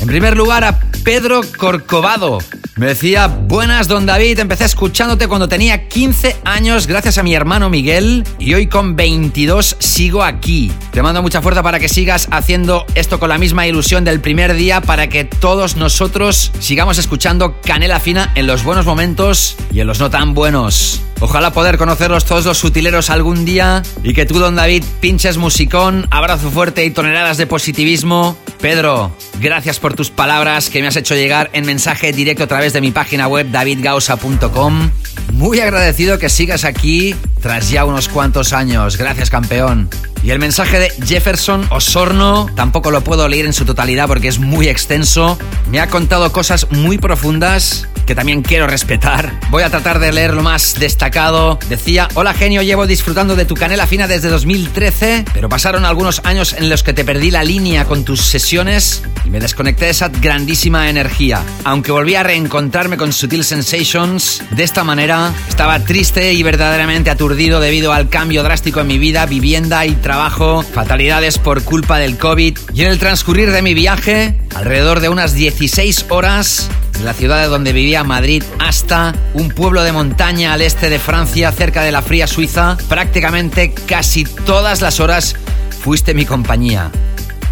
En 0.00 0.06
primer 0.06 0.36
lugar, 0.36 0.64
a 0.64 0.78
Pedro 1.02 1.40
Corcovado. 1.56 2.38
Me 2.76 2.86
decía, 2.86 3.26
buenas, 3.26 3.88
don 3.88 4.06
David, 4.06 4.38
empecé 4.38 4.64
escuchándote 4.64 5.26
cuando 5.26 5.48
tenía 5.48 5.88
15 5.88 6.36
años 6.44 6.86
gracias 6.86 7.18
a 7.18 7.24
mi 7.24 7.34
hermano 7.34 7.68
Miguel 7.70 8.24
y 8.38 8.54
hoy 8.54 8.68
con 8.68 8.94
22 8.94 9.76
sigo 9.80 10.22
aquí. 10.22 10.70
Te 10.92 11.02
mando 11.02 11.20
mucha 11.20 11.42
fuerza 11.42 11.62
para 11.64 11.80
que 11.80 11.88
sigas 11.88 12.28
haciendo 12.30 12.86
esto 12.94 13.18
con 13.18 13.30
la 13.30 13.38
misma 13.38 13.66
ilusión 13.66 14.04
del 14.04 14.20
primer 14.20 14.54
día 14.54 14.80
para 14.80 15.08
que 15.08 15.24
todos 15.24 15.74
nosotros 15.76 16.52
sigamos 16.60 16.98
escuchando 16.98 17.60
Canela 17.62 17.98
Fina 17.98 18.30
en 18.36 18.46
los 18.46 18.62
buenos 18.62 18.86
momentos 18.86 19.56
y 19.72 19.80
en 19.80 19.88
los 19.88 19.98
no 19.98 20.08
tan 20.10 20.34
buenos. 20.34 21.02
Ojalá 21.20 21.52
poder 21.52 21.78
conocerlos 21.78 22.24
todos 22.24 22.44
los 22.44 22.58
sutileros 22.58 23.10
algún 23.10 23.44
día 23.44 23.82
y 24.04 24.14
que 24.14 24.24
tú, 24.24 24.38
don 24.38 24.54
David, 24.54 24.84
pinches 25.00 25.36
musicón, 25.36 26.06
abrazo 26.10 26.50
fuerte 26.50 26.84
y 26.84 26.90
toneladas 26.90 27.38
de 27.38 27.46
positivismo. 27.46 28.36
Pedro, 28.60 29.12
gracias 29.40 29.80
por 29.80 29.94
tus 29.94 30.10
palabras 30.10 30.70
que 30.70 30.80
me 30.80 30.88
has 30.88 30.96
hecho 30.96 31.14
llegar 31.14 31.50
en 31.52 31.66
mensaje 31.66 32.12
directo 32.12 32.44
a 32.44 32.46
través 32.46 32.72
de 32.72 32.80
mi 32.80 32.92
página 32.92 33.26
web 33.26 33.50
davidgausa.com. 33.50 34.90
Muy 35.32 35.60
agradecido 35.60 36.18
que 36.18 36.28
sigas 36.28 36.64
aquí 36.64 37.14
tras 37.40 37.70
ya 37.70 37.84
unos 37.84 38.08
cuantos 38.08 38.52
años. 38.52 38.96
Gracias, 38.96 39.30
campeón. 39.30 39.88
Y 40.22 40.30
el 40.30 40.38
mensaje 40.38 40.78
de 40.78 40.90
Jefferson 41.04 41.66
Osorno, 41.70 42.46
tampoco 42.56 42.90
lo 42.90 43.02
puedo 43.02 43.28
leer 43.28 43.46
en 43.46 43.52
su 43.52 43.64
totalidad 43.64 44.08
porque 44.08 44.28
es 44.28 44.38
muy 44.38 44.68
extenso. 44.68 45.38
Me 45.70 45.80
ha 45.80 45.88
contado 45.88 46.32
cosas 46.32 46.66
muy 46.70 46.98
profundas 46.98 47.86
que 48.08 48.14
también 48.14 48.40
quiero 48.40 48.66
respetar. 48.66 49.38
Voy 49.50 49.62
a 49.62 49.68
tratar 49.68 49.98
de 49.98 50.10
leer 50.10 50.32
lo 50.32 50.42
más 50.42 50.76
destacado. 50.80 51.58
Decía, 51.68 52.08
hola 52.14 52.32
genio, 52.32 52.62
llevo 52.62 52.86
disfrutando 52.86 53.36
de 53.36 53.44
tu 53.44 53.54
canela 53.54 53.86
fina 53.86 54.08
desde 54.08 54.30
2013, 54.30 55.26
pero 55.34 55.50
pasaron 55.50 55.84
algunos 55.84 56.22
años 56.24 56.54
en 56.54 56.70
los 56.70 56.82
que 56.82 56.94
te 56.94 57.04
perdí 57.04 57.30
la 57.30 57.44
línea 57.44 57.84
con 57.84 58.04
tus 58.04 58.22
sesiones 58.22 59.02
y 59.26 59.28
me 59.28 59.40
desconecté 59.40 59.84
de 59.84 59.90
esa 59.90 60.08
grandísima 60.08 60.88
energía. 60.88 61.42
Aunque 61.64 61.92
volví 61.92 62.14
a 62.14 62.22
reencontrarme 62.22 62.96
con 62.96 63.12
Sutil 63.12 63.44
Sensations, 63.44 64.42
de 64.52 64.62
esta 64.62 64.84
manera 64.84 65.30
estaba 65.46 65.78
triste 65.80 66.32
y 66.32 66.42
verdaderamente 66.42 67.10
aturdido 67.10 67.60
debido 67.60 67.92
al 67.92 68.08
cambio 68.08 68.42
drástico 68.42 68.80
en 68.80 68.86
mi 68.86 68.98
vida, 68.98 69.26
vivienda 69.26 69.84
y 69.84 69.92
trabajo, 69.92 70.62
fatalidades 70.62 71.36
por 71.36 71.62
culpa 71.62 71.98
del 71.98 72.16
COVID 72.16 72.56
y 72.72 72.80
en 72.80 72.88
el 72.88 72.98
transcurrir 72.98 73.50
de 73.50 73.60
mi 73.60 73.74
viaje, 73.74 74.40
alrededor 74.54 75.00
de 75.00 75.10
unas 75.10 75.34
16 75.34 76.06
horas, 76.08 76.70
la 77.02 77.14
ciudad 77.14 77.40
de 77.40 77.48
donde 77.48 77.72
vivía 77.72 78.04
Madrid 78.04 78.42
hasta 78.58 79.14
un 79.34 79.50
pueblo 79.50 79.82
de 79.82 79.92
montaña 79.92 80.52
al 80.52 80.62
este 80.62 80.90
de 80.90 80.98
Francia, 80.98 81.52
cerca 81.52 81.82
de 81.82 81.92
la 81.92 82.02
fría 82.02 82.26
Suiza, 82.26 82.76
prácticamente 82.88 83.72
casi 83.72 84.24
todas 84.24 84.80
las 84.80 85.00
horas 85.00 85.36
fuiste 85.80 86.14
mi 86.14 86.24
compañía. 86.24 86.90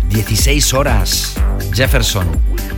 16 0.08 0.74
horas. 0.74 1.34
Jefferson, 1.72 2.28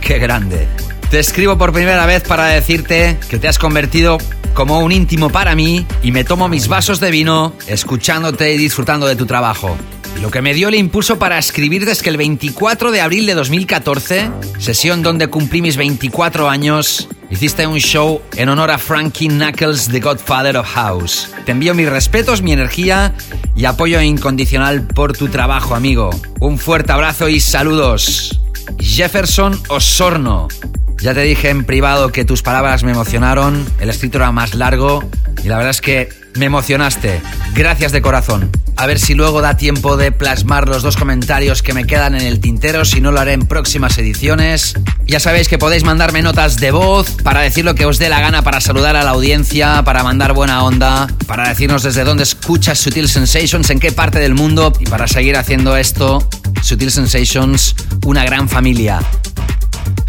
qué 0.01 0.19
grande. 0.19 0.67
Te 1.09 1.19
escribo 1.19 1.57
por 1.57 1.73
primera 1.73 2.05
vez 2.05 2.23
para 2.23 2.45
decirte 2.47 3.17
que 3.29 3.39
te 3.39 3.47
has 3.47 3.57
convertido 3.57 4.17
como 4.53 4.79
un 4.79 4.91
íntimo 4.91 5.29
para 5.29 5.55
mí 5.55 5.85
y 6.03 6.11
me 6.11 6.23
tomo 6.23 6.49
mis 6.49 6.67
vasos 6.67 6.99
de 6.99 7.11
vino 7.11 7.53
escuchándote 7.67 8.53
y 8.53 8.57
disfrutando 8.57 9.07
de 9.07 9.15
tu 9.15 9.25
trabajo. 9.25 9.77
Lo 10.21 10.31
que 10.31 10.41
me 10.41 10.53
dio 10.53 10.67
el 10.67 10.75
impulso 10.75 11.17
para 11.17 11.37
escribirte 11.37 11.91
es 11.91 12.01
que 12.01 12.09
el 12.09 12.17
24 12.17 12.91
de 12.91 13.01
abril 13.01 13.25
de 13.25 13.35
2014, 13.35 14.29
sesión 14.59 15.01
donde 15.01 15.27
cumplí 15.27 15.61
mis 15.61 15.77
24 15.77 16.49
años, 16.49 17.07
Hiciste 17.31 17.67
un 17.67 17.77
show 17.77 18.21
en 18.37 18.49
honor 18.49 18.71
a 18.71 18.79
Frankie 18.79 19.27
Knuckles, 19.27 19.87
The 19.89 19.99
Godfather 19.99 20.57
of 20.57 20.65
House. 20.65 21.29
Te 21.45 21.51
envío 21.51 21.75
mis 21.75 21.87
respetos, 21.87 22.41
mi 22.41 22.53
energía 22.53 23.13
y 23.55 23.65
apoyo 23.65 24.01
incondicional 24.01 24.87
por 24.87 25.15
tu 25.15 25.27
trabajo, 25.27 25.75
amigo. 25.75 26.09
Un 26.39 26.57
fuerte 26.57 26.91
abrazo 26.91 27.29
y 27.29 27.39
saludos. 27.39 28.41
Jefferson 28.79 29.61
Osorno. 29.67 30.47
Ya 31.01 31.13
te 31.13 31.21
dije 31.21 31.49
en 31.49 31.65
privado 31.65 32.11
que 32.11 32.25
tus 32.25 32.41
palabras 32.41 32.83
me 32.83 32.91
emocionaron, 32.91 33.63
el 33.79 33.89
escrito 33.89 34.17
era 34.17 34.31
más 34.31 34.55
largo 34.55 35.07
y 35.43 35.47
la 35.47 35.57
verdad 35.57 35.71
es 35.71 35.81
que 35.81 36.09
me 36.35 36.45
emocionaste. 36.45 37.21
Gracias 37.53 37.91
de 37.91 38.01
corazón. 38.01 38.49
A 38.75 38.85
ver 38.85 38.97
si 38.97 39.13
luego 39.13 39.41
da 39.41 39.57
tiempo 39.57 39.97
de 39.97 40.13
plasmar 40.13 40.69
los 40.69 40.83
dos 40.83 40.95
comentarios 40.95 41.61
que 41.61 41.73
me 41.73 41.85
quedan 41.85 42.15
en 42.15 42.21
el 42.21 42.39
tintero, 42.39 42.85
si 42.85 43.01
no 43.01 43.11
lo 43.11 43.19
haré 43.19 43.33
en 43.33 43.45
próximas 43.45 43.97
ediciones. 43.97 44.75
Ya 45.05 45.19
sabéis 45.19 45.49
que 45.49 45.57
podéis 45.57 45.83
mandarme 45.83 46.21
notas 46.21 46.61
de 46.61 46.71
voz 46.71 47.09
para 47.23 47.41
decir 47.41 47.65
lo 47.65 47.75
que 47.75 47.85
os 47.85 47.97
dé 47.97 48.07
la 48.07 48.21
gana, 48.21 48.41
para 48.41 48.61
saludar 48.61 48.95
a 48.95 49.03
la 49.03 49.11
audiencia, 49.11 49.83
para 49.83 50.03
mandar 50.03 50.33
buena 50.33 50.63
onda, 50.63 51.07
para 51.27 51.49
decirnos 51.49 51.83
desde 51.83 52.05
dónde 52.05 52.23
escuchas 52.23 52.79
Sutil 52.79 53.09
Sensations, 53.09 53.69
en 53.69 53.79
qué 53.79 53.91
parte 53.91 54.19
del 54.19 54.33
mundo 54.33 54.71
y 54.79 54.85
para 54.85 55.07
seguir 55.07 55.35
haciendo 55.35 55.75
esto, 55.75 56.25
Sutil 56.61 56.91
Sensations, 56.91 57.75
una 58.05 58.23
gran 58.23 58.47
familia. 58.47 59.01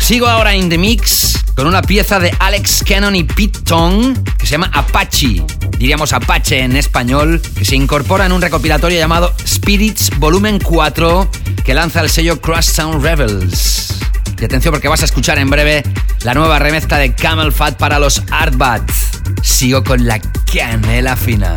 Sigo 0.00 0.26
ahora 0.26 0.54
en 0.54 0.68
The 0.68 0.78
Mix 0.78 1.38
con 1.54 1.66
una 1.66 1.82
pieza 1.82 2.18
de 2.18 2.34
Alex 2.40 2.82
Cannon 2.86 3.14
y 3.14 3.22
Pete 3.22 3.60
Tong 3.60 4.16
que 4.36 4.46
se 4.46 4.52
llama 4.52 4.70
Apache, 4.74 5.44
diríamos 5.78 6.12
Apache 6.12 6.60
en 6.60 6.76
español, 6.76 7.40
que 7.56 7.64
se 7.64 7.76
incorpora 7.76 8.26
en 8.26 8.32
un 8.32 8.42
recopilatorio 8.42 8.98
llamado 8.98 9.32
Spirits 9.46 10.10
Volumen 10.18 10.58
4 10.58 11.30
que 11.64 11.74
lanza 11.74 12.00
el 12.00 12.10
sello 12.10 12.40
Crush 12.40 12.64
Sound 12.64 13.04
Rebels. 13.04 13.94
Y 14.40 14.44
atención 14.44 14.72
porque 14.72 14.88
vas 14.88 15.02
a 15.02 15.04
escuchar 15.04 15.38
en 15.38 15.50
breve 15.50 15.82
la 16.22 16.34
nueva 16.34 16.58
remezcla 16.58 16.98
de 16.98 17.14
Camel 17.14 17.52
Fat 17.52 17.76
para 17.76 17.98
los 17.98 18.22
Artbats. 18.30 19.10
Sigo 19.42 19.84
con 19.84 20.06
la 20.06 20.18
canela 20.52 21.14
fina. 21.14 21.54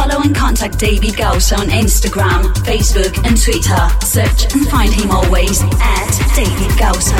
Follow 0.00 0.22
and 0.22 0.34
contact 0.34 0.78
David 0.78 1.14
Gauss 1.14 1.52
on 1.52 1.68
Instagram, 1.68 2.44
Facebook, 2.64 3.14
and 3.26 3.36
Twitter. 3.36 4.06
Search 4.06 4.50
and 4.54 4.66
find 4.66 4.90
him 4.90 5.10
always 5.10 5.60
at 5.62 6.34
David 6.34 6.78
Gauss. 6.78 7.10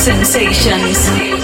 Sensations. 0.00 1.39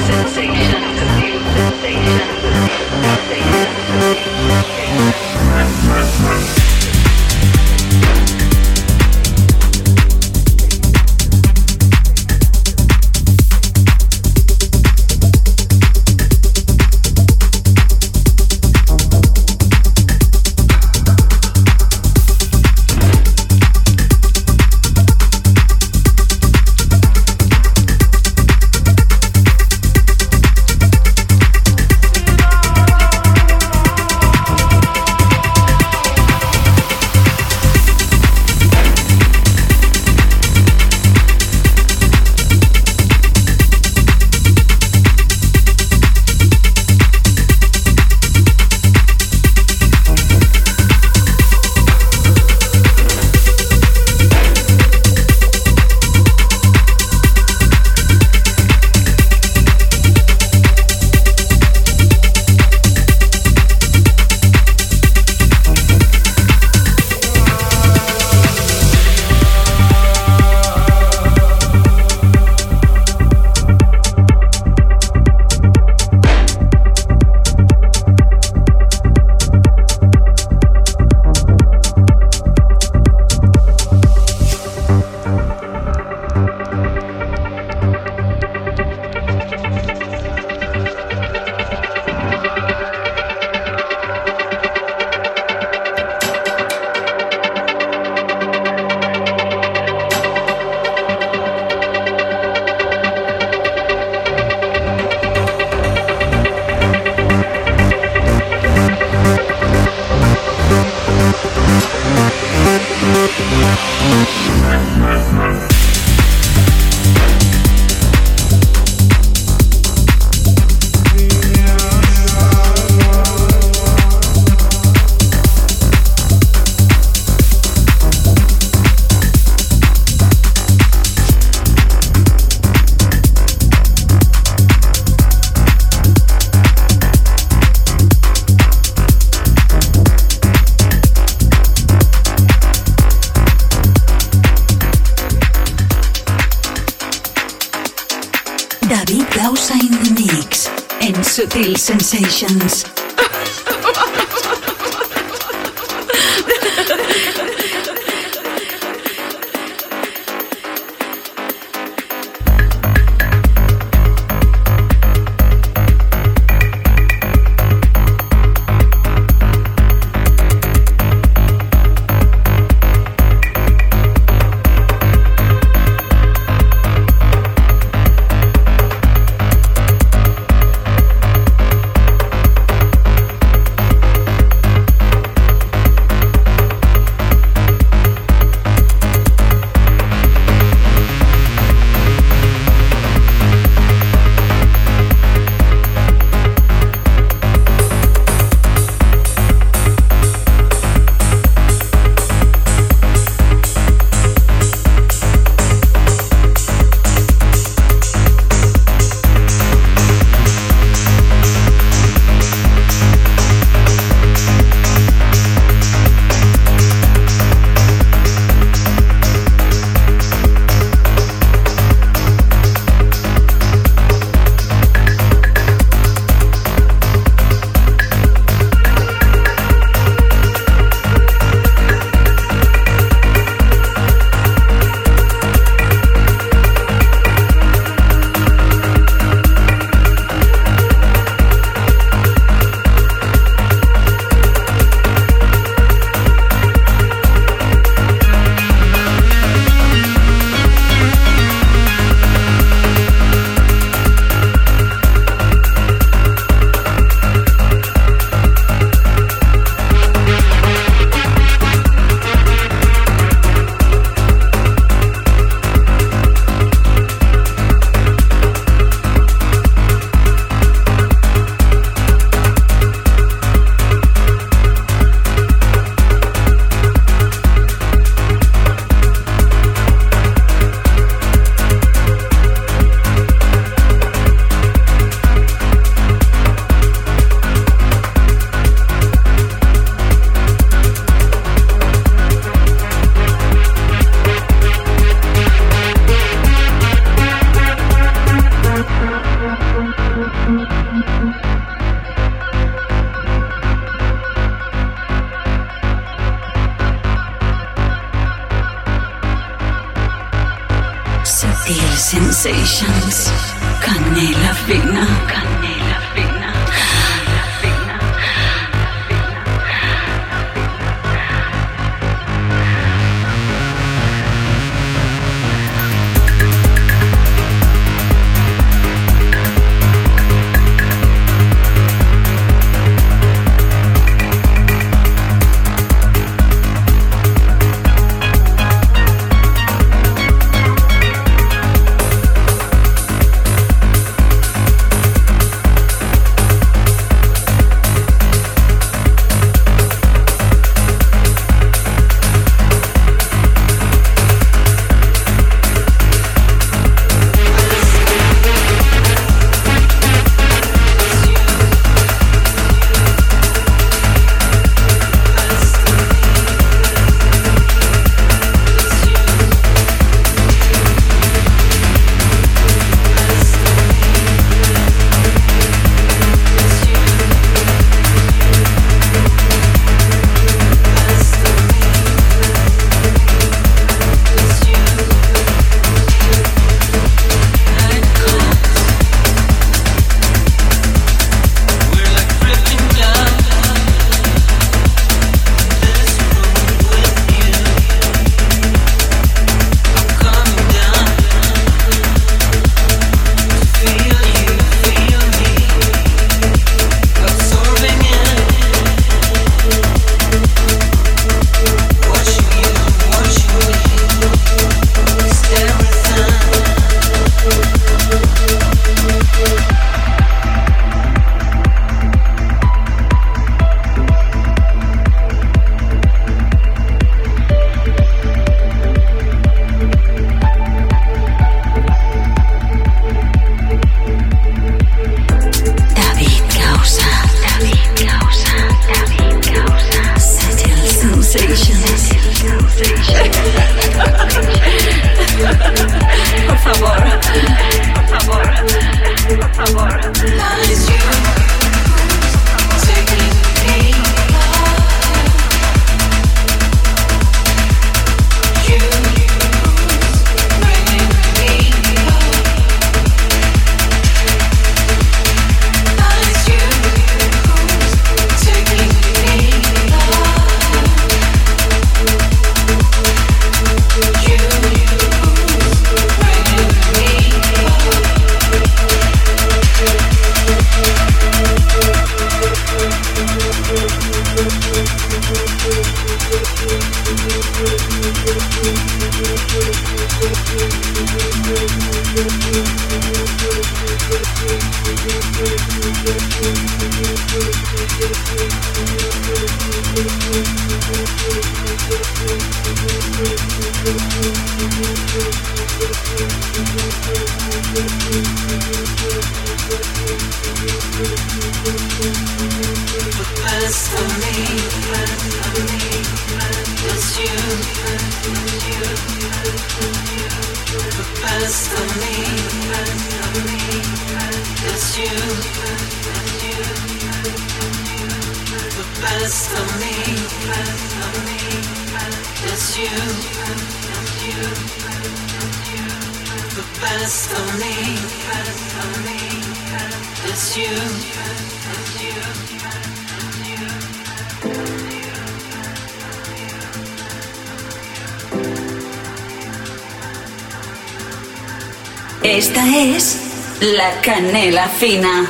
Canela 554.06 554.68
fina 554.68 555.26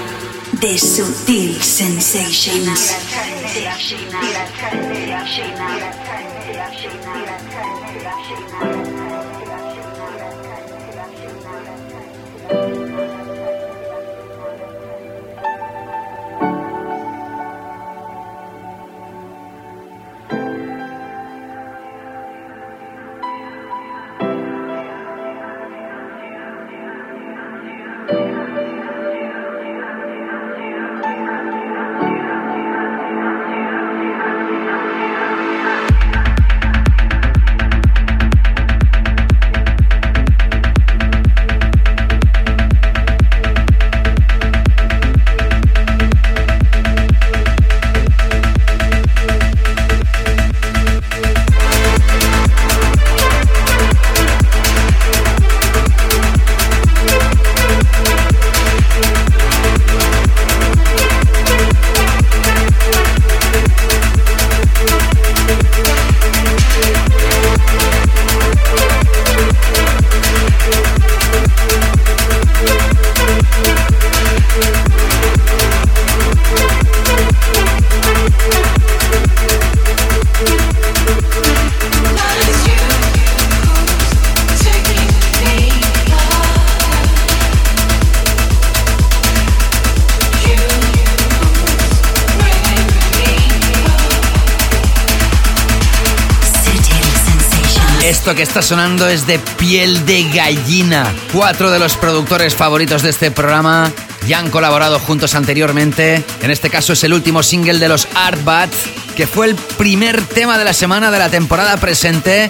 Esto 98.07 98.37
que 98.37 98.45
está 98.45 98.63
sonando 98.63 99.09
es 99.09 99.27
de 99.27 99.41
piel 99.41 100.07
de 100.07 100.31
gallina. 100.33 101.13
Cuatro 101.33 101.73
de 101.73 101.81
los 101.81 101.97
productores 101.97 102.55
favoritos 102.55 103.03
de 103.03 103.11
este 103.11 103.33
programa 103.33 103.91
ya 104.29 104.39
han 104.39 104.49
colaborado 104.49 105.01
juntos 105.01 105.35
anteriormente. 105.35 106.23
En 106.41 106.53
este 106.53 106.71
caso 106.71 106.93
es 106.93 107.03
el 107.03 107.13
último 107.13 107.43
single 107.43 107.81
de 107.81 107.89
los 107.89 108.07
Artbat, 108.15 108.73
que 109.17 109.27
fue 109.27 109.47
el 109.47 109.57
primer 109.57 110.23
tema 110.25 110.57
de 110.57 110.65
la 110.65 110.73
semana 110.73 111.11
de 111.11 111.19
la 111.19 111.31
temporada 111.31 111.79
presente 111.79 112.49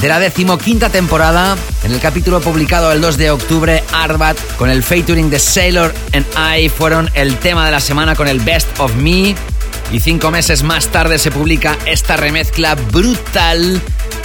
de 0.00 0.08
la 0.08 0.20
decimoquinta 0.20 0.90
temporada. 0.90 1.56
En 1.82 1.90
el 1.90 1.98
capítulo 1.98 2.40
publicado 2.40 2.92
el 2.92 3.00
2 3.00 3.16
de 3.16 3.32
octubre, 3.32 3.82
Artbat 3.90 4.38
con 4.56 4.70
el 4.70 4.84
featuring 4.84 5.28
de 5.28 5.40
Sailor 5.40 5.92
and 6.12 6.24
I 6.38 6.68
fueron 6.68 7.10
el 7.14 7.36
tema 7.38 7.66
de 7.66 7.72
la 7.72 7.80
semana 7.80 8.14
con 8.14 8.28
el 8.28 8.38
Best 8.38 8.68
of 8.78 8.94
Me. 8.94 9.34
Y 9.90 9.98
cinco 9.98 10.30
meses 10.30 10.62
más 10.62 10.86
tarde 10.86 11.18
se 11.18 11.32
publica 11.32 11.76
esta 11.84 12.16
remezcla 12.16 12.76
brutal 12.76 13.82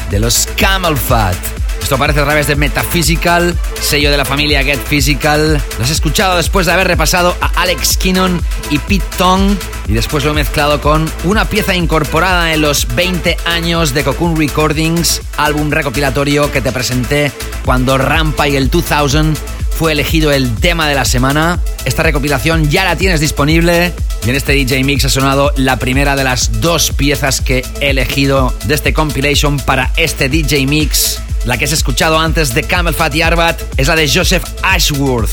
de 0.10 0.19
los 0.19 0.48
Camel 0.57 0.98
Fat. 0.98 1.36
Esto 1.81 1.95
aparece 1.95 2.19
a 2.19 2.26
través 2.26 2.48
de 2.48 2.56
Metaphysical, 2.56 3.56
sello 3.81 4.11
de 4.11 4.18
la 4.18 4.26
familia 4.26 4.64
Get 4.64 4.80
Physical. 4.80 5.61
Lo 5.77 5.84
has 5.84 5.90
escuchado 5.90 6.38
después 6.38 6.65
de 6.65 6.73
haber 6.73 6.88
repasado 6.88 7.36
a 7.41 7.48
Alex 7.61 7.98
Kinnon 7.98 8.40
y 8.69 8.77
Pete 8.77 9.06
Tong. 9.18 9.56
Y 9.88 9.94
después 9.94 10.23
lo 10.23 10.31
he 10.31 10.34
mezclado 10.36 10.81
con 10.81 11.11
una 11.23 11.45
pieza 11.45 11.73
incorporada 11.73 12.53
en 12.53 12.61
los 12.61 12.94
20 12.95 13.38
años 13.45 13.94
de 13.94 14.03
Cocoon 14.03 14.36
Recordings, 14.38 15.22
álbum 15.38 15.72
recopilatorio 15.72 16.52
que 16.52 16.61
te 16.61 16.72
presenté 16.72 17.31
cuando 17.65 17.98
Rampa 17.98 18.48
y 18.48 18.56
el 18.56 18.69
2000 18.69 19.36
fue 19.80 19.93
elegido 19.93 20.34
el 20.34 20.56
tema 20.56 20.89
de 20.89 20.95
la 20.95 21.06
semana. 21.06 21.57
Esta 21.85 22.03
recopilación 22.03 22.69
ya 22.69 22.84
la 22.84 22.97
tienes 22.97 23.22
disponible 23.22 23.93
y 24.26 24.30
en 24.30 24.35
este 24.35 24.51
DJ 24.51 24.84
Mix 24.84 25.06
ha 25.06 25.10
sonado 25.10 25.53
la 25.56 25.80
primera 25.80 26.18
de 26.18 26.26
las 26.26 26.60
dos 26.60 26.91
piezas 26.91 27.39
que 27.39 27.64
he 27.80 27.91
elegido 27.91 28.53
de 28.65 28.76
este 28.76 28.91
compilation 28.91 29.57
para 29.57 29.93
este 29.95 30.27
DJ 30.27 30.68
Mix. 30.68 31.22
La 31.45 31.57
que 31.57 31.64
has 31.64 31.72
escuchado 31.72 32.19
antes 32.19 32.53
de 32.53 32.64
Camel 32.64 32.93
Fat 32.93 33.15
y 33.15 33.22
Arbat 33.22 33.61
es 33.77 33.88
la 33.88 33.95
de 33.95 34.11
Joseph 34.14 34.43
Ashworth 34.64 35.31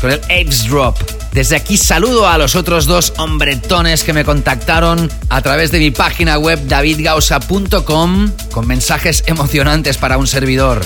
con 0.00 0.12
el 0.12 0.20
Apes 0.26 0.68
Drop. 0.68 0.96
Desde 1.32 1.56
aquí 1.56 1.76
saludo 1.76 2.28
a 2.28 2.38
los 2.38 2.54
otros 2.54 2.86
dos 2.86 3.14
hombretones 3.16 4.04
que 4.04 4.12
me 4.12 4.24
contactaron 4.24 5.10
a 5.28 5.42
través 5.42 5.72
de 5.72 5.80
mi 5.80 5.90
página 5.90 6.38
web 6.38 6.64
davidgausa.com 6.68 8.30
con 8.52 8.66
mensajes 8.68 9.24
emocionantes 9.26 9.96
para 9.98 10.18
un 10.18 10.28
servidor. 10.28 10.82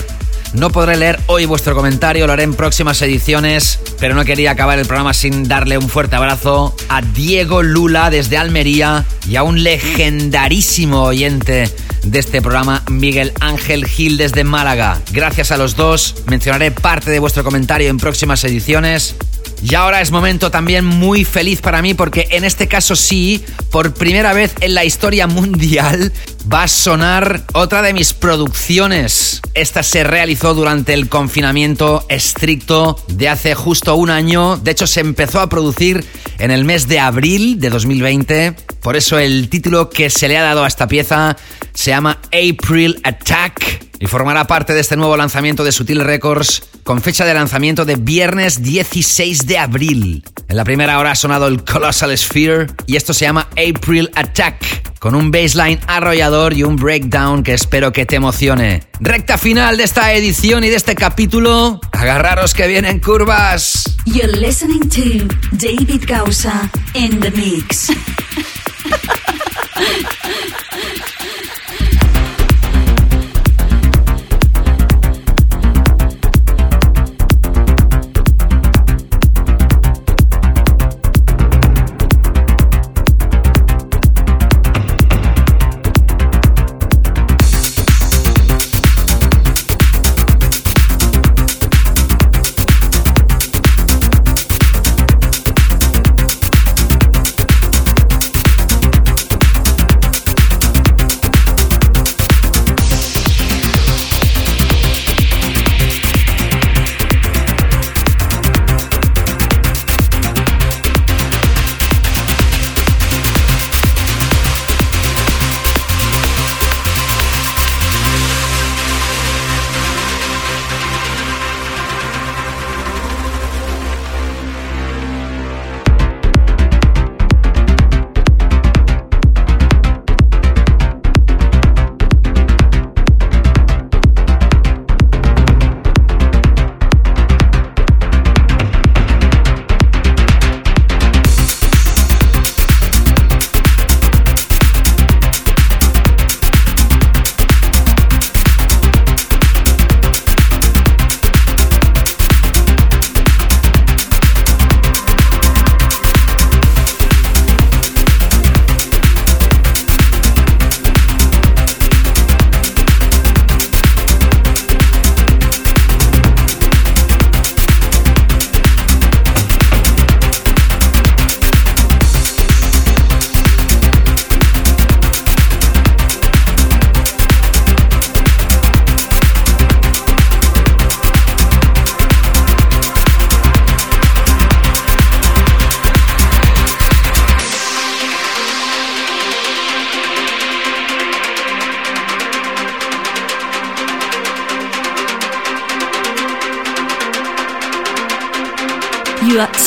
No 0.55 0.71
podré 0.71 0.97
leer 0.97 1.19
hoy 1.29 1.47
vuestro 1.47 1.75
comentario, 1.75 2.27
lo 2.27 2.35
haré 2.35 2.43
en 2.43 2.55
próximas 2.55 3.01
ediciones, 3.01 3.81
pero 3.99 4.15
no 4.15 4.25
quería 4.25 4.51
acabar 4.51 4.79
el 4.79 4.87
programa 4.87 5.15
sin 5.15 5.49
darle 5.49 5.79
un 5.79 5.89
fuerte 5.89 6.17
abrazo 6.17 6.77
a 6.91 7.01
Diego 7.01 7.63
Lula 7.63 8.11
desde 8.11 8.37
Almería 8.37 9.07
y 9.27 9.37
a 9.37 9.45
un 9.45 9.63
legendarísimo 9.63 11.05
oyente 11.05 11.71
de 12.05 12.19
este 12.19 12.43
programa, 12.43 12.83
Miguel 12.91 13.33
Ángel 13.41 13.87
Gil 13.87 14.19
desde 14.19 14.45
Málaga. 14.45 15.01
Gracias 15.13 15.53
a 15.53 15.57
los 15.57 15.75
dos, 15.75 16.17
mencionaré 16.27 16.71
parte 16.71 17.11
de 17.11 17.19
vuestro 17.19 17.45
comentario 17.45 17.89
en 17.89 17.97
próximas 17.97 18.45
ediciones. 18.45 19.15
Y 19.63 19.77
ahora 19.77 20.01
es 20.01 20.11
momento 20.11 20.51
también 20.51 20.85
muy 20.85 21.25
feliz 21.25 21.61
para 21.61 21.83
mí 21.83 21.95
porque 21.95 22.27
en 22.31 22.45
este 22.45 22.67
caso 22.67 22.97
sí, 22.97 23.45
por 23.71 23.95
primera 23.95 24.33
vez 24.33 24.53
en 24.61 24.75
la 24.75 24.85
historia 24.85 25.29
mundial, 25.29 26.13
va 26.53 26.65
a 26.65 26.69
sonar 26.69 27.45
otra 27.53 27.81
de 27.81 27.93
mis 27.93 28.13
producciones. 28.13 29.41
Esta 29.55 29.83
se 29.83 30.03
realizó 30.03 30.55
durante 30.55 30.95
el 30.95 31.09
confinamiento 31.09 32.05
estricto 32.09 32.99
de 33.09 33.29
hace 33.29 33.55
justo 33.55 33.95
un 33.95 34.11
año. 34.11 34.57
De 34.57 34.73
hecho, 34.73 34.87
se 34.87 35.01
empezó 35.01 35.41
a 35.41 35.49
producir 35.49 36.05
en 36.39 36.51
el 36.51 36.65
mes 36.65 36.89
de 36.89 36.99
abril 36.99 37.61
de 37.61 37.71
2020. 37.71 38.57
Por 38.81 38.97
eso 38.97 39.19
el 39.19 39.49
título 39.49 39.91
que 39.91 40.11
se 40.11 40.29
le 40.29 40.39
ha 40.39 40.43
dado 40.43 40.65
a 40.65 40.69
esta 40.69 40.89
pieza 40.89 41.37
se 41.73 41.91
llama 41.91 42.19
April 42.33 43.01
Attack 43.05 43.92
y 44.03 44.09
formará 44.09 44.49
parte 44.49 44.75
de 44.75 44.81
este 44.81 44.97
nuevo 44.97 45.17
lanzamiento 45.17 45.63
de 45.63 45.71
Sutil 45.71 46.01
Records 46.01 46.65
con 46.83 47.01
fecha 47.01 47.25
de 47.25 47.35
lanzamiento 47.35 47.85
de 47.85 47.95
viernes 47.95 48.61
16 48.61 49.47
de 49.47 49.59
abril. 49.59 50.25
En 50.49 50.57
la 50.57 50.65
primera 50.65 50.99
hora 50.99 51.13
ha 51.13 51.15
sonado 51.15 51.47
el 51.47 51.63
Colossal 51.63 52.19
Sphere 52.19 52.67
y 52.89 52.97
esto 52.97 53.15
se 53.15 53.27
llama 53.27 53.47
April 53.53 54.11
Attack 54.17 54.99
con 54.99 55.15
un 55.15 55.31
baseline 55.31 55.79
arrollador 55.87 56.53
y 56.53 56.65
un 56.65 56.75
breakdown 56.75 57.45
que 57.45 57.55
espero 57.55 57.93
que 57.93 58.05
te 58.05 58.17
emocione. 58.17 58.83
Recta 58.99 59.39
final 59.39 59.77
de 59.77 59.85
esta 59.85 60.13
edición 60.15 60.65
y 60.65 60.69
de 60.69 60.77
este 60.77 60.97
capítulo. 60.97 61.81
Agarraros 61.93 62.55
que 62.55 62.67
vienen 62.67 62.99
curvas. 62.99 63.85
You're 64.05 64.37
listening 64.37 64.89
to 64.89 65.29
David 65.53 66.09
Gausa 66.09 66.69
in 66.95 67.21
the 67.21 67.31
mix. 67.31 67.93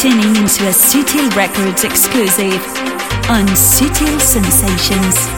tuning 0.06 0.36
into 0.36 0.68
a 0.68 0.72
Sutil 0.72 1.36
Records 1.36 1.84
exclusive 1.84 2.53
on 3.27 3.48
Sutil 3.56 4.22
Sensations. 4.22 5.34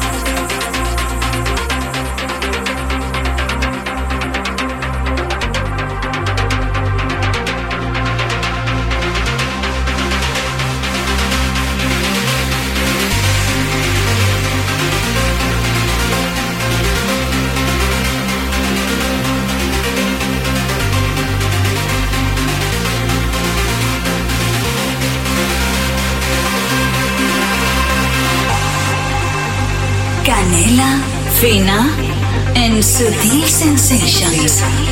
Sensations. 33.57 34.86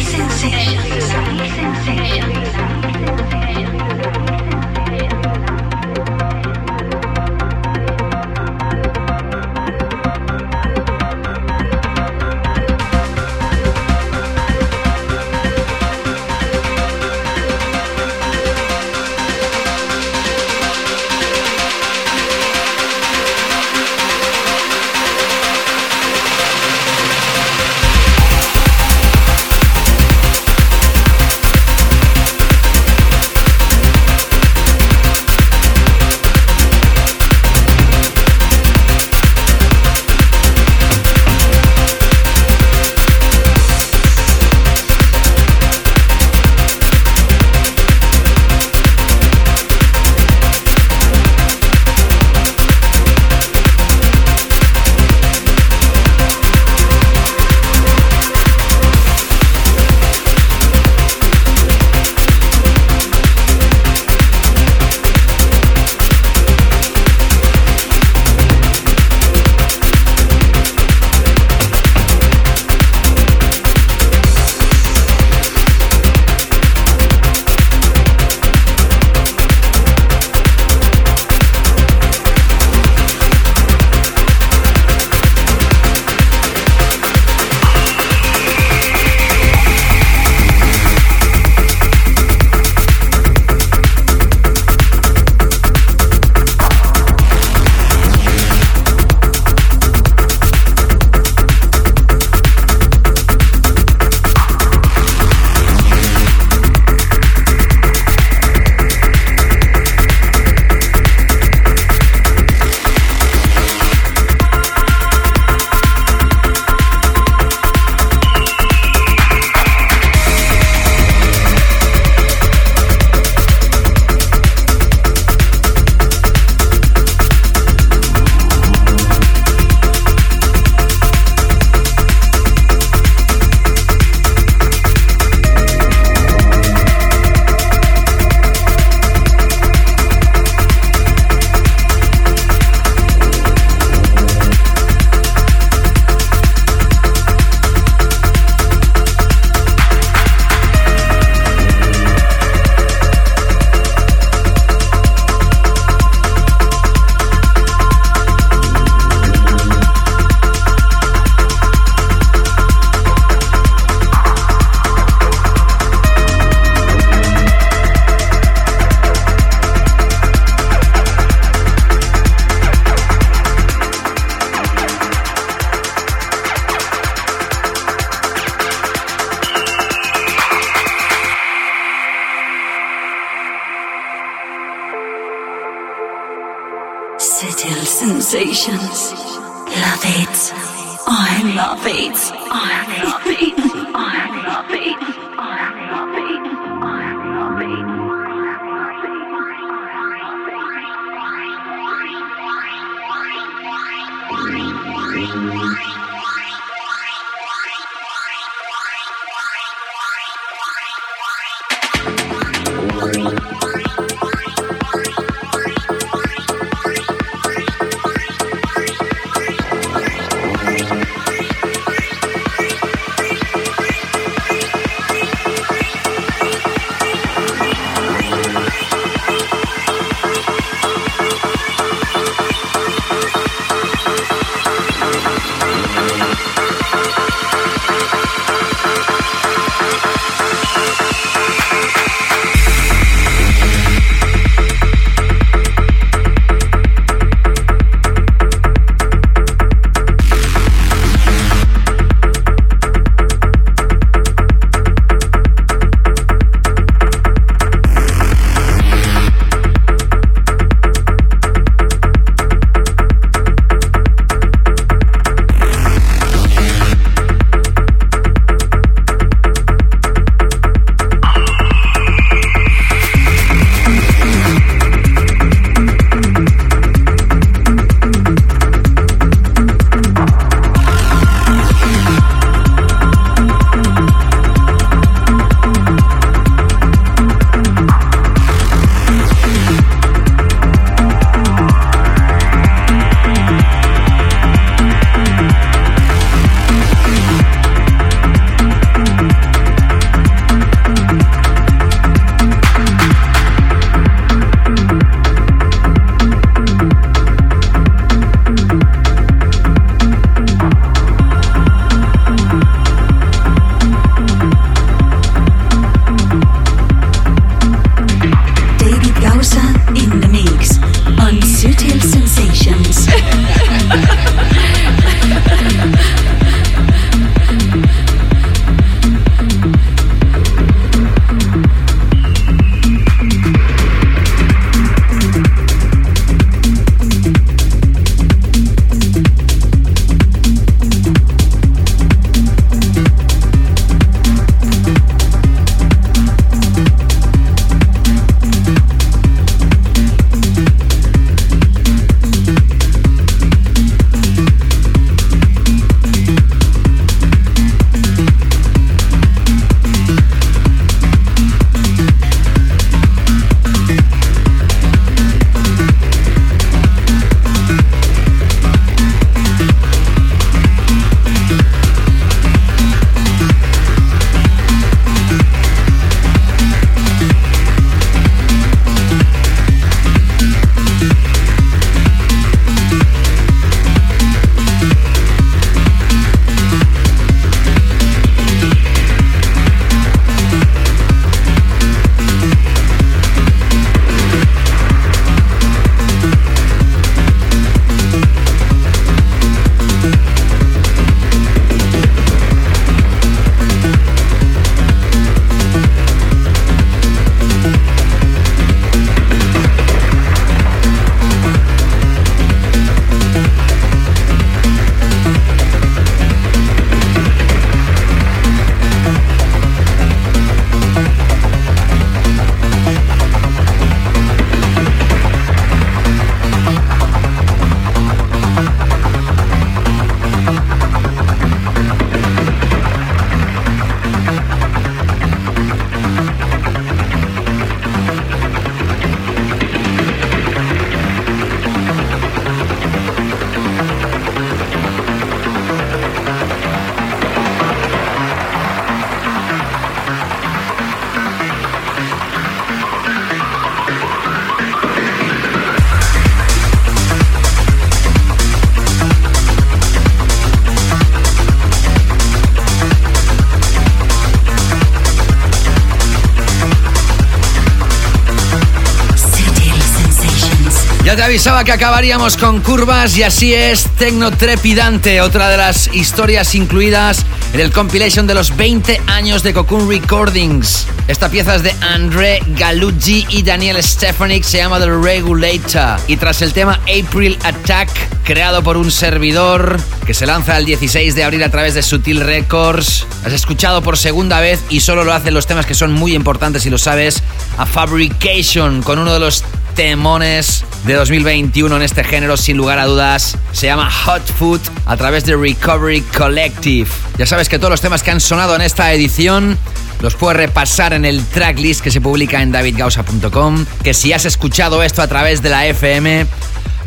Avisaba 471.35 471.65
que 471.65 471.73
acabaríamos 471.73 472.37
con 472.37 472.61
curvas 472.61 473.17
y 473.17 473.23
así 473.23 473.53
es 473.53 473.89
Tecno 473.97 474.31
Trepidante, 474.31 475.19
otra 475.19 475.49
de 475.49 475.57
las 475.57 475.93
historias 475.93 476.55
incluidas 476.55 477.25
en 477.53 477.59
el 477.59 477.73
compilation 477.73 478.25
de 478.25 478.33
los 478.33 478.55
20 478.55 479.01
años 479.07 479.43
de 479.43 479.53
Cocoon 479.53 479.89
Recordings. 479.89 480.87
Esta 481.09 481.27
pieza 481.27 481.55
es 481.55 481.63
de 481.63 481.75
André 481.81 482.39
Galuggi 482.57 483.25
y 483.27 483.43
Daniel 483.43 483.83
Stefanik, 483.83 484.45
se 484.45 484.59
llama 484.59 484.79
The 484.79 484.89
Regulator. 484.89 485.99
Y 486.07 486.15
tras 486.15 486.41
el 486.41 486.53
tema 486.53 486.79
April 486.83 487.37
Attack, 487.43 487.89
creado 488.23 488.63
por 488.63 488.77
un 488.77 488.89
servidor 488.89 489.77
que 490.05 490.13
se 490.13 490.25
lanza 490.25 490.57
el 490.57 490.63
16 490.63 491.15
de 491.15 491.25
abril 491.25 491.43
a 491.43 491.49
través 491.49 491.73
de 491.73 491.83
Sutil 491.83 492.21
Records, 492.21 493.05
has 493.25 493.33
escuchado 493.33 493.81
por 493.81 493.97
segunda 493.97 494.39
vez 494.39 494.63
y 494.69 494.79
solo 494.79 495.03
lo 495.03 495.11
hacen 495.11 495.33
los 495.33 495.47
temas 495.47 495.65
que 495.65 495.75
son 495.75 495.91
muy 495.91 496.15
importantes 496.15 496.65
y 496.65 496.69
lo 496.69 496.77
sabes, 496.77 497.21
a 497.57 497.65
Fabrication, 497.65 498.81
con 498.81 498.99
uno 498.99 499.13
de 499.13 499.19
los 499.19 499.43
temones 499.75 500.63
de 500.85 500.93
2021 500.93 501.75
en 501.75 501.81
este 501.81 502.03
género, 502.03 502.37
sin 502.37 502.57
lugar 502.57 502.77
a 502.77 502.85
dudas. 502.85 503.37
Se 503.51 503.65
llama 503.65 503.89
Hot 503.89 504.25
Food 504.37 504.61
a 504.85 504.95
través 504.95 505.25
de 505.25 505.35
Recovery 505.35 506.01
Collective. 506.01 506.89
Ya 507.17 507.25
sabes 507.25 507.49
que 507.49 507.57
todos 507.57 507.71
los 507.71 507.81
temas 507.81 508.03
que 508.03 508.11
han 508.11 508.21
sonado 508.21 508.55
en 508.55 508.61
esta 508.61 508.93
edición 508.93 509.57
los 510.01 510.15
puedes 510.15 510.37
repasar 510.37 510.93
en 510.93 511.05
el 511.05 511.25
tracklist 511.25 511.81
que 511.81 511.89
se 511.89 512.01
publica 512.01 512.41
en 512.41 512.51
davidgausa.com. 512.51 513.65
Que 513.83 513.93
si 513.93 514.13
has 514.13 514.25
escuchado 514.25 514.83
esto 514.83 515.01
a 515.01 515.07
través 515.07 515.41
de 515.41 515.49
la 515.49 515.65
FM, 515.65 516.27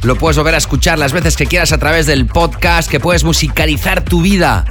lo 0.02 0.16
puedes 0.16 0.36
volver 0.36 0.54
a 0.54 0.58
escuchar 0.58 0.98
las 0.98 1.12
veces 1.12 1.36
que 1.36 1.46
quieras 1.46 1.72
a 1.72 1.78
través 1.78 2.06
del 2.06 2.26
podcast, 2.26 2.88
que 2.88 3.00
puedes 3.00 3.24
musicalizar 3.24 4.04
tu 4.04 4.22
vida 4.22 4.64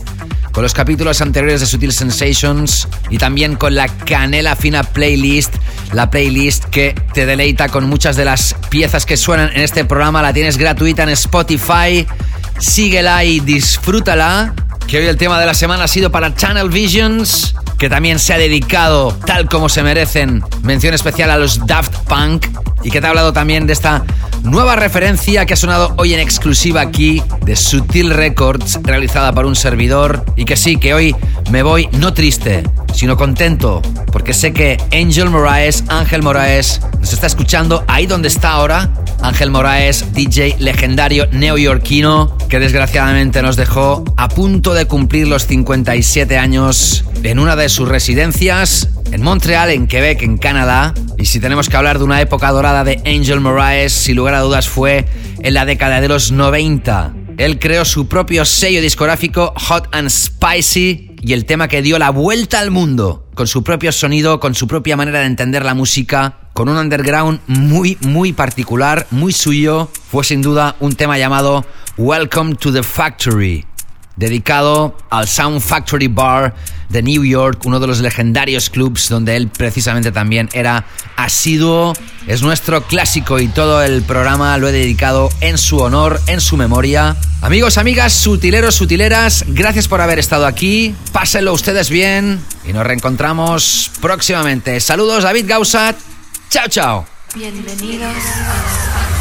con 0.58 0.64
los 0.64 0.74
capítulos 0.74 1.22
anteriores 1.22 1.60
de 1.60 1.68
Sutil 1.68 1.94
Sensations 1.94 2.88
y 3.12 3.20
también 3.20 3.58
con 3.58 3.76
la 3.76 3.88
Canela 3.88 4.56
Fina 4.56 4.82
Playlist, 4.82 5.54
la 5.94 6.10
playlist 6.10 6.66
que 6.66 6.96
te 7.14 7.26
deleita 7.26 7.70
con 7.70 7.88
muchas 7.88 8.16
de 8.16 8.26
las 8.26 8.56
piezas 8.70 9.06
que 9.06 9.18
suenan 9.18 9.52
en 9.54 9.62
este 9.62 9.86
programa. 9.86 10.22
La 10.22 10.34
tienes 10.34 10.58
gratuita 10.58 11.04
en 11.04 11.10
Spotify. 11.10 12.08
Síguela 12.60 13.24
y 13.24 13.40
disfrútala. 13.40 14.54
Que 14.88 15.00
hoy 15.00 15.06
el 15.08 15.18
tema 15.18 15.40
de 15.40 15.46
la 15.46 15.54
semana 15.54 15.84
ha 15.84 15.88
sido 15.88 16.12
para 16.12 16.34
Channel 16.34 16.70
Visions, 16.70 17.56
que 17.78 17.90
también 17.90 18.20
se 18.20 18.34
ha 18.34 18.38
dedicado, 18.38 19.12
tal 19.26 19.50
como 19.50 19.68
se 19.68 19.84
merecen, 19.84 20.44
mención 20.64 20.94
especial 20.94 21.30
a 21.30 21.38
los 21.38 21.68
Daft 21.68 21.94
Punk 22.08 22.48
y 22.84 22.90
que 22.90 23.02
te 23.02 23.08
ha 23.08 23.10
hablado 23.10 23.34
también 23.34 23.68
de 23.68 23.74
esta 23.74 24.06
nueva 24.44 24.78
referencia 24.78 25.46
que 25.46 25.54
ha 25.54 25.58
sonado 25.58 25.94
hoy 25.98 26.14
en 26.14 26.22
exclusiva 26.22 26.80
aquí 26.80 27.22
de 27.42 27.58
Sutil 27.58 28.12
Records, 28.12 28.80
realizada 28.84 29.34
por 29.34 29.46
un 29.46 29.58
servidor. 29.58 30.24
Y 30.38 30.46
que 30.46 30.56
sí, 30.56 30.78
que 30.78 30.94
hoy 30.94 31.16
me 31.52 31.64
voy 31.64 31.90
no 31.92 32.14
triste, 32.14 32.64
sino 32.98 33.16
contento, 33.16 33.84
porque 34.12 34.34
sé 34.34 34.54
que 34.54 34.78
Angel 34.92 35.30
Moraes, 35.30 35.84
Ángel 35.88 36.24
Moraes, 36.24 36.82
nos 37.00 37.14
está 37.14 37.28
escuchando 37.28 37.86
ahí 37.88 38.08
donde 38.08 38.28
está 38.28 38.54
ahora. 38.54 38.92
Ángel 39.22 39.52
Moraes, 39.52 40.14
DJ 40.14 40.56
legendario 40.58 41.28
neoyorquino, 41.32 42.36
que 42.50 42.58
desgraciadamente 42.58 43.44
nos 43.44 43.56
dejó 43.56 44.04
a 44.18 44.30
punto 44.30 44.74
de 44.74 44.86
cumplir 44.86 45.28
los 45.28 45.46
57 45.46 46.40
años 46.40 47.06
en 47.22 47.38
una 47.38 47.56
de 47.56 47.70
sus 47.70 47.88
residencias 47.88 48.90
en 49.12 49.22
Montreal, 49.22 49.70
en 49.70 49.86
Quebec, 49.86 50.24
en 50.24 50.40
Canadá. 50.40 50.96
Y 51.20 51.26
si 51.26 51.40
tenemos 51.40 51.70
que 51.70 51.78
hablar 51.78 52.00
de 52.00 52.04
una 52.04 52.20
época 52.20 52.52
dorada 52.52 52.84
de 52.84 53.00
Angel 53.06 53.42
Moraes, 53.42 53.94
sin 53.94 54.16
lugar 54.16 54.34
a 54.34 54.42
dudas 54.42 54.68
fue 54.68 55.06
en 55.44 55.54
la 55.54 55.66
década 55.66 56.02
de 56.02 56.08
los 56.08 56.32
90. 56.32 57.14
Él 57.38 57.60
creó 57.60 57.86
su 57.86 58.08
propio 58.08 58.44
sello 58.44 58.82
discográfico 58.82 59.54
Hot 59.56 59.88
and 59.92 60.10
Spicy 60.10 61.07
y 61.28 61.34
el 61.34 61.44
tema 61.44 61.68
que 61.68 61.82
dio 61.82 62.00
la 62.00 62.10
vuelta 62.10 62.62
al 62.62 62.72
mundo, 62.72 63.26
con 63.36 63.48
su 63.48 63.62
propio 63.62 63.92
sonido, 63.92 64.40
con 64.40 64.56
su 64.56 64.66
propia 64.66 64.96
manera 64.96 65.20
de 65.20 65.26
entender 65.26 65.66
la 65.66 65.74
música, 65.74 66.38
con 66.54 66.70
un 66.70 66.78
underground 66.78 67.42
muy, 67.48 67.98
muy 68.00 68.32
particular, 68.32 69.08
muy 69.12 69.34
suyo, 69.34 69.90
fue 70.10 70.24
sin 70.24 70.42
duda 70.42 70.78
un 70.80 70.96
tema 70.96 71.18
llamado 71.18 71.66
Welcome 71.98 72.56
to 72.56 72.72
the 72.72 72.82
Factory 72.82 73.66
dedicado 74.18 74.98
al 75.10 75.28
Sound 75.28 75.62
Factory 75.62 76.08
Bar 76.08 76.54
de 76.90 77.04
New 77.04 77.24
York, 77.24 77.62
uno 77.66 77.80
de 77.80 77.88
los 77.88 78.00
legendarios 78.00 78.70
clubs 78.70 79.10
donde 79.10 79.36
él 79.36 79.48
precisamente 79.48 80.12
también 80.12 80.50
era 80.54 80.86
asiduo. 81.16 81.94
Es 82.28 82.42
nuestro 82.42 82.84
clásico 82.84 83.40
y 83.40 83.48
todo 83.48 83.82
el 83.84 84.02
programa 84.02 84.58
lo 84.58 84.68
he 84.68 84.72
dedicado 84.72 85.30
en 85.42 85.58
su 85.58 85.78
honor, 85.80 86.20
en 86.28 86.42
su 86.42 86.58
memoria. 86.58 87.16
Amigos, 87.42 87.78
amigas, 87.78 88.14
sutileros, 88.14 88.76
sutileras, 88.76 89.46
gracias 89.48 89.88
por 89.88 90.02
haber 90.02 90.20
estado 90.20 90.46
aquí. 90.46 90.96
Pásenlo 91.12 91.54
ustedes 91.54 91.90
bien 91.90 92.42
y 92.68 92.74
nos 92.74 92.86
reencontramos 92.86 93.92
próximamente. 94.02 94.80
Saludos, 94.80 95.24
David 95.24 95.46
Gausat. 95.48 95.96
Chao, 96.50 96.68
chao. 96.68 97.06
Bienvenidos 97.36 98.16
a 98.16 99.17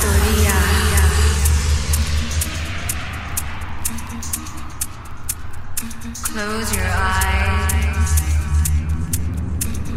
Close 6.14 6.70
your 6.76 6.86
eyes. 6.86 8.10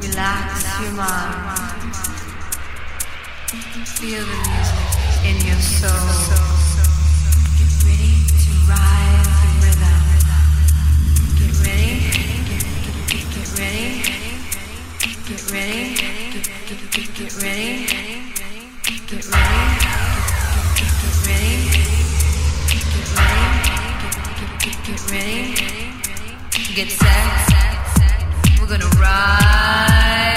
Relax 0.01 0.63
your 0.81 0.91
mind. 0.93 1.95
Feel 3.85 4.25
the 4.25 4.37
music 4.49 4.89
in 5.25 5.37
your 5.45 5.61
soul. 5.61 5.91
Get 7.57 7.71
ready 7.85 8.13
to 8.41 8.51
ride 8.65 9.27
the 9.43 9.49
rhythm. 9.61 10.01
Get 11.37 11.53
ready. 11.67 11.93
Get, 12.49 13.49
ready. 13.59 13.91
Get 15.27 15.41
ready. 15.51 15.93
Get, 15.93 15.93
ready. 15.93 15.93
Get 15.93 15.93
ready. 15.93 15.93
Get, 16.31 16.45
get, 16.65 17.09
get 17.13 17.33
ready. 17.43 17.99
Get 24.85 25.11
ready. 25.11 25.88
Get. 26.75 26.91
Set. 26.91 27.01
We're 28.59 28.67
gonna 28.67 28.85
ride. 29.01 30.35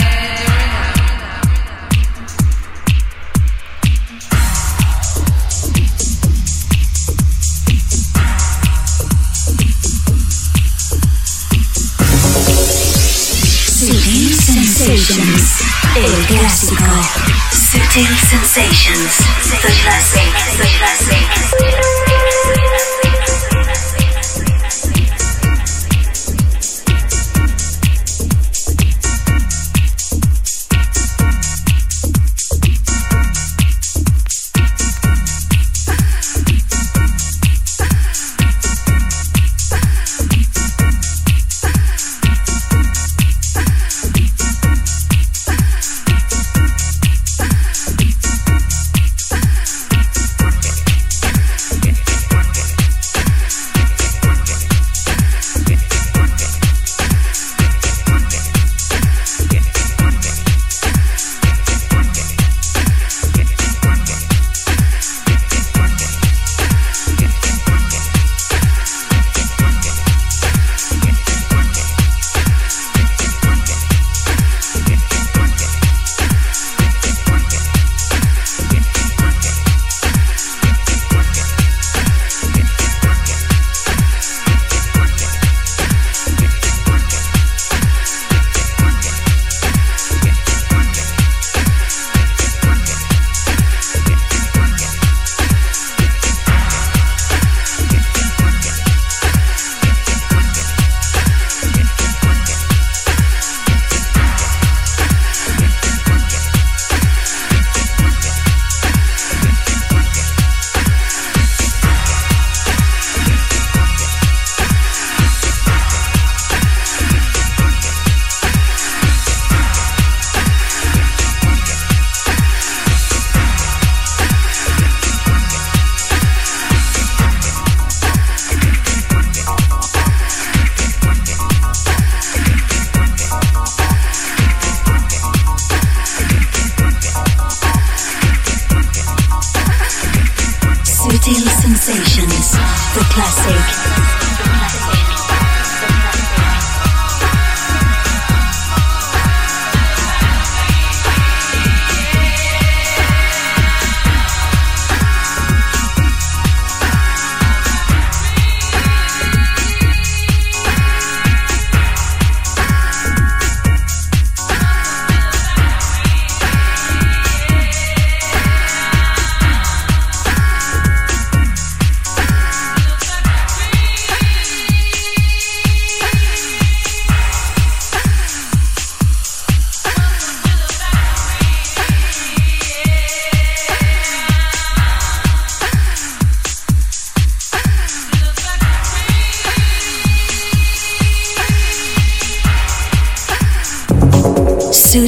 Sutil 13.69 14.27
Sensations. 14.33 15.63
Sutil 17.53 18.09
Sensations, 18.31 19.13
the 19.51 19.71
classic, 19.83 20.33
the 20.57 20.67
classic. 20.79 21.33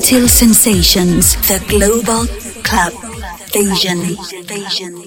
Sutil 0.05 0.29
Sensations, 0.29 1.35
the 1.49 1.65
global 1.67 2.27
club 2.63 2.93
vision. 3.55 4.19
vision. 4.45 5.04